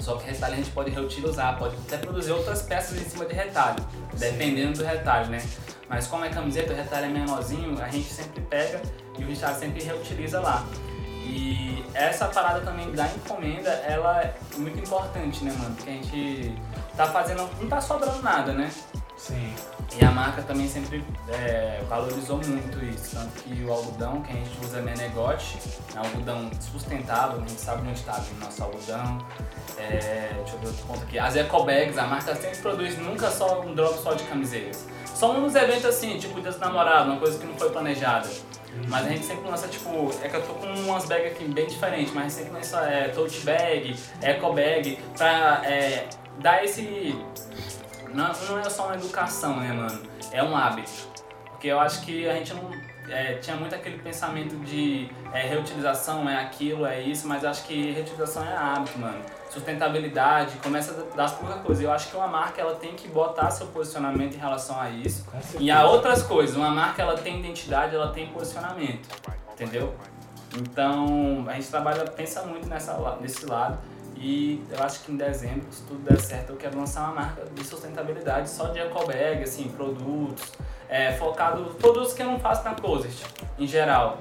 Só 0.00 0.16
que 0.16 0.26
retalho 0.26 0.54
a 0.54 0.56
gente 0.56 0.70
pode 0.70 0.90
reutilizar, 0.90 1.58
pode 1.58 1.76
até 1.86 1.98
produzir 1.98 2.32
outras 2.32 2.62
peças 2.62 3.00
em 3.00 3.04
cima 3.04 3.26
de 3.26 3.34
retalho, 3.34 3.84
dependendo 4.14 4.78
do 4.78 4.84
retalho, 4.84 5.28
né? 5.28 5.42
Mas 5.88 6.06
como 6.06 6.24
é 6.24 6.30
camiseta, 6.30 6.72
o 6.72 6.76
retalho 6.76 7.06
é 7.06 7.08
menorzinho, 7.08 7.80
a 7.82 7.88
gente 7.88 8.08
sempre 8.08 8.40
pega 8.42 8.80
e 9.18 9.24
o 9.24 9.26
Richard 9.26 9.58
sempre 9.58 9.82
reutiliza 9.82 10.40
lá. 10.40 10.64
E 11.24 11.84
essa 11.94 12.26
parada 12.26 12.60
também 12.60 12.90
da 12.92 13.06
encomenda, 13.06 13.70
ela 13.70 14.22
é 14.22 14.34
muito 14.56 14.78
importante, 14.78 15.44
né, 15.44 15.52
mano? 15.58 15.74
Porque 15.76 15.90
a 15.90 15.92
gente 15.92 16.54
tá 16.96 17.06
fazendo, 17.06 17.48
não 17.60 17.68
tá 17.68 17.80
sobrando 17.80 18.22
nada, 18.22 18.52
né? 18.52 18.70
Sim. 19.20 19.54
E 20.00 20.04
a 20.04 20.10
marca 20.10 20.40
também 20.42 20.66
sempre 20.66 21.04
é, 21.28 21.82
valorizou 21.88 22.38
muito 22.38 22.82
isso, 22.84 23.16
tanto 23.16 23.42
que 23.42 23.62
o 23.62 23.70
algodão 23.70 24.22
que 24.22 24.32
a 24.32 24.36
gente 24.36 24.50
usa 24.64 24.78
é 24.78 24.80
Menegote, 24.80 25.58
é 25.94 25.98
um 25.98 26.04
algodão 26.04 26.50
sustentável, 26.58 27.36
a 27.36 27.40
gente 27.40 27.60
sabe 27.60 27.86
onde 27.86 27.98
está 27.98 28.12
vindo 28.12 28.40
nosso 28.40 28.62
algodão. 28.62 29.18
É, 29.76 30.32
deixa 30.36 30.54
eu 30.54 30.60
ver 30.60 30.66
outro 30.68 30.86
ponto 30.86 31.02
aqui. 31.02 31.18
As 31.18 31.36
ecobags, 31.36 31.98
a 31.98 32.06
marca 32.06 32.34
sempre 32.34 32.58
produz 32.58 32.96
nunca 32.98 33.30
só 33.30 33.60
um 33.60 33.74
drop 33.74 33.98
só 34.02 34.14
de 34.14 34.24
camisetas. 34.24 34.86
Só 35.14 35.36
uns 35.36 35.54
eventos 35.54 35.84
assim, 35.84 36.18
tipo 36.18 36.40
Dia 36.40 36.50
dos 36.50 36.58
Namorados, 36.58 37.12
uma 37.12 37.20
coisa 37.20 37.38
que 37.38 37.46
não 37.46 37.54
foi 37.54 37.68
planejada. 37.70 38.28
Mas 38.88 39.06
a 39.06 39.08
gente 39.10 39.26
sempre 39.26 39.50
lança, 39.50 39.68
tipo, 39.68 40.10
é 40.22 40.28
que 40.28 40.36
eu 40.36 40.46
tô 40.46 40.54
com 40.54 40.66
umas 40.66 41.04
bags 41.04 41.32
aqui 41.32 41.44
bem 41.44 41.66
diferentes, 41.66 42.14
mas 42.14 42.24
a 42.24 42.28
gente 42.28 42.38
sempre 42.38 42.52
lança 42.54 42.80
é, 42.88 43.08
tote 43.08 43.40
bag, 43.40 43.96
eco 44.22 44.52
bag, 44.54 44.98
pra 45.16 45.60
é, 45.64 46.08
dar 46.38 46.64
esse. 46.64 47.14
Não, 48.14 48.32
não 48.48 48.58
é 48.58 48.70
só 48.70 48.86
uma 48.86 48.94
educação, 48.94 49.56
né, 49.56 49.72
mano? 49.72 50.02
É 50.32 50.42
um 50.42 50.56
hábito. 50.56 51.08
Porque 51.50 51.68
eu 51.68 51.78
acho 51.78 52.02
que 52.02 52.28
a 52.28 52.34
gente 52.34 52.54
não. 52.54 52.70
é, 53.08 53.34
tinha 53.34 53.56
muito 53.56 53.74
aquele 53.74 53.98
pensamento 53.98 54.56
de 54.64 55.10
é, 55.32 55.46
reutilização, 55.46 56.28
é 56.28 56.40
aquilo, 56.40 56.86
é 56.86 57.00
isso, 57.00 57.28
mas 57.28 57.44
acho 57.44 57.64
que 57.64 57.92
reutilização 57.92 58.44
é 58.44 58.56
hábito, 58.56 58.98
mano. 58.98 59.18
Sustentabilidade, 59.50 60.56
começa 60.58 60.92
das 61.14 61.32
poucas 61.32 61.60
coisas. 61.62 61.84
Eu 61.84 61.92
acho 61.92 62.08
que 62.08 62.16
uma 62.16 62.28
marca 62.28 62.60
ela 62.60 62.76
tem 62.76 62.94
que 62.94 63.08
botar 63.08 63.50
seu 63.50 63.66
posicionamento 63.66 64.34
em 64.34 64.38
relação 64.38 64.80
a 64.80 64.88
isso. 64.88 65.26
E 65.58 65.70
há 65.70 65.84
outras 65.84 66.22
coisas, 66.22 66.56
uma 66.56 66.70
marca 66.70 67.02
ela 67.02 67.16
tem 67.16 67.40
identidade, 67.40 67.94
ela 67.94 68.12
tem 68.12 68.28
posicionamento, 68.28 69.08
entendeu? 69.52 69.94
Então 70.56 71.44
a 71.46 71.52
gente 71.54 71.68
trabalha, 71.68 72.04
pensa 72.04 72.42
muito 72.42 72.68
nessa, 72.68 72.96
nesse 73.20 73.44
lado 73.44 73.78
e 74.20 74.62
eu 74.70 74.84
acho 74.84 75.00
que 75.00 75.12
em 75.12 75.16
dezembro, 75.16 75.66
se 75.70 75.82
tudo 75.84 76.00
der 76.00 76.20
certo, 76.20 76.50
eu 76.50 76.56
quero 76.56 76.78
lançar 76.78 77.04
uma 77.04 77.22
marca 77.22 77.42
de 77.54 77.64
sustentabilidade 77.64 78.50
só 78.50 78.66
de 78.66 78.78
ecobag, 78.78 79.42
assim, 79.42 79.70
produtos, 79.70 80.52
é, 80.90 81.12
focado, 81.12 81.64
produtos 81.76 82.12
que 82.12 82.20
eu 82.20 82.26
não 82.26 82.38
faço 82.38 82.62
na 82.62 82.74
Closet, 82.74 83.24
em 83.58 83.66
geral. 83.66 84.18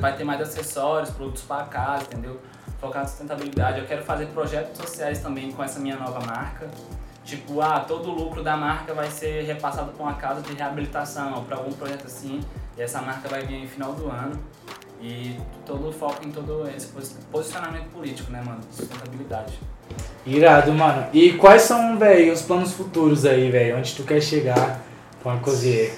Vai 0.00 0.16
ter 0.16 0.24
mais 0.24 0.40
acessórios, 0.40 1.10
produtos 1.10 1.42
para 1.42 1.66
casa, 1.66 2.04
entendeu? 2.04 2.40
Focado 2.80 3.04
em 3.04 3.08
sustentabilidade. 3.08 3.78
Eu 3.78 3.86
quero 3.86 4.02
fazer 4.04 4.26
projetos 4.28 4.80
sociais 4.80 5.18
também 5.18 5.52
com 5.52 5.62
essa 5.62 5.78
minha 5.78 5.96
nova 5.96 6.20
marca. 6.20 6.70
Tipo, 7.26 7.60
ah, 7.60 7.80
todo 7.80 8.10
o 8.10 8.14
lucro 8.14 8.42
da 8.42 8.56
marca 8.56 8.94
vai 8.94 9.10
ser 9.10 9.42
repassado 9.42 9.92
para 9.92 10.02
uma 10.02 10.14
casa 10.14 10.40
de 10.40 10.54
reabilitação 10.54 11.44
para 11.44 11.58
algum 11.58 11.72
projeto 11.72 12.06
assim. 12.06 12.40
E 12.76 12.80
essa 12.80 13.02
marca 13.02 13.28
vai 13.28 13.44
vir 13.44 13.60
no 13.60 13.68
final 13.68 13.92
do 13.92 14.10
ano. 14.10 14.42
E 15.02 15.36
todo 15.66 15.88
o 15.88 15.92
foco 15.92 16.24
em 16.24 16.30
todo 16.30 16.68
esse 16.68 16.86
posi- 16.86 17.16
posicionamento 17.30 17.86
político, 17.86 18.30
né, 18.30 18.40
mano? 18.44 18.60
Sustentabilidade. 18.70 19.54
Irado, 20.24 20.72
mano. 20.72 21.06
E 21.12 21.32
quais 21.32 21.62
são, 21.62 21.98
velho, 21.98 22.32
os 22.32 22.42
planos 22.42 22.72
futuros 22.72 23.24
aí, 23.26 23.50
velho? 23.50 23.78
Onde 23.78 23.94
tu 23.96 24.04
quer 24.04 24.20
chegar 24.22 24.80
com 25.22 25.30
a 25.30 25.36
Cozier? 25.38 25.92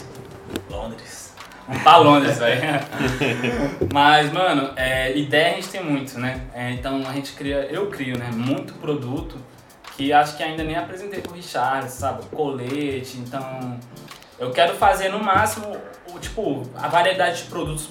Londres. 0.71 1.35
Vamos 1.69 1.83
pra 1.83 1.97
Londres, 1.99 2.39
velho. 2.39 2.61
Mas, 3.93 4.33
mano, 4.33 4.71
é, 4.77 5.17
ideia 5.17 5.53
a 5.53 5.55
gente 5.57 5.69
tem 5.69 5.85
muito, 5.85 6.19
né? 6.19 6.43
É, 6.55 6.71
então 6.73 7.07
a 7.07 7.13
gente 7.13 7.33
cria, 7.35 7.67
eu 7.71 7.89
crio, 7.89 8.19
né? 8.19 8.31
Muito 8.35 8.73
produto 8.75 9.37
que 9.97 10.13
acho 10.13 10.37
que 10.37 10.43
ainda 10.43 10.65
nem 10.65 10.77
apresentei 10.77 11.21
pro 11.21 11.35
Richard, 11.35 11.91
sabe? 11.91 12.25
Colete, 12.33 13.19
então. 13.19 13.79
Eu 14.39 14.51
quero 14.51 14.75
fazer 14.75 15.11
no 15.11 15.23
máximo, 15.23 15.77
o, 16.13 16.19
tipo, 16.19 16.63
a 16.75 16.89
variedade 16.89 17.45
de 17.45 17.49
produtos. 17.49 17.91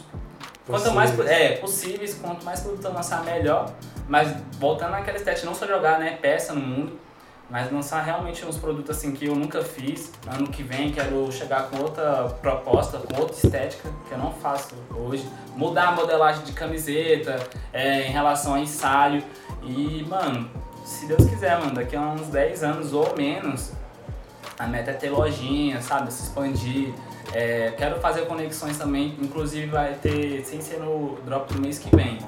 Quanto 0.65 0.91
mais 0.91 1.17
é, 1.19 1.58
possíveis, 1.58 2.15
quanto 2.15 2.45
mais 2.45 2.62
produto 2.62 2.86
eu 2.86 2.93
lançar, 2.93 3.23
melhor. 3.23 3.71
Mas 4.08 4.34
voltando 4.60 4.91
naquela 4.91 5.17
estética, 5.17 5.45
não 5.45 5.56
só 5.56 5.67
jogar 5.67 5.99
né, 5.99 6.17
peça 6.21 6.54
no 6.54 6.62
mundo, 6.62 6.99
mas 7.49 7.71
lançar 7.71 8.02
realmente 8.02 8.45
uns 8.45 8.58
produtos 8.58 8.97
assim 8.97 9.12
que 9.12 9.26
eu 9.26 9.36
nunca 9.36 9.62
fiz. 9.62 10.12
Ano 10.26 10.47
que 10.47 10.63
vem 10.63 10.91
quero 10.91 11.32
chegar 11.32 11.69
com 11.69 11.82
outra 11.82 12.30
proposta, 12.41 12.97
com 12.97 13.21
outra 13.21 13.36
estética 13.36 13.89
que 14.08 14.13
eu 14.13 14.17
não 14.17 14.32
faço 14.32 14.73
hoje. 14.95 15.28
Mudar 15.56 15.89
a 15.89 15.91
modelagem 15.91 16.43
de 16.43 16.54
camiseta 16.54 17.38
é, 17.71 18.08
em 18.08 18.12
relação 18.12 18.54
a 18.54 18.60
ensaio. 18.60 19.23
E, 19.62 20.06
mano, 20.10 20.49
se 20.86 21.06
Deus 21.06 21.26
quiser, 21.30 21.60
mano, 21.60 21.76
daqui 21.76 21.95
a 21.95 22.02
uns 22.02 22.28
10 22.28 22.63
anos 22.63 22.93
ou 22.93 23.15
menos, 23.15 23.71
a 24.58 24.65
meta 24.65 24.91
é 24.91 24.93
ter 24.93 25.10
lojinha, 25.10 25.82
sabe? 25.82 26.12
Se 26.12 26.23
expandir. 26.23 26.93
É, 27.32 27.74
quero 27.78 28.00
fazer 28.00 28.26
conexões 28.26 28.78
também, 28.78 29.16
inclusive 29.22 29.68
vai 29.68 29.94
ter, 29.94 30.44
sem 30.46 30.60
ser 30.62 30.80
no 30.80 31.18
drop 31.26 31.54
do 31.54 31.62
mês 31.62 31.80
que 31.80 31.96
vem. 31.96 32.20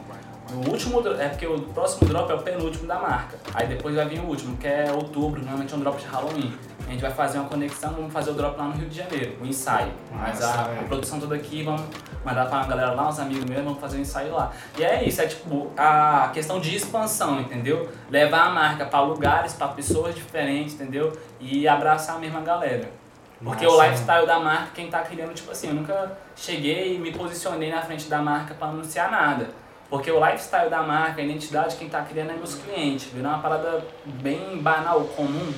O 0.54 0.70
último, 0.70 1.02
é 1.20 1.28
porque 1.28 1.48
o 1.48 1.60
próximo 1.60 2.08
drop 2.08 2.32
é 2.32 2.36
o 2.36 2.42
penúltimo 2.42 2.88
da 2.88 3.00
marca. 3.00 3.38
Aí 3.54 3.68
depois 3.68 3.96
vai 3.96 4.08
vir 4.08 4.20
o 4.20 4.26
último, 4.26 4.56
que 4.58 4.68
é 4.68 4.92
outubro, 4.92 5.42
normalmente 5.42 5.74
é 5.74 5.78
um 5.78 5.80
drop 5.80 6.00
de 6.00 6.08
Halloween. 6.08 6.54
A 6.88 6.92
gente 6.92 7.02
vai 7.02 7.12
fazer 7.12 7.40
uma 7.40 7.50
conexão, 7.50 7.94
vamos 7.94 8.14
fazer 8.14 8.30
o 8.30 8.34
drop 8.36 8.58
lá 8.58 8.66
no 8.66 8.74
Rio 8.74 8.88
de 8.88 8.96
Janeiro, 8.96 9.36
o 9.42 9.46
ensaio. 9.46 9.92
Mas 10.12 10.40
Nossa, 10.40 10.60
a, 10.60 10.82
a 10.82 10.84
produção 10.84 11.20
toda 11.20 11.36
aqui, 11.36 11.64
vamos 11.64 11.82
mandar 12.24 12.46
pra 12.46 12.60
uma 12.60 12.68
galera 12.68 12.92
lá, 12.92 13.10
uns 13.10 13.20
amigos 13.20 13.44
meus, 13.46 13.64
vamos 13.64 13.80
fazer 13.80 13.98
o 13.98 14.02
ensaio 14.02 14.34
lá. 14.34 14.52
E 14.78 14.84
é 14.84 15.04
isso, 15.04 15.20
é 15.20 15.26
tipo 15.26 15.72
a 15.76 16.30
questão 16.32 16.60
de 16.60 16.76
expansão, 16.76 17.42
entendeu? 17.42 17.90
Levar 18.10 18.46
a 18.46 18.50
marca 18.52 18.86
pra 18.86 19.02
lugares, 19.02 19.54
pra 19.54 19.70
pessoas 19.70 20.14
diferentes, 20.14 20.76
entendeu? 20.76 21.12
E 21.40 21.68
abraçar 21.68 22.18
a 22.18 22.20
mesma 22.20 22.42
galera. 22.42 22.88
Porque 23.46 23.64
Massa, 23.64 23.76
o 23.76 23.78
mano. 23.78 23.92
lifestyle 23.92 24.26
da 24.26 24.40
marca, 24.40 24.68
quem 24.74 24.90
tá 24.90 25.02
criando, 25.02 25.34
tipo 25.36 25.52
assim, 25.52 25.68
eu 25.68 25.76
nunca 25.76 26.18
cheguei 26.36 26.96
e 26.96 27.00
me 27.00 27.12
posicionei 27.12 27.70
na 27.72 27.82
frente 27.84 28.10
da 28.10 28.20
marca 28.20 28.56
pra 28.56 28.70
anunciar 28.70 29.12
nada. 29.12 29.50
Porque 29.88 30.10
o 30.12 30.20
lifestyle 30.26 30.68
da 30.68 30.82
marca, 30.82 31.22
a 31.22 31.24
identidade, 31.24 31.76
quem 31.76 31.88
tá 31.88 32.02
criando 32.02 32.32
é 32.32 32.34
meus 32.34 32.56
clientes. 32.56 33.08
Virou 33.14 33.30
uma 33.32 33.38
parada 33.40 33.86
bem 34.04 34.58
banal, 34.58 35.02
comum 35.16 35.54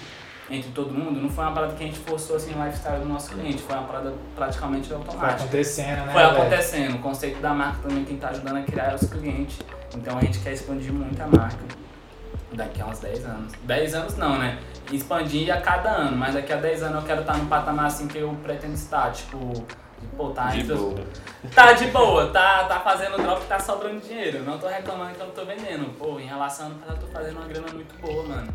entre 0.49 0.69
todo 0.71 0.93
mundo. 0.93 1.21
Não 1.21 1.29
foi 1.29 1.45
uma 1.45 1.53
parada 1.53 1.73
que 1.75 1.83
a 1.83 1.87
gente 1.87 1.99
forçou 1.99 2.35
assim 2.35 2.53
o 2.53 2.61
lifestyle 2.63 2.99
do 2.99 3.05
nosso 3.07 3.29
cliente. 3.31 3.61
Foi 3.61 3.73
uma 3.75 3.87
parada 3.87 4.13
praticamente 4.35 4.89
Foi 4.89 4.97
automática. 4.97 5.43
acontecendo, 5.43 6.05
né? 6.05 6.11
Foi 6.11 6.21
velho? 6.21 6.37
acontecendo. 6.37 6.95
O 6.95 6.99
conceito 6.99 7.39
da 7.39 7.53
marca 7.53 7.87
também 7.87 8.03
quem 8.03 8.17
tá 8.17 8.29
ajudando 8.29 8.57
a 8.57 8.61
criar 8.63 8.91
é 8.91 8.95
os 8.95 9.09
clientes. 9.09 9.59
Então 9.95 10.17
a 10.17 10.21
gente 10.21 10.39
quer 10.39 10.51
expandir 10.51 10.91
muito 10.91 11.21
a 11.21 11.27
marca. 11.27 11.86
Daqui 12.53 12.81
a 12.81 12.85
uns 12.85 12.99
10 12.99 13.25
anos. 13.25 13.53
10 13.63 13.93
anos 13.95 14.17
não, 14.17 14.37
né? 14.37 14.59
Expandir 14.91 15.53
a 15.53 15.59
cada 15.59 15.89
ano, 15.89 16.15
mas 16.15 16.33
daqui 16.33 16.53
a 16.53 16.57
10 16.57 16.83
anos 16.83 17.01
eu 17.01 17.07
quero 17.07 17.21
estar 17.21 17.37
no 17.37 17.45
patamar 17.47 17.87
assim 17.87 18.07
que 18.07 18.17
eu 18.17 18.35
pretendo 18.41 18.73
estar, 18.73 19.11
tipo, 19.11 19.65
pô, 20.15 20.29
tá 20.29 20.47
De 20.47 20.63
boa. 20.63 21.03
Tá 21.53 21.73
de 21.73 21.87
boa, 21.87 22.27
tá, 22.27 22.63
tá 22.63 22.79
fazendo 22.79 23.17
drop 23.17 23.45
tá 23.45 23.59
sobrando 23.59 23.99
dinheiro. 23.99 24.43
Não 24.43 24.57
tô 24.57 24.67
reclamando 24.67 25.13
que 25.15 25.21
eu 25.21 25.27
não 25.27 25.33
tô 25.33 25.45
vendendo. 25.45 25.93
Pô, 25.97 26.19
em 26.19 26.25
relação 26.25 26.71
passado, 26.71 27.01
eu 27.01 27.07
tô 27.07 27.07
fazendo 27.07 27.37
uma 27.37 27.47
grana 27.47 27.67
muito 27.73 27.99
boa, 28.01 28.23
mano. 28.23 28.53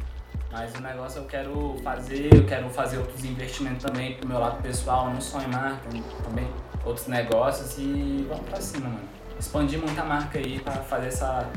Mas 0.51 0.75
o 0.75 0.83
negócio 0.83 1.21
eu 1.21 1.25
quero 1.25 1.77
fazer, 1.83 2.29
eu 2.35 2.45
quero 2.45 2.69
fazer 2.69 2.99
outros 2.99 3.25
investimentos 3.25 3.85
também 3.85 4.17
pro 4.17 4.29
meu 4.29 4.39
lado 4.39 4.63
pessoal, 4.63 5.09
não 5.09 5.21
só 5.21 5.41
em 5.41 5.47
marca, 5.47 5.89
também 6.23 6.47
outros 6.85 7.07
negócios 7.07 7.79
e 7.79 8.27
vamos 8.29 8.45
pra 8.49 8.61
cima, 8.61 8.89
mano. 8.89 9.09
Expandir 9.39 9.79
muito 9.79 9.99
a 9.99 10.05
marca 10.05 10.39
aí 10.39 10.61
pra 10.61 10.75
fazer 10.75 11.09
essa. 11.09 11.49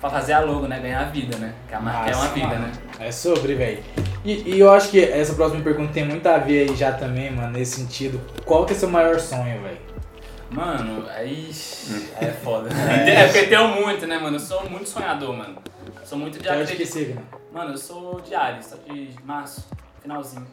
Pra 0.00 0.10
fazer 0.10 0.32
a 0.32 0.40
logo, 0.40 0.66
né? 0.66 0.78
Ganhar 0.80 1.04
vida, 1.10 1.36
né? 1.36 1.54
Que 1.68 1.74
a 1.74 1.80
marca 1.80 2.10
é 2.10 2.16
uma 2.16 2.28
vida, 2.28 2.46
mano. 2.46 2.66
né? 2.66 2.72
É 3.00 3.12
sobre, 3.12 3.54
velho. 3.54 3.82
E, 4.24 4.54
e 4.54 4.60
eu 4.60 4.70
acho 4.72 4.90
que 4.90 5.02
essa 5.02 5.34
próxima 5.34 5.62
pergunta 5.62 5.92
tem 5.92 6.04
muito 6.04 6.26
a 6.26 6.38
ver 6.38 6.68
aí 6.70 6.76
já 6.76 6.92
também, 6.92 7.30
mano, 7.30 7.50
nesse 7.52 7.80
sentido. 7.80 8.20
Qual 8.44 8.64
que 8.66 8.72
é 8.72 8.76
seu 8.76 8.88
maior 8.88 9.18
sonho, 9.20 9.62
velho? 9.62 9.78
Mano, 10.50 11.06
aí 11.14 11.50
é 12.20 12.26
foda. 12.26 12.68
É 13.06 13.26
porque 13.26 13.46
tenho 13.46 13.68
muito, 13.68 14.06
né, 14.06 14.18
mano? 14.18 14.36
Eu 14.36 14.40
sou 14.40 14.68
muito 14.68 14.88
sonhador, 14.88 15.36
mano. 15.36 15.56
Sou 16.04 16.18
muito 16.18 16.38
de 16.40 16.48
acreditar. 16.48 16.86
signo? 16.86 17.22
Mano, 17.52 17.72
eu 17.72 17.78
sou 17.78 18.20
de 18.20 18.34
Ares, 18.34 18.66
só 18.66 18.76
de 18.76 19.10
março, 19.24 19.68
finalzinho. 20.02 20.46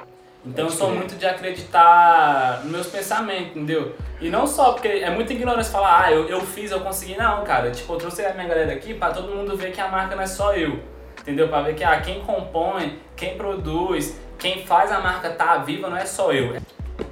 Então 0.45 0.65
eu 0.65 0.71
sou 0.71 0.91
muito 0.91 1.15
de 1.15 1.25
acreditar 1.25 2.61
nos 2.63 2.71
meus 2.71 2.87
pensamentos, 2.87 3.51
entendeu? 3.51 3.95
E 4.21 4.29
não 4.29 4.47
só 4.47 4.71
porque 4.71 4.87
é 4.87 5.09
muita 5.09 5.33
ignorância 5.33 5.71
falar, 5.71 6.05
ah, 6.05 6.11
eu, 6.11 6.27
eu 6.27 6.41
fiz, 6.41 6.71
eu 6.71 6.79
consegui. 6.79 7.17
Não, 7.17 7.43
cara. 7.43 7.71
Tipo, 7.71 7.93
eu 7.93 7.97
trouxe 7.97 8.25
a 8.25 8.33
minha 8.33 8.47
galera 8.47 8.71
aqui 8.71 8.93
pra 8.93 9.11
todo 9.11 9.33
mundo 9.33 9.57
ver 9.57 9.71
que 9.71 9.81
a 9.81 9.87
marca 9.87 10.15
não 10.15 10.23
é 10.23 10.27
só 10.27 10.53
eu. 10.53 10.79
Entendeu? 11.19 11.49
Pra 11.49 11.61
ver 11.61 11.75
que 11.75 11.83
ah, 11.83 11.99
quem 11.99 12.21
compõe, 12.21 12.99
quem 13.15 13.35
produz, 13.35 14.17
quem 14.39 14.65
faz 14.65 14.91
a 14.91 14.99
marca 14.99 15.29
tá 15.31 15.57
viva 15.57 15.89
não 15.89 15.97
é 15.97 16.05
só 16.05 16.31
eu. 16.31 16.55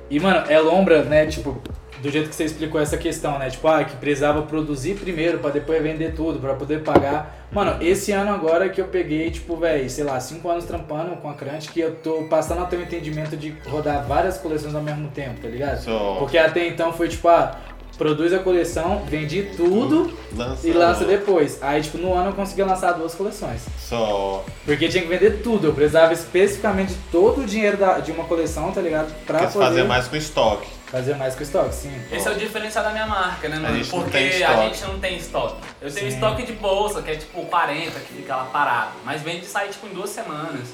E, 0.10 0.20
mano, 0.20 0.46
é 0.48 0.60
lombra, 0.60 1.04
né, 1.04 1.26
tipo, 1.26 1.62
do 2.02 2.10
jeito 2.10 2.30
que 2.30 2.36
você 2.36 2.46
explicou 2.46 2.80
essa 2.80 2.98
questão, 2.98 3.40
né? 3.40 3.50
Tipo, 3.50 3.68
ah, 3.68 3.84
que 3.84 3.96
precisava 3.96 4.42
produzir 4.42 4.96
primeiro 4.96 5.40
pra 5.40 5.50
depois 5.50 5.82
vender 5.82 6.14
tudo, 6.14 6.40
pra 6.40 6.54
poder 6.54 6.82
pagar. 6.82 7.48
Mano, 7.52 7.82
esse 7.82 8.12
ano 8.12 8.32
agora 8.34 8.70
que 8.70 8.82
eu 8.82 8.88
peguei, 8.88 9.32
tipo, 9.32 9.56
velho, 9.56 9.90
sei 9.90 10.04
lá, 10.04 10.20
cinco 10.20 10.50
anos 10.50 10.66
trampando 10.66 11.16
com 11.18 11.30
a 11.30 11.34
Crunch, 11.34 11.70
que 11.70 11.80
eu 11.80 11.96
tô 11.96 12.24
passando 12.30 12.62
a 12.62 12.66
ter 12.66 12.78
um 12.78 12.82
entendimento 12.82 13.38
de 13.38 13.56
rodar 13.68 14.06
várias 14.06 14.38
coleções 14.38 14.76
ao 14.76 14.82
mesmo 14.82 15.08
tempo, 15.10 15.42
tá 15.42 15.48
ligado? 15.48 15.82
Só 15.82 16.16
Porque 16.20 16.38
até 16.38 16.68
então 16.68 16.92
foi 16.92 17.08
tipo, 17.08 17.28
ah, 17.28 17.58
produz 17.98 18.34
a 18.34 18.40
coleção, 18.40 19.04
vendi 19.08 19.44
tudo 19.56 20.12
lança, 20.36 20.68
e 20.68 20.74
lança 20.74 21.06
depois. 21.06 21.58
Aí, 21.62 21.82
tipo, 21.82 21.98
no 21.98 22.14
ano 22.14 22.30
eu 22.30 22.34
conseguia 22.34 22.66
lançar 22.66 22.92
duas 22.94 23.16
coleções. 23.16 23.62
Só 23.80 24.44
Porque 24.66 24.88
tinha 24.90 25.04
que 25.04 25.10
vender 25.10 25.42
tudo, 25.42 25.68
eu 25.68 25.74
precisava 25.74 26.14
especificamente 26.14 26.90
de 26.94 27.00
todo 27.12 27.42
o 27.42 27.46
dinheiro 27.46 27.78
da- 27.78 28.00
de 28.00 28.12
uma 28.12 28.26
coleção, 28.26 28.72
tá 28.72 28.82
ligado? 28.82 29.14
Pra 29.26 29.40
quer 29.40 29.52
poder 29.52 29.66
fazer 29.66 29.84
mais 29.84 30.08
com 30.08 30.16
estoque. 30.16 30.68
fazer 30.92 31.16
mais 31.16 31.36
com 31.36 31.44
estoque, 31.44 31.74
sim. 31.76 31.92
Esse 32.12 32.28
é 32.28 32.32
o 32.32 32.36
diferencial 32.36 32.84
da 32.84 32.92
minha 32.92 33.06
marca, 33.08 33.50
né, 33.50 33.58
mano? 33.58 33.76
gente 33.76 33.92
não 33.92 34.02
Porque 34.02 34.18
tem 34.18 34.44
a 34.44 34.56
gente 34.68 34.82
não 34.86 35.00
tem 35.00 35.18
estoque. 35.18 35.56
Eu 35.82 35.92
tenho 35.92 36.10
Sim. 36.10 36.16
estoque 36.16 36.44
de 36.46 36.54
bolsa, 36.54 37.02
que 37.02 37.12
é 37.12 37.16
tipo 37.16 37.42
40, 37.46 38.00
que 38.00 38.14
fica 38.14 38.36
lá 38.36 38.46
parado. 38.46 38.92
Mas 39.04 39.22
vende 39.22 39.46
e 39.46 39.48
sai 39.48 39.68
tipo 39.70 39.88
em 39.88 39.94
duas 39.94 40.10
semanas. 40.10 40.68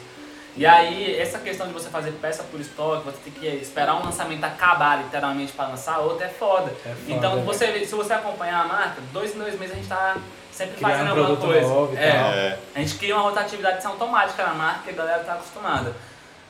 E 0.56 0.66
aí, 0.66 1.18
essa 1.18 1.40
questão 1.40 1.66
de 1.68 1.74
você 1.74 1.90
fazer 1.90 2.12
peça 2.22 2.44
por 2.44 2.60
estoque, 2.60 3.06
você 3.06 3.18
tem 3.24 3.34
que 3.34 3.48
esperar 3.48 3.96
um 3.96 4.04
lançamento 4.04 4.44
acabar 4.44 4.98
literalmente 5.02 5.54
pra 5.54 5.68
lançar 5.68 6.00
outro, 6.00 6.26
é 6.26 6.30
foda. 6.30 6.72
É 6.86 6.90
foda, 6.90 6.98
então, 7.08 7.36
né? 7.38 7.44
você, 7.44 7.86
se 7.86 7.96
você 7.96 8.14
acompanhar 8.14 8.66
a 8.66 8.68
marca, 8.68 9.02
dois 9.14 9.34
em 9.34 9.40
dois 9.40 9.58
meses 9.58 9.74
a 9.74 9.78
gente 9.78 9.88
tá 9.88 10.18
sempre 10.52 10.76
Criando 10.76 10.92
fazendo 10.92 11.10
alguma 11.10 11.26
produto 11.28 11.48
coisa. 11.48 11.68
novo 11.68 11.94
e 11.94 11.98
é. 11.98 12.10
É. 12.10 12.60
a 12.76 12.80
gente 12.80 12.96
cria 12.96 13.16
uma 13.16 13.24
rotatividade 13.24 13.86
automática 13.86 14.44
na 14.46 14.54
marca 14.54 14.82
que 14.84 14.90
a 14.90 14.94
galera 14.94 15.24
tá 15.24 15.34
acostumada. 15.34 15.96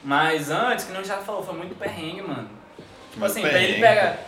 Mas 0.04 0.50
antes, 0.50 0.86
que 0.86 0.92
nem 0.92 1.02
o 1.02 1.06
já 1.06 1.18
falou, 1.18 1.44
foi 1.44 1.54
muito 1.54 1.76
perrengue, 1.76 2.24
mano. 2.24 2.50
Tipo 3.12 3.20
Muito 3.20 3.32
assim, 3.32 3.42
pra 3.42 3.62
ele 3.62 3.80
perrengue. 3.80 3.82
pega. 3.82 4.20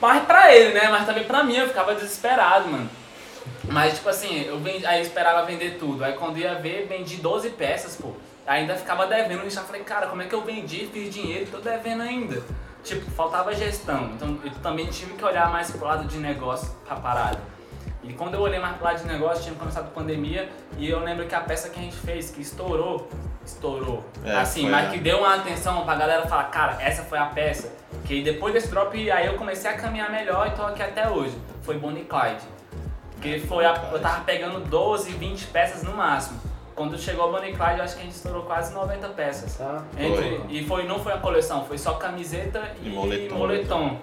Mas 0.00 0.24
pra 0.24 0.54
ele, 0.54 0.72
né? 0.72 0.88
Mas 0.88 1.04
também 1.04 1.24
pra 1.24 1.42
mim 1.42 1.56
eu 1.56 1.68
ficava 1.68 1.94
desesperado, 1.94 2.68
mano. 2.68 2.88
Mas 3.64 3.94
tipo 3.96 4.08
assim, 4.08 4.44
eu 4.44 4.58
vendi, 4.58 4.86
aí 4.86 5.00
eu 5.00 5.02
esperava 5.02 5.44
vender 5.44 5.76
tudo. 5.78 6.02
Aí 6.02 6.14
quando 6.14 6.38
ia 6.38 6.54
ver, 6.54 6.86
vendi 6.88 7.16
12 7.16 7.50
peças, 7.50 7.96
pô. 7.96 8.12
Ainda 8.48 8.74
ficava 8.74 9.06
devendo, 9.06 9.42
eu 9.42 9.50
já 9.50 9.60
falei, 9.60 9.84
cara, 9.84 10.06
como 10.06 10.22
é 10.22 10.24
que 10.24 10.34
eu 10.34 10.42
vendi, 10.42 10.88
fiz 10.90 11.12
dinheiro 11.12 11.44
e 11.44 11.46
tô 11.46 11.58
devendo 11.58 12.02
ainda. 12.02 12.42
Tipo, 12.82 13.10
faltava 13.10 13.54
gestão. 13.54 14.06
Então 14.14 14.38
eu 14.42 14.50
também 14.62 14.86
tive 14.86 15.12
que 15.12 15.22
olhar 15.22 15.50
mais 15.52 15.70
pro 15.70 15.84
lado 15.84 16.06
de 16.06 16.16
negócio 16.16 16.74
pra 16.86 16.96
parada. 16.96 17.38
E 18.02 18.14
quando 18.14 18.34
eu 18.34 18.40
olhei 18.40 18.58
mais 18.58 18.76
pro 18.76 18.86
lado 18.86 19.02
de 19.02 19.06
negócio, 19.06 19.44
tinha 19.44 19.54
começado 19.54 19.84
a 19.84 19.90
pandemia 19.90 20.48
e 20.78 20.88
eu 20.88 20.98
lembro 21.00 21.26
que 21.26 21.34
a 21.34 21.40
peça 21.40 21.68
que 21.68 21.78
a 21.78 21.82
gente 21.82 21.96
fez, 21.96 22.30
que 22.30 22.40
estourou, 22.40 23.10
estourou. 23.44 24.02
É, 24.24 24.36
assim, 24.36 24.70
mas 24.70 24.90
que 24.90 24.98
deu 24.98 25.18
uma 25.18 25.34
atenção 25.34 25.84
pra 25.84 25.94
galera 25.94 26.26
falar, 26.26 26.44
cara, 26.44 26.78
essa 26.80 27.02
foi 27.02 27.18
a 27.18 27.26
peça. 27.26 27.70
Que 28.06 28.22
depois 28.22 28.54
desse 28.54 28.68
drop, 28.68 29.10
aí 29.10 29.26
eu 29.26 29.34
comecei 29.34 29.70
a 29.70 29.76
caminhar 29.76 30.10
melhor 30.10 30.46
e 30.46 30.50
tô 30.52 30.62
aqui 30.62 30.82
até 30.82 31.10
hoje. 31.10 31.36
Foi 31.62 31.76
Bonnie 31.76 32.04
Clyde. 32.04 32.44
Porque 33.12 33.40
foi 33.40 33.66
a, 33.66 33.90
eu 33.92 34.00
tava 34.00 34.24
pegando 34.24 34.60
12, 34.60 35.12
20 35.12 35.46
peças 35.48 35.82
no 35.82 35.92
máximo. 35.92 36.47
Quando 36.78 36.96
chegou 36.96 37.28
a 37.28 37.32
Bonnie 37.32 37.52
Clyde, 37.56 37.78
eu 37.78 37.82
acho 37.84 37.96
que 37.96 38.02
a 38.02 38.04
gente 38.04 38.14
estourou 38.14 38.44
quase 38.44 38.72
90 38.72 39.08
peças. 39.08 39.56
Tá? 39.56 39.82
Entre- 39.98 40.40
e 40.48 40.64
foi, 40.64 40.86
não 40.86 41.00
foi 41.00 41.12
a 41.12 41.18
coleção, 41.18 41.64
foi 41.64 41.76
só 41.76 41.94
camiseta 41.94 42.70
e, 42.80 42.86
E 42.86 42.90
moletom. 42.92 43.34
moletom. 43.36 43.96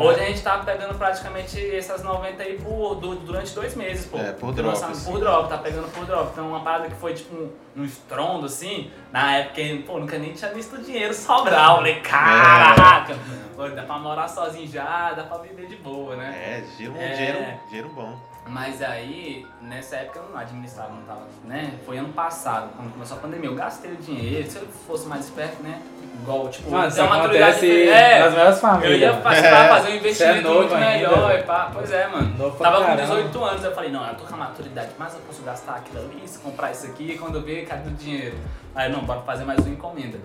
Hoje 0.00 0.20
a 0.20 0.24
gente 0.24 0.42
tá 0.42 0.56
pegando 0.60 0.94
praticamente 0.96 1.60
essas 1.76 2.02
90 2.02 2.42
aí 2.42 2.58
por, 2.58 2.94
du- 2.94 3.16
durante 3.16 3.54
dois 3.54 3.74
meses, 3.76 4.06
pô. 4.06 4.16
É, 4.16 4.32
por 4.32 4.54
drop, 4.54 4.72
assim. 4.74 5.12
Por 5.12 5.20
drop, 5.20 5.50
tá 5.50 5.58
pegando 5.58 5.86
por 5.92 6.06
drop. 6.06 6.30
Então 6.32 6.48
uma 6.48 6.60
parada 6.60 6.88
que 6.88 6.94
foi 6.94 7.12
tipo 7.12 7.34
um, 7.36 7.50
um 7.76 7.84
estrondo, 7.84 8.46
assim, 8.46 8.90
na 9.12 9.36
época, 9.36 9.60
pô, 9.86 9.98
nunca 10.00 10.16
nem 10.18 10.32
tinha 10.32 10.50
visto 10.50 10.76
o 10.76 10.82
dinheiro 10.82 11.12
sobrar. 11.12 11.72
Eu 11.72 11.76
falei, 11.76 12.00
caraca, 12.00 13.14
pô, 13.54 13.68
dá 13.68 13.82
pra 13.82 13.98
morar 13.98 14.28
sozinho 14.28 14.66
já, 14.66 15.12
dá 15.12 15.24
pra 15.24 15.36
viver 15.38 15.66
de 15.66 15.76
boa, 15.76 16.16
né? 16.16 16.34
É, 16.34 16.60
dinheiro, 16.78 16.96
É. 16.98 17.14
dinheiro, 17.14 17.60
dinheiro 17.68 17.88
bom. 17.90 18.16
Mas 18.46 18.82
aí, 18.82 19.46
nessa 19.60 19.96
época 19.96 20.20
eu 20.20 20.28
não 20.30 20.38
administrava, 20.38 20.90
não 20.92 21.02
tava, 21.02 21.22
né? 21.44 21.74
Foi 21.86 21.96
ano 21.96 22.12
passado, 22.12 22.68
quando 22.76 22.92
começou 22.92 23.16
a 23.16 23.20
pandemia. 23.20 23.48
Eu 23.48 23.54
gastei 23.54 23.92
o 23.92 23.96
dinheiro, 23.96 24.48
se 24.50 24.58
eu 24.58 24.66
fosse 24.86 25.06
mais 25.08 25.24
esperto, 25.24 25.62
né? 25.62 25.80
Igual, 26.22 26.48
tipo, 26.48 26.68
isso 26.86 27.00
uma 27.02 27.16
maturidade 27.16 27.54
diferente. 27.60 28.20
nas 28.20 28.32
melhores 28.32 28.54
Eu 28.56 28.60
famílias. 28.60 29.00
ia 29.00 29.12
participar, 29.20 29.68
fazer 29.68 29.92
um 29.92 29.96
investimento 29.96 30.42
Você 30.42 30.48
é 30.48 30.54
muito 30.58 30.74
ainda, 30.74 30.88
melhor 31.08 31.28
velho. 31.28 31.40
e 31.40 31.42
pá. 31.46 31.70
Pois 31.72 31.90
é, 31.90 32.06
mano. 32.06 32.38
Novo 32.38 32.58
Tava 32.62 32.76
com 32.76 32.84
caramba. 32.84 33.02
18 33.02 33.44
anos, 33.44 33.64
eu 33.64 33.74
falei, 33.74 33.90
não, 33.90 34.06
eu 34.06 34.14
tô 34.14 34.24
com 34.24 34.34
a 34.34 34.38
maturidade, 34.38 34.90
mas 34.98 35.14
eu 35.14 35.20
posso 35.20 35.42
gastar 35.42 35.76
aquilo 35.76 35.98
ali, 36.04 36.22
se 36.28 36.38
comprar 36.38 36.70
isso 36.70 36.86
aqui, 36.86 37.12
e 37.12 37.18
quando 37.18 37.36
eu 37.36 37.42
ver, 37.42 37.66
cadê 37.66 37.88
o 37.88 37.92
dinheiro? 37.92 38.36
Aí, 38.74 38.92
não, 38.92 39.00
bora 39.00 39.22
fazer 39.22 39.44
mais 39.44 39.58
uma 39.60 39.70
encomenda. 39.70 40.18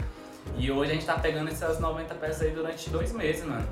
E 0.58 0.72
hoje 0.72 0.92
a 0.92 0.94
gente 0.94 1.06
tá 1.06 1.16
pegando 1.16 1.50
essas 1.50 1.80
90 1.80 2.14
peças 2.16 2.42
aí 2.42 2.52
durante 2.52 2.90
dois 2.90 3.12
meses, 3.14 3.46
mano. 3.46 3.68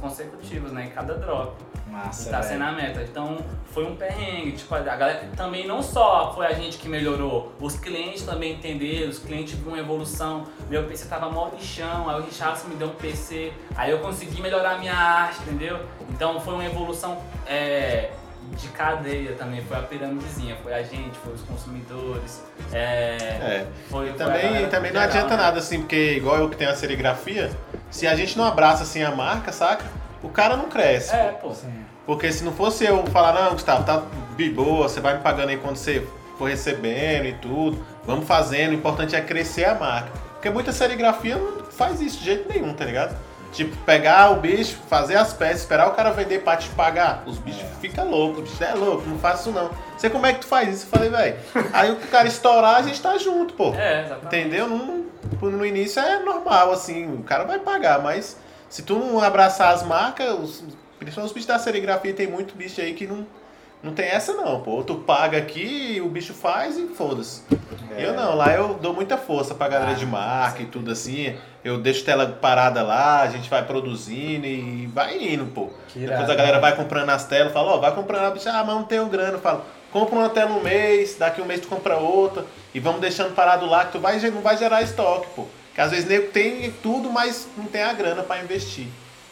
Consecutivos, 0.00 0.72
né? 0.72 0.86
Em 0.86 0.90
cada 0.90 1.14
drop. 1.14 1.56
Massa, 1.92 2.28
E 2.28 2.32
tá 2.32 2.42
sendo 2.42 2.64
a 2.64 2.72
meta. 2.72 3.02
Então 3.02 3.38
foi 3.66 3.84
um 3.84 3.94
perrengue. 3.96 4.52
Tipo, 4.52 4.74
a 4.74 4.80
galera 4.80 5.28
também 5.36 5.66
não 5.66 5.82
só 5.82 6.32
foi 6.34 6.46
a 6.46 6.52
gente 6.52 6.78
que 6.78 6.88
melhorou, 6.88 7.52
os 7.60 7.76
clientes 7.76 8.22
também 8.22 8.54
entenderam, 8.54 9.10
os 9.10 9.18
clientes 9.18 9.54
viram 9.54 9.72
uma 9.72 9.78
evolução. 9.78 10.44
Meu 10.70 10.84
PC 10.84 11.06
tava 11.06 11.30
mó 11.30 11.50
lixão, 11.52 12.08
aí 12.08 12.20
o 12.20 12.24
Richardson 12.24 12.68
me 12.68 12.76
deu 12.76 12.88
um 12.88 12.94
PC, 12.94 13.52
aí 13.76 13.90
eu 13.90 13.98
consegui 13.98 14.40
melhorar 14.40 14.76
a 14.76 14.78
minha 14.78 14.94
arte, 14.94 15.42
entendeu? 15.42 15.80
Então 16.10 16.40
foi 16.40 16.54
uma 16.54 16.64
evolução 16.64 17.18
é, 17.46 18.10
de 18.50 18.68
cadeia 18.68 19.32
também, 19.32 19.62
foi 19.62 19.76
a 19.76 19.80
piramidezinha, 19.82 20.56
foi 20.62 20.74
a 20.74 20.82
gente, 20.82 21.16
foi 21.24 21.32
os 21.34 21.40
consumidores. 21.42 22.42
É, 22.72 23.16
É. 23.16 23.66
foi, 23.88 24.10
E 24.10 24.12
foi 24.12 24.24
a 24.24 24.28
galera 24.28 24.48
também, 24.48 24.68
também 24.68 24.92
não 24.92 25.00
geral, 25.00 25.16
adianta 25.16 25.36
né? 25.36 25.42
nada, 25.42 25.58
assim, 25.58 25.78
porque 25.80 26.12
igual 26.14 26.36
eu 26.38 26.48
que 26.48 26.56
tenho 26.56 26.70
a 26.70 26.74
serigrafia, 26.74 27.50
se 27.90 28.06
a 28.06 28.14
gente 28.14 28.36
não 28.36 28.44
abraça 28.44 28.82
assim 28.82 29.02
a 29.02 29.10
marca, 29.10 29.52
saca? 29.52 29.84
O 30.22 30.28
cara 30.28 30.56
não 30.56 30.68
cresce. 30.68 31.14
É, 31.14 31.28
pô. 31.40 31.52
Sim. 31.52 31.72
Porque 32.06 32.30
se 32.32 32.44
não 32.44 32.52
fosse 32.52 32.84
eu 32.84 33.04
falar, 33.06 33.32
não, 33.32 33.52
Gustavo, 33.52 33.84
tá 33.84 34.02
de 34.36 34.50
boa, 34.50 34.88
você 34.88 35.00
vai 35.00 35.14
me 35.16 35.20
pagando 35.22 35.50
aí 35.50 35.56
quando 35.56 35.76
você 35.76 36.06
for 36.38 36.48
recebendo 36.48 37.26
e 37.26 37.32
tudo, 37.34 37.84
vamos 38.04 38.26
fazendo, 38.26 38.70
o 38.70 38.74
importante 38.74 39.14
é 39.14 39.20
crescer 39.20 39.64
a 39.66 39.74
marca. 39.74 40.10
Porque 40.34 40.50
muita 40.50 40.72
serigrafia 40.72 41.36
não 41.36 41.64
faz 41.66 42.00
isso 42.00 42.18
de 42.18 42.24
jeito 42.24 42.48
nenhum, 42.48 42.74
tá 42.74 42.84
ligado? 42.84 43.16
Tipo, 43.52 43.76
pegar 43.84 44.30
o 44.32 44.36
bicho, 44.40 44.76
fazer 44.88 45.14
as 45.16 45.34
peças, 45.34 45.60
esperar 45.60 45.86
o 45.88 45.90
cara 45.92 46.10
vender 46.10 46.40
pra 46.42 46.56
te 46.56 46.70
pagar. 46.70 47.22
Os 47.26 47.36
bichos 47.38 47.62
ficam 47.82 48.08
loucos, 48.10 48.48
bicho 48.50 48.64
é 48.64 48.72
louco, 48.74 49.06
não 49.06 49.18
faço 49.18 49.50
isso 49.50 49.58
não. 49.58 49.70
Sei 49.98 50.08
como 50.08 50.24
é 50.24 50.32
que 50.32 50.40
tu 50.40 50.46
faz 50.46 50.74
isso? 50.74 50.86
Eu 50.86 50.90
falei, 50.90 51.10
velho. 51.10 51.36
Aí 51.72 51.90
o 51.90 51.96
cara 51.96 52.26
estourar, 52.26 52.76
a 52.76 52.82
gente 52.82 53.00
tá 53.02 53.18
junto, 53.18 53.52
pô. 53.54 53.74
É, 53.74 54.00
exatamente. 54.06 54.26
Entendeu? 54.26 54.66
Não- 54.68 55.02
no 55.42 55.66
início 55.66 56.00
é 56.00 56.18
normal, 56.20 56.72
assim, 56.72 57.12
o 57.14 57.22
cara 57.22 57.44
vai 57.44 57.58
pagar, 57.58 58.00
mas 58.02 58.36
se 58.70 58.82
tu 58.82 58.96
não 58.96 59.20
abraçar 59.20 59.74
as 59.74 59.82
marcas, 59.82 60.30
os, 60.32 60.64
principalmente 60.98 61.28
os 61.30 61.32
bichos 61.32 61.46
da 61.46 61.58
serigrafia, 61.58 62.14
tem 62.14 62.26
muito 62.26 62.54
bicho 62.56 62.80
aí 62.80 62.94
que 62.94 63.06
não, 63.06 63.26
não 63.82 63.92
tem 63.92 64.06
essa 64.06 64.32
não, 64.32 64.60
pô. 64.62 64.70
Ou 64.72 64.84
Tu 64.84 64.94
paga 64.94 65.36
aqui, 65.36 66.00
o 66.02 66.08
bicho 66.08 66.32
faz 66.32 66.78
e 66.78 66.86
foda-se. 66.88 67.42
É. 67.96 68.06
Eu 68.06 68.14
não, 68.14 68.34
lá 68.34 68.52
eu 68.54 68.74
dou 68.74 68.94
muita 68.94 69.18
força 69.18 69.54
pra 69.54 69.68
galera 69.68 69.90
Ah, 69.90 69.94
de 69.94 70.06
marca 70.06 70.62
e 70.62 70.66
tudo 70.66 70.90
assim. 70.90 71.36
Eu 71.64 71.78
deixo 71.78 72.04
tela 72.04 72.26
parada 72.26 72.82
lá, 72.82 73.22
a 73.22 73.28
gente 73.28 73.48
vai 73.48 73.64
produzindo 73.64 74.46
e 74.46 74.86
vai 74.92 75.16
indo, 75.16 75.46
pô. 75.46 75.70
Que 75.88 76.00
Depois 76.00 76.18
irado, 76.18 76.32
a 76.32 76.34
galera 76.34 76.60
vai 76.60 76.74
comprando 76.74 77.10
as 77.10 77.24
telas, 77.24 77.52
fala, 77.52 77.72
ó, 77.72 77.78
vai 77.78 77.94
comprando 77.94 78.24
a 78.24 78.30
bicha, 78.30 78.50
ah, 78.50 78.64
mas 78.64 78.74
não 78.74 78.84
tenho 78.84 79.06
grana. 79.06 79.34
Eu 79.34 79.40
falo, 79.40 79.64
compra 79.92 80.16
uma 80.16 80.28
tela 80.28 80.50
um 80.50 80.62
mês, 80.62 81.16
daqui 81.16 81.40
um 81.40 81.44
mês 81.44 81.60
tu 81.60 81.68
compra 81.68 81.96
outra, 81.96 82.44
e 82.74 82.80
vamos 82.80 83.00
deixando 83.00 83.34
parado 83.34 83.66
lá, 83.66 83.84
que 83.84 83.92
tu 83.92 84.00
vai, 84.00 84.18
não 84.18 84.40
vai 84.40 84.56
gerar 84.56 84.82
estoque, 84.82 85.28
pô. 85.36 85.46
Que 85.74 85.80
às 85.80 85.90
vezes 85.90 86.06
nego 86.06 86.28
tem 86.32 86.70
tudo, 86.82 87.08
mas 87.10 87.46
não 87.56 87.66
tem 87.66 87.82
a 87.82 87.92
grana 87.92 88.22
pra 88.22 88.42
investir. 88.42 88.88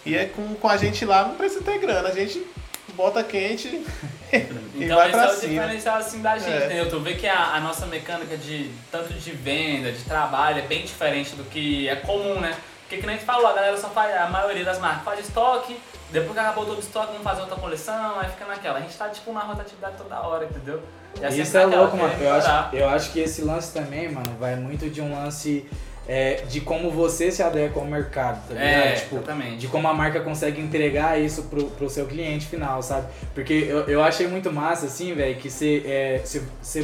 E 0.07 0.16
é 0.16 0.26
com, 0.26 0.55
com 0.55 0.68
a 0.68 0.76
gente 0.76 1.05
lá, 1.05 1.24
não 1.24 1.35
precisa 1.35 1.62
ter 1.62 1.78
grana, 1.78 2.09
a 2.09 2.12
gente 2.12 2.47
bota 2.93 3.22
quente 3.24 3.68
e 4.32 4.84
Então 4.84 4.97
vai 4.97 5.09
esse 5.09 5.16
pra 5.18 5.26
é 5.26 5.28
o 5.28 5.34
cima. 5.34 5.53
diferencial 5.62 5.97
assim 5.97 6.20
da 6.22 6.38
gente, 6.38 6.51
É. 6.51 6.66
entendeu? 6.66 6.88
Tu 6.91 7.01
vê 7.01 7.14
que 7.14 7.26
a, 7.26 7.55
a 7.55 7.61
nossa 7.61 7.86
mecânica 7.86 8.36
de 8.36 8.70
tanto 8.91 9.12
de 9.12 9.30
venda, 9.32 9.91
de 9.93 10.03
trabalho 10.05 10.59
é 10.59 10.62
bem 10.62 10.82
diferente 10.82 11.34
do 11.34 11.45
que 11.45 11.88
é 11.88 11.97
comum, 11.97 12.41
né? 12.41 12.55
Porque 12.82 12.97
que 13.01 13.07
nem 13.07 13.14
a 13.14 13.18
gente 13.18 13.26
falou, 13.26 13.47
a 13.47 13.53
galera 13.53 13.76
só 13.76 13.88
faz, 13.88 14.14
a 14.16 14.26
maioria 14.28 14.64
das 14.64 14.78
marcas 14.80 15.05
faz 15.05 15.20
estoque, 15.20 15.78
depois 16.11 16.32
que 16.32 16.38
acabou 16.41 16.66
todo 16.66 16.76
o 16.78 16.80
estoque, 16.80 17.09
vamos 17.09 17.22
fazer 17.22 17.41
outra 17.43 17.57
coleção, 17.57 18.18
aí 18.18 18.28
fica 18.28 18.45
naquela. 18.47 18.78
A 18.78 18.80
gente 18.82 18.97
tá 18.97 19.09
tipo 19.09 19.32
na 19.32 19.41
rotatividade 19.41 19.95
toda 19.97 20.20
hora, 20.20 20.45
entendeu? 20.45 20.82
E 21.14 21.18
sempre 21.20 21.41
Isso 21.43 21.57
é 21.57 21.66
louco, 21.66 21.97
mano. 21.97 22.09
querendo 22.11 22.24
Eu 22.26 22.32
melhorar. 22.32 22.66
acho, 22.66 22.76
eu 22.76 22.88
acho 22.88 23.12
que 23.12 23.20
esse 23.20 23.43
lance 23.43 23.72
também, 23.72 24.11
mano, 24.11 24.36
vai 24.41 24.57
muito 24.57 24.91
de 24.91 25.01
um 25.01 25.14
lance 25.14 25.68
é, 26.13 26.43
de 26.49 26.61
como 26.61 26.91
você 26.91 27.31
se 27.31 27.41
adequa 27.41 27.79
ao 27.79 27.87
mercado, 27.87 28.49
tá 28.49 28.55
ligado? 28.55 28.69
É, 28.69 28.93
Tipo, 28.95 29.17
exatamente. 29.19 29.59
de 29.59 29.69
como 29.69 29.87
a 29.87 29.95
marca 29.95 30.19
consegue 30.19 30.61
entregar 30.61 31.21
isso 31.21 31.45
pro, 31.45 31.67
pro 31.67 31.89
seu 31.89 32.05
cliente 32.05 32.47
final, 32.47 32.83
sabe? 32.83 33.07
Porque 33.33 33.53
eu, 33.53 33.83
eu 33.83 34.03
achei 34.03 34.27
muito 34.27 34.53
massa, 34.53 34.87
assim, 34.87 35.15
velho, 35.15 35.37
que 35.37 35.49
você 35.49 35.85
é, 35.87 36.23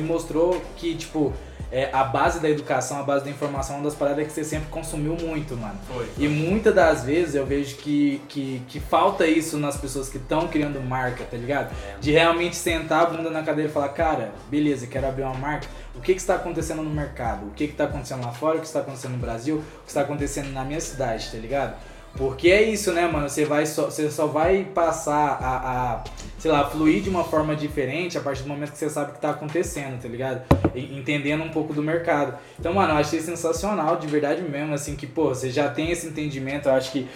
mostrou 0.05 0.63
que, 0.77 0.95
tipo, 0.95 1.33
é, 1.71 1.91
a 1.93 2.05
base 2.05 2.41
da 2.41 2.49
educação, 2.49 3.01
a 3.01 3.03
base 3.03 3.25
da 3.25 3.31
informação, 3.31 3.77
é 3.77 3.79
uma 3.79 3.85
das 3.85 3.95
paradas 3.95 4.27
que 4.27 4.33
você 4.33 4.45
sempre 4.45 4.69
consumiu 4.69 5.17
muito, 5.17 5.57
mano. 5.57 5.79
Foi. 5.89 6.09
E 6.17 6.29
muitas 6.29 6.75
das 6.75 7.05
vezes 7.05 7.35
eu 7.35 7.45
vejo 7.45 7.77
que, 7.77 8.21
que, 8.29 8.63
que 8.69 8.81
falta 8.81 9.27
isso 9.27 9.59
nas 9.59 9.77
pessoas 9.77 10.09
que 10.09 10.19
estão 10.19 10.49
criando 10.49 10.81
marca, 10.81 11.25
tá 11.25 11.37
ligado? 11.37 11.75
É. 11.89 11.99
De 11.99 12.13
realmente 12.13 12.57
sentar 12.57 13.03
a 13.03 13.07
bunda 13.07 13.31
na 13.31 13.43
cadeira 13.43 13.71
e 13.71 13.73
falar, 13.73 13.89
cara, 13.91 14.33
beleza, 14.49 14.87
quero 14.87 15.07
abrir 15.07 15.23
uma 15.23 15.35
marca. 15.35 15.67
O 15.95 16.01
que 16.01 16.15
que 16.15 16.21
está 16.21 16.37
acontecendo 16.37 16.83
no 16.83 16.91
mercado? 16.91 17.47
O 17.47 17.51
que 17.51 17.67
que 17.67 17.73
está 17.73 17.85
acontecendo 17.85 18.25
lá 18.25 18.33
fora? 18.33 18.59
O 18.59 18.61
que 18.61 18.67
está 18.67 18.81
acontecendo 18.81 19.13
no 19.13 19.19
Brasil? 19.19 19.57
O 19.57 19.83
que 19.83 19.89
está 19.89 20.03
acontecendo 20.03 20.53
na 20.53 20.65
minha 20.65 20.81
cidade, 20.81 21.31
tá 21.31 21.39
ligado? 21.39 21.75
Porque 22.17 22.49
é 22.49 22.63
isso, 22.63 22.93
né, 22.93 23.07
mano? 23.07 23.29
Você, 23.29 23.45
vai 23.45 23.67
só, 23.67 23.87
você 23.87 24.11
só 24.11 24.27
vai 24.27 24.65
passar 24.65 25.39
a, 25.41 25.57
a, 25.97 26.05
sei 26.39 26.51
lá, 26.51 26.69
fluir 26.69 27.03
de 27.03 27.11
uma 27.11 27.23
forma 27.25 27.55
diferente 27.55 28.17
a 28.17 28.21
partir 28.21 28.43
do 28.43 28.49
momento 28.49 28.73
que 28.73 28.79
você 28.79 28.89
sabe 28.89 29.11
o 29.11 29.15
que 29.15 29.21
tá 29.21 29.31
acontecendo, 29.31 30.01
tá 30.01 30.09
ligado? 30.09 30.43
E- 30.75 30.99
entendendo 30.99 31.43
um 31.45 31.51
pouco 31.51 31.75
do 31.75 31.83
mercado. 31.83 32.39
Então, 32.59 32.73
mano, 32.73 32.93
eu 32.95 32.97
achei 32.97 33.21
sensacional, 33.21 33.97
de 33.97 34.07
verdade 34.07 34.41
mesmo, 34.43 34.73
assim, 34.75 34.97
que, 34.97 35.07
pô, 35.07 35.29
você 35.29 35.51
já 35.51 35.69
tem 35.69 35.91
esse 35.91 36.07
entendimento, 36.07 36.69
eu 36.69 36.73
acho 36.75 36.91
que 36.91 37.07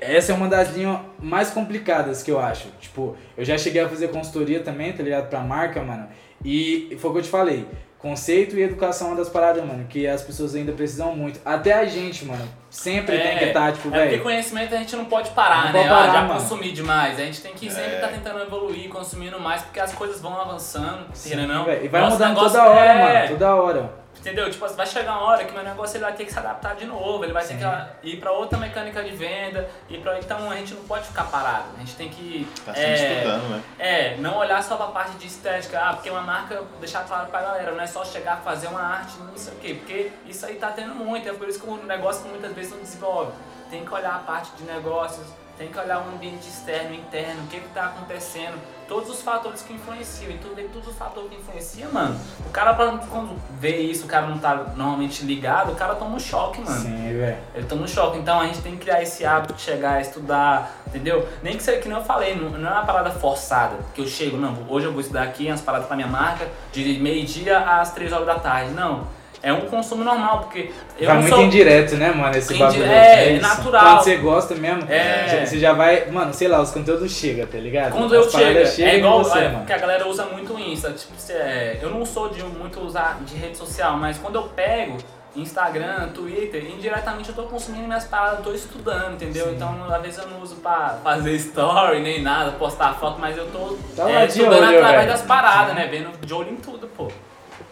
essa 0.00 0.32
é 0.32 0.34
uma 0.34 0.48
das 0.48 0.74
linhas 0.74 0.98
mais 1.20 1.50
complicadas 1.50 2.22
que 2.22 2.30
eu 2.30 2.40
acho. 2.40 2.68
Tipo, 2.80 3.16
eu 3.36 3.44
já 3.44 3.56
cheguei 3.56 3.80
a 3.80 3.88
fazer 3.88 4.08
consultoria 4.08 4.60
também, 4.60 4.92
tá 4.92 5.02
ligado? 5.02 5.28
Pra 5.28 5.40
marca, 5.40 5.82
mano, 5.82 6.08
e 6.44 6.96
foi 6.98 7.10
o 7.10 7.12
que 7.14 7.18
eu 7.20 7.24
te 7.24 7.30
falei. 7.30 7.64
Conceito 7.98 8.56
e 8.56 8.62
educação 8.62 9.08
é 9.08 9.10
uma 9.10 9.16
das 9.16 9.28
paradas, 9.28 9.64
mano, 9.64 9.84
que 9.88 10.06
as 10.06 10.22
pessoas 10.22 10.54
ainda 10.54 10.70
precisam 10.70 11.16
muito. 11.16 11.40
Até 11.44 11.72
a 11.72 11.84
gente, 11.84 12.24
mano, 12.24 12.46
sempre 12.70 13.16
É, 13.16 13.20
tem 13.20 13.38
que 13.38 13.44
estar, 13.46 13.72
tipo, 13.72 13.88
É 13.88 13.90
porque 13.90 14.06
velho. 14.10 14.22
conhecimento 14.22 14.72
a 14.72 14.78
gente 14.78 14.94
não 14.94 15.06
pode 15.06 15.30
parar, 15.30 15.66
Não 15.66 15.72
né? 15.72 15.80
pode 15.80 15.88
Ah, 15.88 15.96
parar, 15.96 16.12
já 16.12 16.22
mano. 16.22 16.40
consumir 16.40 16.70
demais. 16.72 17.18
A 17.18 17.22
gente 17.24 17.40
tem 17.40 17.52
que 17.54 17.68
sempre 17.68 17.90
É. 17.92 17.94
estar 17.96 18.08
tentando 18.08 18.38
evoluir, 18.40 18.88
consumindo 18.88 19.40
mais, 19.40 19.62
porque 19.62 19.80
as 19.80 19.92
coisas 19.92 20.20
vão 20.20 20.40
avançando, 20.40 21.06
ou 21.08 21.46
não. 21.48 21.64
velho. 21.64 21.84
E 21.84 21.88
vai 21.88 22.00
Nosso 22.02 22.12
mudando 22.12 22.28
negócio 22.36 22.50
toda 22.60 22.70
hora, 22.70 22.90
é- 22.92 23.14
mano, 23.24 23.28
toda 23.30 23.54
hora. 23.56 23.90
Entendeu? 24.20 24.50
Tipo, 24.50 24.66
vai 24.68 24.86
chegar 24.86 25.12
uma 25.12 25.22
hora 25.22 25.44
que 25.44 25.52
meu 25.52 25.62
negócio 25.62 25.96
ele 25.96 26.04
vai 26.04 26.12
ter 26.12 26.24
que 26.24 26.32
se 26.32 26.38
adaptar 26.38 26.74
de 26.74 26.84
novo, 26.84 27.24
ele 27.24 27.32
vai 27.32 27.44
Sim. 27.44 27.56
ter 27.58 27.64
que 28.02 28.08
ir 28.08 28.16
pra 28.18 28.32
outra 28.32 28.58
mecânica 28.58 29.02
de 29.02 29.10
venda, 29.14 29.68
ir 29.88 30.00
pra... 30.00 30.18
então 30.18 30.50
a 30.50 30.56
gente 30.56 30.74
não 30.74 30.82
pode 30.84 31.06
ficar 31.06 31.24
parado, 31.24 31.64
a 31.76 31.80
gente 31.80 31.94
tem 31.96 32.08
que 32.08 32.48
Tá 32.64 32.74
sempre 32.74 32.94
estudando, 32.94 33.48
né? 33.50 33.62
é, 33.78 34.16
não 34.16 34.36
olhar 34.38 34.62
só 34.62 34.76
pra 34.76 34.88
parte 34.88 35.12
de 35.16 35.26
estética, 35.26 35.80
ah, 35.80 35.94
porque 35.94 36.10
uma 36.10 36.20
marca, 36.22 36.62
deixar 36.80 37.04
claro 37.04 37.28
pra 37.28 37.40
galera, 37.40 37.72
não 37.72 37.80
é 37.80 37.86
só 37.86 38.04
chegar, 38.04 38.38
fazer 38.38 38.66
uma 38.66 38.82
arte, 38.82 39.16
não 39.18 39.36
sei 39.36 39.52
o 39.52 39.56
quê, 39.56 39.74
porque 39.74 40.10
isso 40.26 40.44
aí 40.44 40.56
tá 40.56 40.68
tendo 40.72 40.94
muito, 40.94 41.28
é 41.28 41.32
por 41.32 41.48
isso 41.48 41.60
que 41.60 41.68
o 41.68 41.76
negócio 41.84 42.26
muitas 42.28 42.52
vezes 42.52 42.72
não 42.72 42.80
desenvolve. 42.80 43.32
Tem 43.70 43.84
que 43.84 43.92
olhar 43.94 44.14
a 44.16 44.18
parte 44.20 44.50
de 44.56 44.64
negócios, 44.64 45.26
tem 45.58 45.68
que 45.68 45.78
olhar 45.78 45.98
o 46.06 46.14
ambiente 46.14 46.48
externo, 46.48 46.94
interno, 46.94 47.42
o 47.42 47.46
que 47.48 47.58
que 47.58 47.68
tá 47.70 47.86
acontecendo, 47.86 48.56
todos 48.86 49.10
os 49.10 49.20
fatores 49.20 49.60
que 49.60 49.72
influenciam, 49.72 50.30
e 50.30 50.38
tudo 50.38 50.56
todos 50.72 50.88
os 50.88 50.96
fatores 50.96 51.28
que 51.30 51.36
influenciam, 51.36 51.92
mano, 51.92 52.18
o 52.46 52.50
cara 52.50 52.74
quando 52.74 53.36
vê 53.58 53.78
isso, 53.78 54.04
o 54.04 54.08
cara 54.08 54.26
não 54.26 54.38
tá 54.38 54.54
normalmente 54.76 55.24
ligado, 55.24 55.72
o 55.72 55.74
cara 55.74 55.96
toma 55.96 56.16
um 56.16 56.20
choque, 56.20 56.60
mano. 56.60 56.80
Sim, 56.80 57.18
velho. 57.18 57.38
Ele 57.54 57.66
toma 57.66 57.82
um 57.82 57.88
choque. 57.88 58.18
Então 58.18 58.40
a 58.40 58.46
gente 58.46 58.60
tem 58.60 58.72
que 58.72 58.78
criar 58.78 59.02
esse 59.02 59.24
hábito 59.24 59.54
de 59.54 59.60
chegar, 59.60 60.00
estudar, 60.00 60.70
entendeu? 60.86 61.28
Nem 61.42 61.56
que 61.56 61.62
seja 61.62 61.80
que 61.80 61.88
nem 61.88 61.98
eu 61.98 62.04
falei, 62.04 62.36
não, 62.36 62.50
não 62.50 62.68
é 62.68 62.72
uma 62.72 62.86
parada 62.86 63.10
forçada. 63.10 63.76
Que 63.94 64.00
eu 64.00 64.06
chego, 64.06 64.36
não, 64.36 64.64
hoje 64.68 64.86
eu 64.86 64.92
vou 64.92 65.00
estudar 65.00 65.24
aqui 65.24 65.48
umas 65.48 65.60
paradas 65.60 65.86
pra 65.86 65.96
minha 65.96 66.08
marca, 66.08 66.48
de 66.72 66.98
meio-dia 66.98 67.58
às 67.58 67.92
três 67.92 68.12
horas 68.12 68.26
da 68.26 68.38
tarde. 68.38 68.70
Não. 68.70 69.17
É 69.40 69.52
um 69.52 69.60
consumo 69.62 70.02
normal, 70.02 70.40
porque 70.40 70.70
eu 70.98 71.06
Vai 71.06 71.18
muito 71.18 71.34
sou. 71.34 71.44
indireto, 71.44 71.94
né, 71.96 72.10
mano? 72.10 72.36
Esse 72.36 72.52
Indi- 72.54 72.62
bagulho. 72.62 72.84
é, 72.84 73.32
isso. 73.34 73.42
natural. 73.42 73.84
Quando 73.84 74.02
você 74.04 74.16
gosta 74.16 74.54
mesmo, 74.56 74.82
É. 74.90 75.46
você 75.46 75.58
já 75.60 75.72
vai. 75.72 76.06
Mano, 76.10 76.34
sei 76.34 76.48
lá, 76.48 76.60
os 76.60 76.70
conteúdos 76.72 77.12
chegam, 77.12 77.46
tá 77.46 77.56
ligado? 77.58 77.92
Quando 77.92 78.14
eu 78.14 78.28
chego, 78.28 78.66
chegam 78.66 78.90
é 78.92 78.96
igual 78.98 79.18
você, 79.22 79.38
é, 79.38 79.44
mano. 79.44 79.58
porque 79.58 79.72
a 79.72 79.78
galera 79.78 80.08
usa 80.08 80.24
muito 80.26 80.54
o 80.54 80.58
Insta. 80.58 80.90
Tipo, 80.92 81.12
é, 81.30 81.78
eu 81.80 81.90
não 81.90 82.04
sou 82.04 82.28
de 82.28 82.42
muito 82.42 82.80
usar 82.80 83.18
de 83.24 83.36
rede 83.36 83.56
social, 83.56 83.96
mas 83.96 84.18
quando 84.18 84.34
eu 84.34 84.42
pego 84.42 84.96
Instagram, 85.36 86.08
Twitter, 86.08 86.64
indiretamente 86.68 87.28
eu 87.28 87.34
tô 87.36 87.44
consumindo 87.44 87.86
minhas 87.86 88.04
paradas, 88.04 88.40
tô 88.42 88.52
estudando, 88.52 89.14
entendeu? 89.14 89.52
Então, 89.54 89.72
às 89.88 90.02
vezes 90.02 90.18
eu 90.18 90.26
não 90.28 90.40
uso 90.40 90.56
pra 90.56 90.98
fazer 91.04 91.32
story 91.36 92.00
nem 92.00 92.20
nada, 92.22 92.52
postar 92.52 92.94
foto, 92.94 93.20
mas 93.20 93.36
eu 93.36 93.46
tô 93.52 93.76
Tá 93.94 94.10
é, 94.10 94.26
estudando 94.26 94.54
olho, 94.54 94.64
através 94.78 94.96
velho. 94.96 95.08
das 95.08 95.22
paradas, 95.22 95.74
né? 95.76 95.86
Vendo 95.88 96.10
de 96.26 96.34
olho 96.34 96.50
em 96.50 96.56
tudo, 96.56 96.88
pô. 96.88 97.08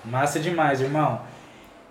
Massa 0.05 0.39
demais, 0.39 0.81
irmão. 0.81 1.21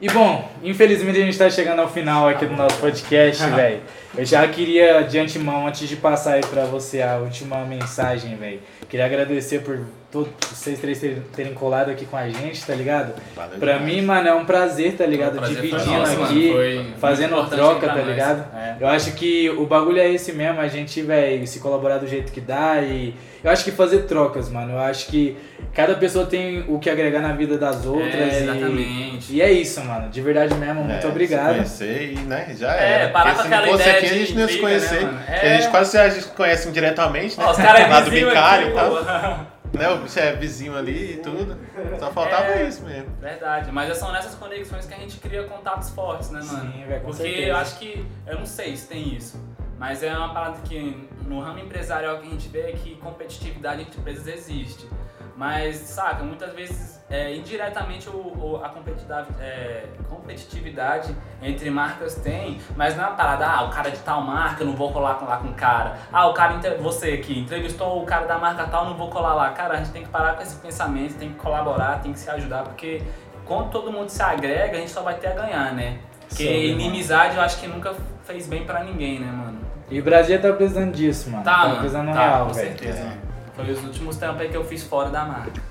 E 0.05 0.07
bom, 0.09 0.47
infelizmente 0.63 1.19
a 1.19 1.25
gente 1.25 1.35
tá 1.35 1.49
chegando 1.49 1.81
ao 1.81 1.89
final 1.89 2.29
aqui 2.29 2.45
do 2.45 2.55
nosso 2.55 2.77
podcast, 2.77 3.43
velho. 3.49 3.81
Eu 4.15 4.23
já 4.23 4.47
queria, 4.47 5.01
de 5.01 5.17
antemão, 5.17 5.65
antes 5.65 5.89
de 5.89 5.95
passar 5.95 6.33
aí 6.33 6.41
pra 6.41 6.65
você 6.65 7.01
a 7.01 7.17
última 7.17 7.65
mensagem, 7.65 8.35
velho. 8.35 8.59
Queria 8.87 9.07
agradecer 9.07 9.63
por 9.63 9.79
todos 10.23 10.57
vocês 10.59 10.79
três 10.79 10.99
terem, 11.35 11.53
colado 11.53 11.91
aqui 11.91 12.05
com 12.05 12.15
a 12.15 12.29
gente, 12.29 12.63
tá 12.65 12.73
ligado? 12.73 13.13
Valeu 13.35 13.59
Pra 13.59 13.73
demais. 13.73 13.93
mim, 13.95 14.01
mano, 14.01 14.27
é 14.27 14.33
um 14.33 14.45
prazer, 14.45 14.93
tá 14.95 15.05
ligado? 15.05 15.35
O 15.35 15.37
prazer 15.39 15.55
Dividindo 15.61 15.85
nosso, 15.99 16.23
aqui, 16.23 16.51
Foi 16.51 16.73
muito 16.75 16.99
fazendo 16.99 17.49
troca, 17.49 17.87
tá 17.87 17.95
ligado? 17.95 18.45
É. 18.55 18.75
Eu 18.79 18.87
acho 18.87 19.11
que 19.13 19.49
o 19.49 19.65
bagulho 19.65 19.99
é 19.99 20.09
esse 20.11 20.31
mesmo, 20.31 20.59
a 20.61 20.67
gente, 20.67 21.01
velho, 21.01 21.45
se 21.47 21.59
colaborar 21.59 21.97
do 21.97 22.07
jeito 22.07 22.31
que 22.31 22.39
dá 22.41 22.81
e. 22.81 23.13
Eu 23.43 23.51
acho 23.51 23.63
que 23.63 23.69
fazer 23.71 23.99
trocas, 24.07 24.49
mano. 24.49 24.73
Eu 24.73 24.79
acho 24.79 25.05
que 25.05 25.37
cada 25.71 25.93
pessoa 25.93 26.25
tem 26.25 26.65
o 26.67 26.79
que 26.79 26.89
agregar 26.89 27.21
na 27.21 27.31
vida 27.33 27.59
das 27.59 27.85
outras. 27.85 28.15
É, 28.15 28.39
e- 28.39 28.43
exatamente. 28.43 29.33
E, 29.33 29.39
é 29.41 29.51
isso, 29.51 29.83
mano. 29.83 30.09
De 30.09 30.19
verdade 30.19 30.55
mesmo, 30.55 30.81
muito 30.83 30.97
É, 30.97 31.01
se 31.01 31.05
obrigado. 31.07 31.53
conhecer 31.53 32.13
e, 32.13 32.15
né, 32.21 32.47
já 32.57 32.75
É, 32.75 33.01
era. 33.01 33.09
parar 33.11 33.35
com 33.35 33.43
se 33.43 33.47
não 33.49 33.57
aquela 33.57 33.71
fosse 33.71 33.83
ideia 33.83 33.97
aqui, 33.97 34.05
a 34.05 34.09
de 34.09 34.19
gente 34.19 34.33
não 34.33 34.41
ia 34.41 34.47
se 34.47 34.57
conhecer. 34.57 35.01
né, 35.05 35.25
É. 35.27 35.51
A 35.53 35.57
gente 35.57 35.69
quase 35.69 35.93
já 35.95 36.09
se 36.09 36.27
conhece 36.29 36.67
indiretamente, 36.69 37.37
né? 37.37 37.45
Ó, 37.47 37.51
os 37.51 37.57
caras 37.57 37.87
Lá 37.87 37.99
é 37.99 38.01
do 38.01 38.09
Bicário 38.09 38.67
e 38.69 38.73
tal. 38.73 39.54
Né? 39.77 39.89
O 39.89 39.97
bicho 39.99 40.19
é 40.19 40.33
vizinho 40.35 40.75
ali 40.75 41.13
e 41.13 41.17
tudo. 41.17 41.57
Só 41.99 42.11
faltava 42.11 42.45
É. 42.47 42.67
isso 42.67 42.83
mesmo. 42.83 43.09
Verdade, 43.19 43.71
mas 43.71 43.95
são 43.97 44.11
nessas 44.11 44.35
conexões 44.35 44.85
que 44.85 44.93
a 44.93 44.97
gente 44.97 45.17
cria 45.19 45.43
contatos 45.43 45.89
fortes, 45.89 46.29
né, 46.31 46.41
mano? 46.43 46.71
Sim, 46.71 46.85
velho, 46.85 47.01
com 47.01 47.07
Porque 47.07 47.23
certeza. 47.23 47.47
eu 47.47 47.55
acho 47.57 47.79
que, 47.79 48.05
eu 48.27 48.37
não 48.39 48.45
sei 48.45 48.75
se 48.75 48.87
tem 48.87 49.15
isso, 49.15 49.39
mas 49.77 50.01
é 50.03 50.15
uma 50.15 50.33
parada 50.33 50.59
que 50.63 51.07
no 51.27 51.39
ramo 51.41 51.59
empresarial 51.59 52.19
que 52.19 52.27
a 52.27 52.29
gente 52.29 52.47
vê 52.47 52.61
é 52.61 52.71
que 52.71 52.95
competitividade 52.95 53.81
entre 53.81 53.99
empresas 53.99 54.27
existe. 54.27 54.87
Mas, 55.35 55.75
saca, 55.77 56.23
muitas 56.23 56.53
vezes, 56.53 57.03
é, 57.09 57.35
indiretamente, 57.35 58.09
o, 58.09 58.13
o- 58.13 58.61
a 58.63 58.69
competitividade, 58.69 59.27
é, 59.39 59.83
competitividade 60.09 61.15
entre 61.41 61.69
marcas 61.69 62.15
tem, 62.15 62.59
mas 62.75 62.95
não 62.95 63.03
é 63.03 63.07
uma 63.07 63.15
parada, 63.15 63.45
ah, 63.45 63.63
o 63.63 63.69
cara 63.69 63.91
de 63.91 63.97
tal 63.99 64.21
marca, 64.21 64.63
eu 64.63 64.67
não 64.67 64.75
vou 64.75 64.91
colar 64.91 65.19
lá 65.21 65.37
com 65.37 65.49
o 65.49 65.53
cara. 65.53 65.97
Ah, 66.11 66.27
o 66.27 66.33
cara, 66.33 66.57
você 66.79 67.11
aqui, 67.11 67.37
entrevistou 67.39 68.01
o 68.01 68.05
cara 68.05 68.25
da 68.25 68.37
marca 68.37 68.65
tal, 68.67 68.85
não 68.85 68.95
vou 68.95 69.09
colar 69.09 69.33
lá. 69.33 69.49
Cara, 69.51 69.73
a 69.73 69.77
gente 69.77 69.91
tem 69.91 70.03
que 70.03 70.09
parar 70.09 70.35
com 70.35 70.41
esse 70.41 70.55
pensamento, 70.55 71.17
tem 71.17 71.29
que 71.29 71.35
colaborar, 71.35 71.99
tem 72.01 72.13
que 72.13 72.19
se 72.19 72.29
ajudar, 72.29 72.63
porque 72.63 73.03
quando 73.43 73.69
todo 73.69 73.91
mundo 73.91 74.09
se 74.09 74.23
agrega, 74.23 74.77
a 74.77 74.79
gente 74.79 74.91
só 74.91 75.01
vai 75.01 75.15
ter 75.15 75.27
a 75.27 75.33
ganhar, 75.33 75.73
né? 75.73 75.99
Porque 76.29 76.43
inimizade 76.67 77.35
eu 77.35 77.41
acho 77.41 77.59
que 77.59 77.67
nunca 77.67 77.93
fez 78.23 78.47
bem 78.47 78.65
pra 78.65 78.83
ninguém, 78.83 79.19
né, 79.19 79.31
mano? 79.31 79.59
E 79.91 79.99
o 79.99 80.03
Brasil 80.03 80.41
tá 80.41 80.51
precisando 80.53 80.91
disso, 80.93 81.29
mano. 81.29 81.43
Tá, 81.43 81.57
mano. 81.59 81.75
precisando 81.75 82.11
tá, 82.11 82.19
real, 82.19 82.47
com 82.47 82.53
velho. 82.53 82.67
certeza. 82.69 83.24
Foi 83.55 83.71
os 83.71 83.83
últimos 83.83 84.17
tempos 84.17 84.41
aí 84.41 84.49
que 84.49 84.57
eu 84.57 84.65
fiz 84.65 84.83
fora 84.83 85.09
da 85.09 85.25
marca. 85.25 85.61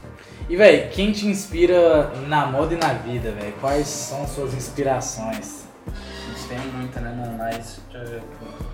E, 0.48 0.56
velho, 0.56 0.90
quem 0.90 1.12
te 1.12 1.26
inspira 1.26 2.12
na 2.26 2.46
moda 2.46 2.74
e 2.74 2.76
na 2.76 2.92
vida, 2.94 3.30
velho? 3.32 3.52
Quais 3.60 3.86
são 3.86 4.26
suas 4.26 4.54
inspirações? 4.54 5.64
A 5.86 6.30
gente 6.30 6.48
tem 6.48 6.58
muita, 6.72 7.00
né, 7.00 7.14
mano? 7.14 7.38
Mas. 7.38 7.80
Deixa 7.90 8.06
eu 8.06 8.10
ver 8.10 8.16
aqui. 8.18 8.64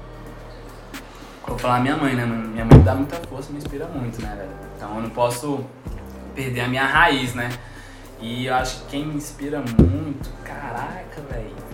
Vou 1.47 1.59
falar 1.59 1.81
minha 1.81 1.97
mãe, 1.97 2.15
né, 2.15 2.25
mano? 2.25 2.49
Minha 2.49 2.65
mãe 2.65 2.81
dá 2.81 2.95
muita 2.95 3.17
força, 3.17 3.53
me 3.53 3.59
inspira 3.59 3.87
muito, 3.87 4.21
né, 4.23 4.35
velho? 4.37 4.51
Então 4.77 4.97
eu 4.97 5.03
não 5.03 5.11
posso 5.11 5.65
perder 6.35 6.61
a 6.61 6.69
minha 6.69 6.87
raiz, 6.87 7.35
né? 7.35 7.51
E 8.21 8.47
eu 8.47 8.55
acho 8.55 8.83
que 8.83 8.91
quem 8.91 9.07
me 9.07 9.15
inspira 9.15 9.59
muito. 9.59 10.31
Caraca, 10.45 11.21
velho. 11.31 11.70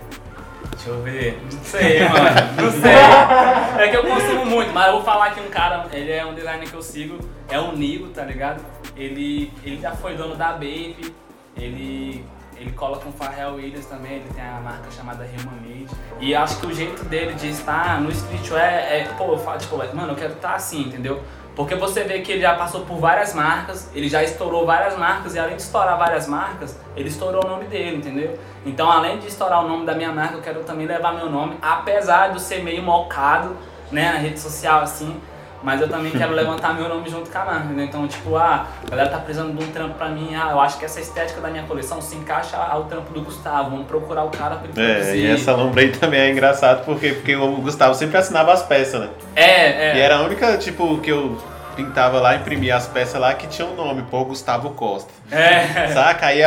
Deixa 0.76 0.90
eu 0.90 1.02
ver. 1.02 1.40
Não 1.42 1.64
sei, 1.64 2.00
mano. 2.08 2.62
Não 2.62 2.70
sei. 2.70 3.82
É 3.82 3.88
que 3.88 3.96
eu 3.96 4.04
consumo 4.04 4.44
muito, 4.44 4.72
mas 4.72 4.86
eu 4.86 4.92
vou 4.92 5.02
falar 5.02 5.30
que 5.30 5.40
um 5.40 5.48
cara, 5.48 5.86
ele 5.90 6.12
é 6.12 6.24
um 6.24 6.34
designer 6.34 6.68
que 6.68 6.74
eu 6.74 6.82
sigo, 6.82 7.18
é 7.48 7.58
o 7.58 7.72
Nigo, 7.74 8.08
tá 8.08 8.22
ligado? 8.24 8.62
Ele, 8.94 9.50
ele 9.64 9.80
já 9.80 9.92
foi 9.92 10.14
dono 10.14 10.36
da 10.36 10.52
Bape, 10.52 11.14
ele, 11.56 12.24
ele 12.56 12.72
cola 12.72 12.98
com 12.98 13.08
o 13.08 13.12
Pharrell 13.12 13.54
Williams 13.54 13.86
também, 13.86 14.16
ele 14.16 14.28
tem 14.34 14.44
a 14.44 14.60
marca 14.60 14.90
chamada 14.90 15.24
Human 15.24 15.60
Made. 15.62 15.90
E 16.20 16.34
acho 16.34 16.60
que 16.60 16.66
o 16.66 16.74
jeito 16.74 17.04
dele 17.04 17.32
de 17.34 17.48
estar 17.48 18.00
no 18.00 18.10
streetwear 18.10 18.72
é, 18.72 19.08
pô, 19.16 19.32
eu 19.32 19.38
falo, 19.38 19.58
tipo, 19.58 19.76
mano, 19.94 20.12
eu 20.12 20.16
quero 20.16 20.34
estar 20.34 20.54
assim, 20.54 20.82
entendeu? 20.82 21.22
Porque 21.56 21.74
você 21.74 22.04
vê 22.04 22.20
que 22.20 22.30
ele 22.32 22.42
já 22.42 22.54
passou 22.54 22.82
por 22.82 22.98
várias 22.98 23.32
marcas, 23.32 23.90
ele 23.94 24.10
já 24.10 24.22
estourou 24.22 24.66
várias 24.66 24.96
marcas 24.96 25.34
e 25.34 25.38
além 25.38 25.56
de 25.56 25.62
estourar 25.62 25.96
várias 25.96 26.28
marcas, 26.28 26.78
ele 26.94 27.08
estourou 27.08 27.42
o 27.42 27.48
nome 27.48 27.64
dele, 27.64 27.96
entendeu? 27.96 28.38
Então, 28.66 28.92
além 28.92 29.18
de 29.18 29.26
estourar 29.26 29.64
o 29.64 29.68
nome 29.68 29.86
da 29.86 29.94
minha 29.94 30.12
marca, 30.12 30.34
eu 30.34 30.42
quero 30.42 30.62
também 30.64 30.86
levar 30.86 31.14
meu 31.14 31.30
nome, 31.30 31.56
apesar 31.62 32.28
de 32.28 32.34
eu 32.34 32.40
ser 32.40 32.62
meio 32.62 32.82
mocado, 32.82 33.56
né, 33.90 34.12
na 34.12 34.18
rede 34.18 34.38
social 34.38 34.82
assim, 34.82 35.18
mas 35.62 35.80
eu 35.80 35.88
também 35.88 36.12
quero 36.12 36.32
levantar 36.32 36.74
meu 36.74 36.88
nome 36.88 37.08
junto 37.08 37.30
com 37.30 37.38
a 37.38 37.44
marca, 37.44 37.64
entendeu? 37.64 37.84
Então, 37.84 38.06
tipo, 38.06 38.36
ah, 38.36 38.66
a 38.86 38.90
galera 38.90 39.08
tá 39.10 39.18
precisando 39.18 39.56
de 39.56 39.64
um 39.64 39.72
trampo 39.72 39.94
pra 39.94 40.08
mim, 40.08 40.34
ah, 40.34 40.50
eu 40.52 40.60
acho 40.60 40.78
que 40.78 40.84
essa 40.84 41.00
estética 41.00 41.40
da 41.40 41.48
minha 41.50 41.64
coleção 41.64 42.00
se 42.00 42.14
encaixa 42.16 42.56
ao 42.56 42.84
trampo 42.84 43.12
do 43.12 43.20
Gustavo, 43.22 43.70
vamos 43.70 43.86
procurar 43.86 44.24
o 44.24 44.30
cara 44.30 44.56
pra 44.56 44.68
ele 44.68 44.80
É, 44.80 44.94
produzir. 44.94 45.18
e 45.18 45.26
essa 45.30 45.52
lombra 45.54 45.80
aí 45.82 45.90
também 45.90 46.20
é 46.20 46.30
engraçado 46.30 46.84
porque, 46.84 47.12
porque 47.12 47.34
o 47.36 47.56
Gustavo 47.56 47.94
sempre 47.94 48.16
assinava 48.16 48.52
as 48.52 48.62
peças, 48.62 49.00
né? 49.00 49.08
É, 49.34 49.90
é. 49.90 49.96
E 49.96 50.00
era 50.00 50.16
a 50.16 50.22
única, 50.22 50.56
tipo, 50.58 50.98
que 50.98 51.10
eu 51.10 51.36
pintava 51.74 52.20
lá, 52.20 52.34
imprimia 52.34 52.74
as 52.76 52.86
peças 52.86 53.20
lá 53.20 53.34
que 53.34 53.46
tinha 53.46 53.66
um 53.68 53.74
nome, 53.74 54.02
pô, 54.10 54.24
Gustavo 54.24 54.70
Costa. 54.70 55.12
É. 55.30 55.88
Saca? 55.88 56.26
Aí 56.26 56.42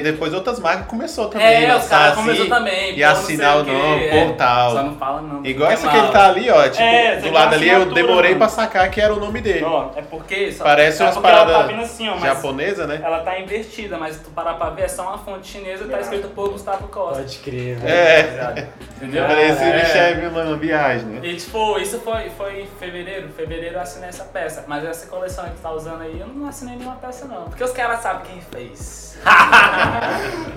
depois 0.00 0.34
outras 0.34 0.58
marcas 0.60 0.86
começou 0.86 1.28
também. 1.28 1.46
É, 1.64 1.68
os 1.68 1.74
lançar 1.74 1.88
caras 1.88 2.12
assim, 2.12 2.22
começaram 2.22 2.48
também. 2.50 2.94
E 2.98 3.04
assinar 3.04 3.56
o 3.58 3.62
nome, 3.64 4.08
pô, 4.08 4.34
tal. 4.34 4.70
Só 4.72 4.82
não 4.82 4.96
fala 4.96 5.20
não. 5.22 5.44
Igual 5.44 5.70
essa 5.70 5.86
é 5.86 5.90
que 5.90 5.96
ele 5.96 6.08
tá 6.08 6.28
ali, 6.28 6.50
ó. 6.50 6.68
Tipo, 6.68 6.82
É, 6.82 7.16
do 7.16 7.30
lado 7.30 7.54
ali 7.54 7.68
eu 7.68 7.86
demorei 7.86 8.30
mano. 8.30 8.38
pra 8.40 8.48
sacar 8.48 8.90
que 8.90 9.00
era 9.00 9.12
o 9.14 9.20
nome 9.20 9.40
dele. 9.40 9.64
Ó, 9.64 9.90
é 9.96 10.02
porque... 10.02 10.52
Só, 10.52 10.64
Parece 10.64 11.00
é 11.02 11.04
umas 11.06 11.16
ela 11.16 11.22
paradas 11.22 11.66
tá 11.70 11.80
assim, 11.82 12.08
ó, 12.08 12.18
Japonesa, 12.18 12.86
né? 12.86 13.00
Ela 13.02 13.20
tá 13.20 13.38
invertida, 13.38 13.96
mas 13.96 14.16
se 14.16 14.24
tu 14.24 14.30
parar 14.30 14.54
pra 14.54 14.70
ver, 14.70 14.82
é 14.82 14.88
só 14.88 15.02
uma 15.02 15.18
fonte 15.18 15.46
chinesa 15.46 15.84
e 15.84 15.88
tá 15.88 16.00
escrito 16.00 16.28
por 16.28 16.50
Gustavo 16.50 16.88
Costa. 16.88 17.18
Pode 17.22 17.38
crer, 17.38 17.76
velho. 17.76 17.88
É. 17.94 18.68
Entendeu? 18.96 19.22
Eu 19.22 19.28
falei, 19.28 19.48
esse 19.48 19.62
É. 19.62 19.72
bicho 19.80 19.96
é 19.96 20.56
viagem, 20.58 21.06
né? 21.06 21.20
E 21.22 21.36
tipo, 21.36 21.78
isso 21.78 21.98
foi, 22.00 22.30
foi 22.30 22.62
em 22.62 22.66
fevereiro. 22.78 23.28
Fevereiro 23.30 23.76
eu 23.76 23.80
assinei 23.80 24.08
essa 24.08 24.24
peça. 24.24 24.64
Mas 24.66 24.84
essa 24.84 25.06
coleção 25.06 25.44
que 25.44 25.52
tu 25.52 25.62
tá 25.62 25.70
usando 25.70 26.02
aí, 26.02 26.20
eu 26.20 26.26
não 26.26 26.48
assinei 26.48 26.76
nenhuma 26.76 26.96
peça 26.96 27.26
não. 27.26 27.44
Porque 27.44 27.62
os 27.64 27.72
caras 27.72 28.00
sabem 28.00 28.17
quem 28.20 28.40
fez. 28.40 29.18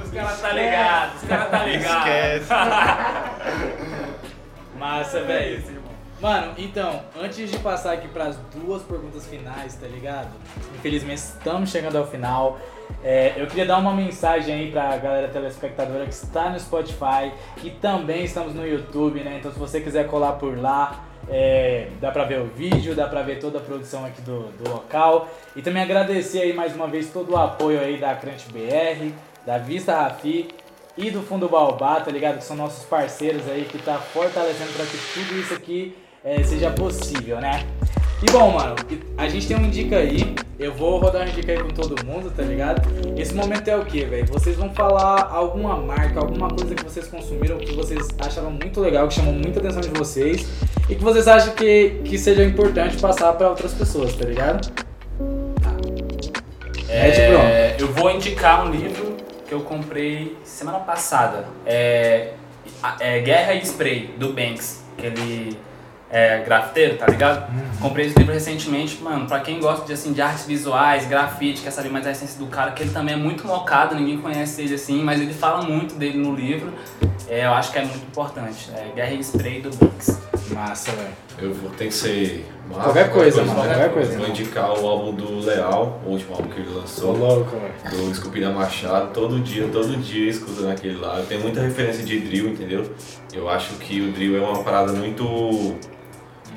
os 0.04 0.12
caras 0.12 0.42
tá 0.42 0.52
ligado, 0.54 1.16
os 1.16 1.24
caras 1.28 1.52
tá 1.52 1.66
ligado. 1.66 2.08
Esquece. 2.08 2.50
Massa, 4.78 5.20
É 5.20 5.24
velho. 5.24 5.82
Mano, 6.22 6.54
então, 6.56 7.02
antes 7.20 7.50
de 7.50 7.58
passar 7.58 7.94
aqui 7.94 8.08
pras 8.08 8.38
duas 8.54 8.84
perguntas 8.84 9.26
finais, 9.26 9.74
tá 9.74 9.88
ligado? 9.88 10.30
Infelizmente 10.76 11.18
estamos 11.18 11.72
chegando 11.72 11.98
ao 11.98 12.06
final. 12.06 12.60
É, 13.04 13.34
eu 13.38 13.48
queria 13.48 13.66
dar 13.66 13.80
uma 13.80 13.96
mensagem 13.96 14.54
aí 14.54 14.72
pra 14.72 14.96
galera 14.98 15.30
telespectadora 15.30 16.06
que 16.06 16.14
está 16.14 16.52
no 16.52 16.60
Spotify 16.60 17.32
e 17.64 17.72
também 17.72 18.24
estamos 18.24 18.54
no 18.54 18.68
YouTube, 18.68 19.24
né? 19.24 19.38
Então 19.40 19.52
se 19.52 19.58
você 19.58 19.82
quiser 19.82 20.08
colar 20.08 20.34
por 20.34 20.56
lá, 20.60 21.00
é, 21.30 21.88
dá 22.00 22.12
pra 22.12 22.24
ver 22.24 22.40
o 22.40 22.46
vídeo, 22.46 22.96
dá 22.96 23.08
pra 23.08 23.22
ver 23.22 23.40
toda 23.40 23.60
a 23.60 23.62
produção 23.62 24.06
aqui 24.06 24.22
do, 24.22 24.52
do 24.52 24.70
local. 24.70 25.30
E 25.56 25.62
também 25.62 25.84
agradecer 25.84 26.42
aí 26.42 26.54
mais 26.54 26.76
uma 26.76 26.88
vez 26.88 27.10
todo 27.12 27.34
o 27.34 27.38
apoio 27.38 27.80
aí 27.80 27.98
da 27.98 28.16
Crunch 28.16 28.46
BR, 28.52 29.12
da 29.46 29.58
Vista 29.58 29.96
Rafi 29.96 30.50
e 30.98 31.10
do 31.10 31.22
Fundo 31.22 31.48
Baobá, 31.48 32.02
tá 32.02 32.12
ligado? 32.12 32.38
Que 32.38 32.44
são 32.44 32.56
nossos 32.56 32.86
parceiros 32.86 33.48
aí 33.50 33.66
que 33.66 33.78
tá 33.78 33.98
fortalecendo 33.98 34.74
para 34.74 34.86
que 34.86 34.98
tudo 35.14 35.40
isso 35.40 35.54
aqui 35.54 35.98
é, 36.24 36.44
seja 36.44 36.70
possível, 36.72 37.40
né? 37.40 37.66
E 38.22 38.30
bom, 38.30 38.52
mano, 38.52 38.76
a 39.18 39.28
gente 39.28 39.48
tem 39.48 39.58
um 39.58 39.66
indica 39.66 39.98
aí, 39.98 40.36
eu 40.60 40.72
vou 40.72 41.00
rodar 41.00 41.26
um 41.26 41.30
indica 41.30 41.54
aí 41.54 41.58
com 41.58 41.70
todo 41.70 42.06
mundo, 42.06 42.32
tá 42.32 42.44
ligado? 42.44 42.88
Esse 43.18 43.34
momento 43.34 43.68
é 43.68 43.76
o 43.76 43.84
que, 43.84 44.06
velho? 44.06 44.28
Vocês 44.28 44.56
vão 44.56 44.70
falar 44.76 45.28
alguma 45.32 45.76
marca, 45.78 46.20
alguma 46.20 46.48
coisa 46.50 46.76
que 46.76 46.84
vocês 46.84 47.08
consumiram, 47.08 47.58
que 47.58 47.74
vocês 47.74 48.08
acharam 48.20 48.52
muito 48.52 48.80
legal, 48.80 49.08
que 49.08 49.16
chamou 49.16 49.34
muita 49.34 49.60
atenção 49.60 49.82
de 49.82 49.90
vocês 49.90 50.48
e 50.88 50.94
que 50.94 51.04
vocês 51.04 51.28
acham 51.28 51.56
que, 51.56 52.02
que 52.06 52.16
seja 52.16 52.44
importante 52.44 52.96
passar 52.98 53.34
para 53.34 53.50
outras 53.50 53.74
pessoas, 53.74 54.14
tá 54.14 54.26
ligado? 54.26 54.72
É, 56.88 57.76
eu 57.80 57.88
vou 57.88 58.12
indicar 58.12 58.68
um 58.68 58.70
livro 58.70 59.18
que 59.48 59.54
eu 59.54 59.62
comprei 59.62 60.38
semana 60.44 60.80
passada. 60.80 61.46
É, 61.66 62.34
é 63.00 63.20
Guerra 63.20 63.56
e 63.56 63.64
Spray, 63.64 64.14
do 64.20 64.32
Banks, 64.32 64.84
que 64.96 65.08
ele 65.08 65.58
é, 66.12 66.40
grafiteiro, 66.44 66.98
tá 66.98 67.08
ligado? 67.08 67.50
Uhum. 67.50 67.62
Comprei 67.80 68.08
esse 68.08 68.18
livro 68.18 68.34
recentemente, 68.34 69.02
mano, 69.02 69.26
pra 69.26 69.40
quem 69.40 69.60
gosta 69.60 69.86
de, 69.86 69.94
assim, 69.94 70.12
de 70.12 70.22
artes 70.22 70.46
visuais, 70.46 71.08
grafite, 71.08 71.62
quer 71.62 71.72
saber 71.72 71.90
mais 71.90 72.06
a 72.06 72.12
essência 72.12 72.38
do 72.38 72.48
cara, 72.48 72.72
que 72.72 72.84
ele 72.84 72.92
também 72.92 73.16
é 73.16 73.18
muito 73.18 73.48
mocado, 73.48 73.96
ninguém 73.96 74.18
conhece 74.18 74.62
ele 74.62 74.76
assim, 74.76 75.02
mas 75.02 75.22
ele 75.22 75.34
fala 75.34 75.64
muito 75.64 75.96
dele 75.96 76.18
no 76.18 76.36
livro, 76.36 76.74
é, 77.32 77.46
eu 77.46 77.54
acho 77.54 77.72
que 77.72 77.80
é 77.80 77.86
muito 77.86 78.04
importante. 78.06 78.70
É 78.76 78.92
Guerra 78.94 79.14
e 79.14 79.20
Spray 79.22 79.62
do 79.62 79.70
Banks. 79.78 80.20
Massa, 80.50 80.92
velho. 80.92 81.14
Eu 81.40 81.54
vou 81.54 81.70
ter 81.72 81.88
que 81.88 81.94
ser. 81.94 82.46
Massa, 82.68 82.84
qualquer 82.84 83.10
coisa, 83.10 83.46
mano, 83.46 83.56
qualquer 83.56 83.94
coisa. 83.94 84.18
Vou 84.18 84.28
indicar 84.28 84.70
o 84.78 84.86
álbum 84.86 85.14
do 85.14 85.40
Leal, 85.40 86.02
o 86.06 86.10
último 86.10 86.36
álbum 86.36 86.50
que 86.50 86.60
ele 86.60 86.70
lançou. 86.70 87.14
Tô 87.14 87.20
louco, 87.26 87.52
velho. 87.52 88.04
Do 88.06 88.12
Esculpida 88.12 88.50
Machado. 88.50 89.14
Todo 89.14 89.40
dia, 89.40 89.70
todo 89.72 89.96
dia 89.96 90.30
escutando 90.30 90.72
aquele 90.72 90.98
lá. 90.98 91.24
Tem 91.28 91.40
muita 91.40 91.62
referência 91.62 92.04
de 92.04 92.20
drill, 92.20 92.50
entendeu? 92.50 92.94
Eu 93.32 93.50
acho 93.50 93.76
que 93.76 94.02
o 94.02 94.12
drill 94.12 94.36
é 94.36 94.42
uma 94.42 94.62
parada 94.62 94.92
muito 94.92 95.78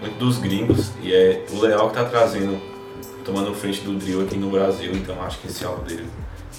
muito 0.04 0.18
dos 0.18 0.38
gringos 0.38 0.92
e 1.02 1.14
é 1.14 1.44
o 1.50 1.60
Leal 1.60 1.88
que 1.88 1.94
tá 1.94 2.04
trazendo, 2.04 2.60
tomando 3.24 3.54
frente 3.54 3.80
do 3.80 3.96
drill 3.96 4.22
aqui 4.22 4.36
no 4.36 4.50
Brasil, 4.50 4.92
então 4.92 5.20
acho 5.22 5.38
que 5.38 5.48
esse 5.48 5.64
álbum 5.64 5.82
dele 5.84 6.06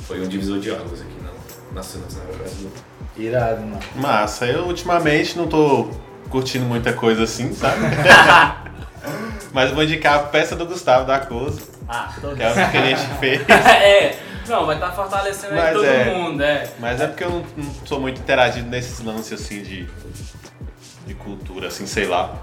foi 0.07 0.19
um 0.21 0.27
divisor 0.27 0.59
de 0.59 0.71
águas 0.71 1.01
aqui 1.01 1.15
na, 1.21 1.75
na 1.75 1.83
cena 1.83 2.05
brasileira. 2.05 2.75
Irado, 3.15 3.61
mano. 3.61 3.79
Massa, 3.95 4.45
eu 4.45 4.65
ultimamente 4.65 5.37
não 5.37 5.47
tô 5.47 5.89
curtindo 6.29 6.65
muita 6.65 6.91
coisa 6.91 7.23
assim, 7.23 7.53
sabe? 7.53 7.81
Mas 9.53 9.71
vou 9.71 9.83
indicar 9.83 10.15
a 10.15 10.23
peça 10.23 10.55
do 10.55 10.65
Gustavo 10.65 11.05
da 11.05 11.19
Coisa. 11.19 11.61
Ah, 11.87 12.13
que 12.19 12.25
é 12.25 12.29
o 12.29 12.35
que 12.35 12.77
a 12.77 12.85
gente 12.85 13.07
fez. 13.19 13.47
é, 13.47 14.19
não, 14.47 14.65
vai 14.65 14.75
estar 14.75 14.89
tá 14.89 14.93
fortalecendo 14.93 15.53
aí 15.53 15.73
todo 15.73 15.85
é, 15.85 16.13
mundo, 16.13 16.43
é. 16.43 16.69
Mas 16.79 16.99
é 16.99 17.07
porque 17.07 17.23
eu 17.23 17.29
não, 17.29 17.45
não 17.55 17.73
sou 17.85 18.01
muito 18.01 18.19
interagido 18.19 18.67
nesses 18.67 18.99
lances 18.99 19.39
assim 19.39 19.61
de, 19.61 19.87
de 21.05 21.13
cultura, 21.13 21.67
assim, 21.67 21.85
sei 21.85 22.05
lá. 22.05 22.35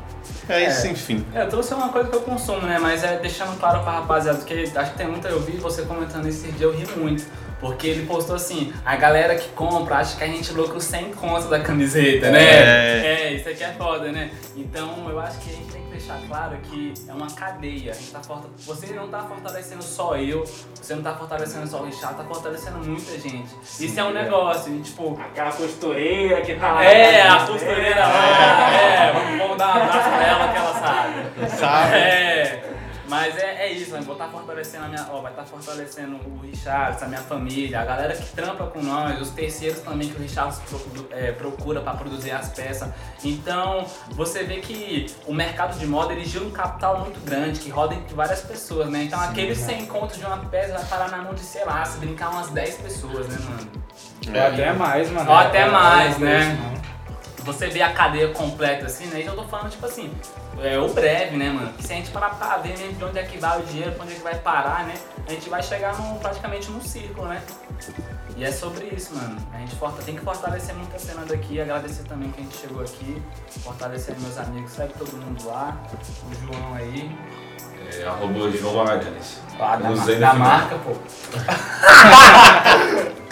É 0.48 0.68
isso, 0.68 0.86
é. 0.86 0.90
enfim. 0.90 1.24
É, 1.34 1.42
eu 1.42 1.48
trouxe 1.48 1.74
uma 1.74 1.88
coisa 1.88 2.08
que 2.08 2.16
eu 2.16 2.22
consumo, 2.22 2.62
né? 2.62 2.78
Mas 2.80 3.04
é 3.04 3.18
deixando 3.18 3.58
claro 3.58 3.82
pra 3.82 3.92
rapaziada, 3.92 4.38
porque 4.38 4.70
acho 4.74 4.90
que 4.92 4.98
tem 4.98 5.06
muita. 5.06 5.28
Eu 5.28 5.40
vi 5.40 5.56
você 5.56 5.82
comentando 5.82 6.26
esse 6.26 6.50
dia, 6.52 6.66
eu 6.66 6.72
ri 6.72 6.86
muito. 6.96 7.24
Porque 7.62 7.86
ele 7.86 8.06
postou 8.06 8.34
assim, 8.34 8.72
a 8.84 8.96
galera 8.96 9.36
que 9.36 9.48
compra 9.50 9.98
acha 9.98 10.16
que 10.16 10.24
a 10.24 10.26
gente 10.26 10.52
lucra 10.52 10.80
sem 10.80 11.12
conta 11.12 11.46
da 11.46 11.60
camiseta, 11.60 12.28
né? 12.28 12.42
É. 12.42 13.06
é, 13.06 13.34
isso 13.34 13.48
aqui 13.48 13.62
é 13.62 13.72
foda, 13.74 14.10
né? 14.10 14.32
Então 14.56 15.08
eu 15.08 15.20
acho 15.20 15.38
que 15.38 15.50
a 15.50 15.52
gente 15.52 15.70
tem 15.70 15.82
que 15.84 15.90
deixar 15.90 16.18
claro 16.26 16.56
que 16.56 16.92
é 17.06 17.12
uma 17.12 17.30
cadeia. 17.30 17.92
A 17.92 17.94
gente 17.94 18.10
tá 18.10 18.20
forta... 18.20 18.48
Você 18.66 18.92
não 18.94 19.06
tá 19.06 19.20
fortalecendo 19.22 19.80
só 19.80 20.16
eu, 20.16 20.44
você 20.74 20.96
não 20.96 21.02
tá 21.04 21.14
fortalecendo 21.14 21.68
só 21.68 21.82
o 21.82 21.84
Richard, 21.86 22.16
tá 22.16 22.24
fortalecendo 22.24 22.78
muita 22.78 23.12
gente. 23.20 23.48
Sim, 23.62 23.84
isso 23.84 24.00
é 24.00 24.02
um 24.02 24.10
é. 24.10 24.24
negócio, 24.24 24.74
e, 24.74 24.80
tipo. 24.80 25.16
Aquela 25.20 25.52
costureira 25.52 26.40
que 26.40 26.56
tá 26.56 26.72
lá. 26.72 26.84
É, 26.84 27.28
a 27.28 27.46
costureira 27.46 28.00
lá. 28.00 28.74
É, 28.74 29.31
sabe. 31.66 31.96
É. 31.96 32.72
Mas 33.12 33.36
é, 33.36 33.66
é 33.66 33.72
isso, 33.72 33.92
né? 33.92 34.00
vou 34.00 34.14
estar 34.14 34.24
tá 34.24 34.30
fortalecendo 34.30 34.86
a 34.86 34.88
minha. 34.88 35.06
Ó, 35.10 35.20
vai 35.20 35.32
estar 35.32 35.42
tá 35.42 35.48
fortalecendo 35.48 36.16
o 36.16 36.40
Richard, 36.40 37.04
a 37.04 37.06
minha 37.06 37.20
família, 37.20 37.80
a 37.80 37.84
galera 37.84 38.16
que 38.16 38.24
trampa 38.34 38.64
com 38.68 38.80
nós, 38.80 39.20
os 39.20 39.28
terceiros 39.28 39.80
também 39.80 40.08
que 40.08 40.16
o 40.16 40.22
Richard 40.22 40.56
é, 41.10 41.30
procura 41.32 41.82
para 41.82 41.92
produzir 41.92 42.30
as 42.30 42.48
peças. 42.48 42.88
Então, 43.22 43.84
você 44.12 44.44
vê 44.44 44.60
que 44.60 45.14
o 45.26 45.34
mercado 45.34 45.78
de 45.78 45.86
moda 45.86 46.14
ele 46.14 46.24
gira 46.24 46.42
um 46.42 46.50
capital 46.50 47.00
muito 47.00 47.20
grande, 47.20 47.60
que 47.60 47.68
roda 47.68 47.94
entre 47.94 48.14
várias 48.14 48.40
pessoas, 48.40 48.88
né? 48.88 49.02
Então, 49.04 49.18
Sim, 49.18 49.26
aqueles 49.26 49.60
né? 49.60 49.74
100 49.74 49.86
contos 49.86 50.16
de 50.16 50.24
uma 50.24 50.38
peça 50.38 50.72
vai 50.72 50.84
parar 50.86 51.10
na 51.10 51.18
mão 51.18 51.34
de, 51.34 51.42
sei 51.42 51.66
lá, 51.66 51.84
se 51.84 51.98
brincar 51.98 52.30
umas 52.30 52.48
10 52.48 52.76
pessoas, 52.76 53.28
né, 53.28 53.36
mano? 53.44 53.70
É, 54.32 54.46
até 54.46 54.72
mais, 54.72 55.10
mano. 55.10 55.30
Ou 55.30 55.36
até 55.36 55.66
mais, 55.66 56.16
né? 56.16 56.56
Você 57.44 57.68
vê 57.68 57.82
a 57.82 57.92
cadeia 57.92 58.28
completa 58.28 58.86
assim, 58.86 59.06
né? 59.06 59.20
Então 59.20 59.34
eu 59.34 59.42
tô 59.42 59.48
falando, 59.48 59.70
tipo 59.70 59.84
assim, 59.84 60.12
é 60.60 60.78
o 60.78 60.88
breve, 60.88 61.36
né, 61.36 61.50
mano? 61.50 61.72
Que 61.72 61.82
se 61.82 61.92
a 61.92 61.96
gente 61.96 62.10
parar 62.10 62.30
pra 62.30 62.58
ver 62.58 62.78
mesmo 62.78 62.94
de 62.94 63.04
onde 63.04 63.18
é 63.18 63.22
que 63.22 63.38
vai 63.38 63.60
o 63.60 63.64
dinheiro, 63.64 63.92
pra 63.92 64.04
onde 64.04 64.12
é 64.12 64.16
que 64.16 64.22
vai 64.22 64.34
parar, 64.36 64.84
né? 64.84 64.94
A 65.26 65.30
gente 65.30 65.48
vai 65.48 65.62
chegar 65.62 65.96
num, 65.98 66.18
praticamente 66.18 66.70
num 66.70 66.80
círculo, 66.80 67.28
né? 67.28 67.42
E 68.36 68.44
é 68.44 68.50
sobre 68.50 68.86
isso, 68.86 69.14
mano. 69.14 69.36
A 69.52 69.58
gente 69.58 69.76
tem 70.04 70.16
que 70.16 70.22
fortalecer 70.22 70.74
muito 70.74 70.94
a 70.94 70.98
cena 70.98 71.24
daqui, 71.24 71.60
agradecer 71.60 72.04
também 72.04 72.30
que 72.30 72.40
a 72.40 72.44
gente 72.44 72.56
chegou 72.56 72.82
aqui, 72.82 73.22
fortalecer 73.60 74.18
meus 74.20 74.38
amigos, 74.38 74.72
segue 74.72 74.94
todo 74.94 75.12
mundo 75.16 75.46
lá, 75.46 75.76
o 75.92 76.46
João 76.46 76.74
aí. 76.74 77.10
É, 77.92 78.04
arroba 78.04 78.50
João 78.50 78.76
Magalhães. 78.76 79.40
Ah, 79.58 79.76
da, 79.76 79.90
da 79.90 80.34
marca, 80.34 80.78
pô. 80.78 80.92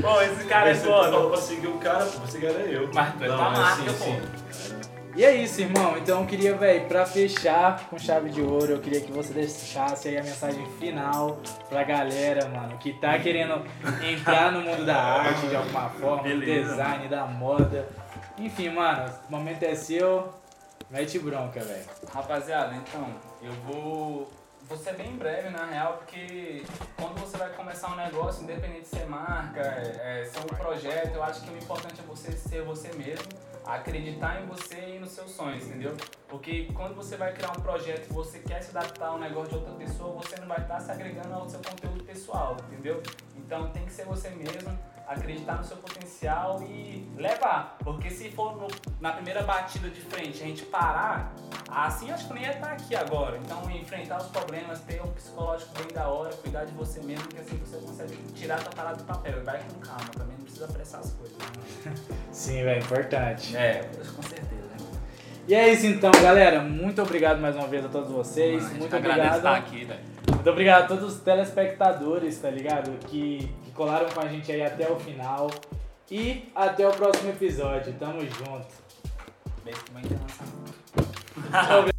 Pô, 0.00 0.20
esse 0.22 0.44
cara 0.44 0.70
é 0.70 0.74
foda. 0.74 1.10
Falou 1.10 1.30
pra 1.30 1.40
seguir 1.40 1.66
o 1.66 1.78
cara, 1.78 2.04
pô, 2.06 2.20
pra 2.20 2.28
seguir 2.28 2.46
era 2.46 2.60
eu. 2.60 2.90
Mas 2.92 3.14
tu 3.14 3.24
é 3.24 3.26
tua 3.26 3.50
marca, 3.50 3.92
pô. 3.92 4.48
E 5.16 5.24
é 5.24 5.34
isso, 5.34 5.60
irmão. 5.60 5.98
Então 5.98 6.20
eu 6.20 6.26
queria, 6.26 6.54
velho, 6.54 6.86
pra 6.86 7.04
fechar 7.04 7.88
com 7.90 7.98
chave 7.98 8.30
de 8.30 8.40
ouro, 8.40 8.74
eu 8.74 8.78
queria 8.78 9.00
que 9.00 9.10
você 9.10 9.32
deixasse 9.32 10.08
aí 10.08 10.16
a 10.16 10.22
mensagem 10.22 10.64
final 10.78 11.40
pra 11.68 11.82
galera, 11.82 12.46
mano, 12.48 12.78
que 12.78 12.92
tá 12.92 13.18
querendo 13.18 13.64
entrar 14.08 14.52
no 14.52 14.60
mundo 14.60 14.86
da 14.86 14.96
arte 14.96 15.48
de 15.48 15.56
alguma 15.56 15.88
forma, 15.90 16.22
do 16.22 16.40
design, 16.40 16.98
mano. 16.98 17.08
da 17.08 17.26
moda. 17.26 17.88
Enfim, 18.38 18.68
mano, 18.68 19.12
o 19.28 19.32
momento 19.32 19.64
é 19.64 19.74
seu. 19.74 20.32
Mete 20.88 21.18
bronca, 21.18 21.60
velho. 21.60 21.84
Rapaziada, 22.14 22.74
então, 22.76 23.08
eu 23.42 23.52
vou 23.66 24.30
vou 24.68 24.76
ser 24.76 24.94
bem 24.94 25.16
breve 25.16 25.48
na 25.48 25.64
real, 25.64 25.94
porque 25.94 26.62
quando 26.96 27.18
você 27.18 27.38
vai 27.38 27.50
começar 27.54 27.90
um 27.90 27.96
negócio, 27.96 28.42
independente 28.42 28.82
de 28.82 28.88
ser 28.88 29.06
marca, 29.06 29.60
é, 29.60 30.24
ser 30.26 30.40
um 30.40 30.56
projeto, 30.56 31.14
eu 31.14 31.22
acho 31.22 31.40
que 31.42 31.50
o 31.50 31.56
importante 31.56 32.00
é 32.00 32.04
você 32.04 32.32
ser 32.32 32.62
você 32.62 32.92
mesmo, 32.92 33.26
acreditar 33.64 34.42
em 34.42 34.46
você 34.46 34.96
e 34.96 34.98
nos 34.98 35.10
seus 35.12 35.30
sonhos, 35.30 35.66
entendeu? 35.66 35.96
Porque 36.28 36.66
quando 36.74 36.94
você 36.94 37.16
vai 37.16 37.32
criar 37.32 37.52
um 37.52 37.62
projeto 37.62 38.10
e 38.10 38.12
você 38.12 38.40
quer 38.40 38.62
se 38.62 38.76
adaptar 38.76 39.08
a 39.08 39.14
um 39.14 39.18
negócio 39.18 39.48
de 39.48 39.54
outra 39.56 39.72
pessoa, 39.72 40.20
você 40.22 40.38
não 40.38 40.46
vai 40.46 40.60
estar 40.60 40.80
se 40.80 40.90
agregando 40.90 41.34
ao 41.34 41.48
seu 41.48 41.60
conteúdo 41.60 42.04
pessoal, 42.04 42.56
entendeu? 42.70 43.02
Então 43.36 43.70
tem 43.70 43.86
que 43.86 43.92
ser 43.92 44.04
você 44.04 44.28
mesmo 44.30 44.78
acreditar 45.08 45.56
no 45.56 45.64
seu 45.64 45.76
potencial 45.78 46.62
e 46.62 47.08
levar. 47.16 47.76
Porque 47.82 48.10
se 48.10 48.30
for 48.30 48.56
no, 48.56 48.68
na 49.00 49.12
primeira 49.12 49.42
batida 49.42 49.88
de 49.88 50.00
frente 50.00 50.42
a 50.42 50.46
gente 50.46 50.64
parar, 50.66 51.34
assim 51.68 52.10
acho 52.10 52.28
que 52.28 52.34
nem 52.34 52.42
ia 52.44 52.52
estar 52.52 52.72
aqui 52.72 52.94
agora. 52.94 53.38
Então 53.38 53.68
enfrentar 53.70 54.18
os 54.18 54.28
problemas, 54.28 54.80
ter 54.80 55.02
um 55.02 55.10
psicológico 55.12 55.72
bem 55.78 55.88
da 55.94 56.08
hora, 56.08 56.30
cuidar 56.34 56.64
de 56.64 56.72
você 56.72 57.00
mesmo, 57.00 57.26
que 57.28 57.38
assim 57.38 57.56
você 57.56 57.78
consegue 57.78 58.16
tirar 58.34 58.56
a 58.56 58.58
tua 58.58 58.72
parada 58.72 58.96
do 58.96 59.04
papel. 59.04 59.38
E 59.38 59.44
vai 59.44 59.58
com 59.58 59.80
calma, 59.80 60.10
também 60.12 60.36
não 60.36 60.44
precisa 60.44 60.66
apressar 60.66 61.00
as 61.00 61.12
coisas. 61.12 61.36
Né? 61.38 61.94
Sim, 62.30 62.62
velho, 62.62 62.82
importante. 62.82 63.56
É, 63.56 63.88
com 64.14 64.22
certeza. 64.22 64.58
E 65.48 65.54
é 65.54 65.72
isso 65.72 65.86
então, 65.86 66.12
galera. 66.12 66.60
Muito 66.60 67.00
obrigado 67.00 67.40
mais 67.40 67.56
uma 67.56 67.66
vez 67.66 67.82
a 67.82 67.88
todos 67.88 68.10
vocês. 68.10 68.62
Mano, 68.64 68.80
muito 68.80 68.94
obrigado. 68.94 69.36
Estar 69.38 69.56
aqui, 69.56 69.84
velho. 69.86 70.00
Muito 70.30 70.50
obrigado 70.50 70.84
a 70.84 70.86
todos 70.86 71.14
os 71.14 71.20
telespectadores, 71.20 72.38
tá 72.38 72.50
ligado? 72.50 72.90
Que 73.06 73.50
colaram 73.78 74.10
com 74.10 74.20
a 74.20 74.26
gente 74.26 74.50
aí 74.50 74.62
até 74.62 74.90
o 74.90 74.98
final. 74.98 75.48
E 76.10 76.50
até 76.54 76.86
o 76.86 76.90
próximo 76.90 77.30
episódio. 77.30 77.94
Tamo 77.94 78.20
junto. 78.20 78.66
Beijo, 79.64 79.84
mãe 79.92 80.02
internacional. 80.04 81.88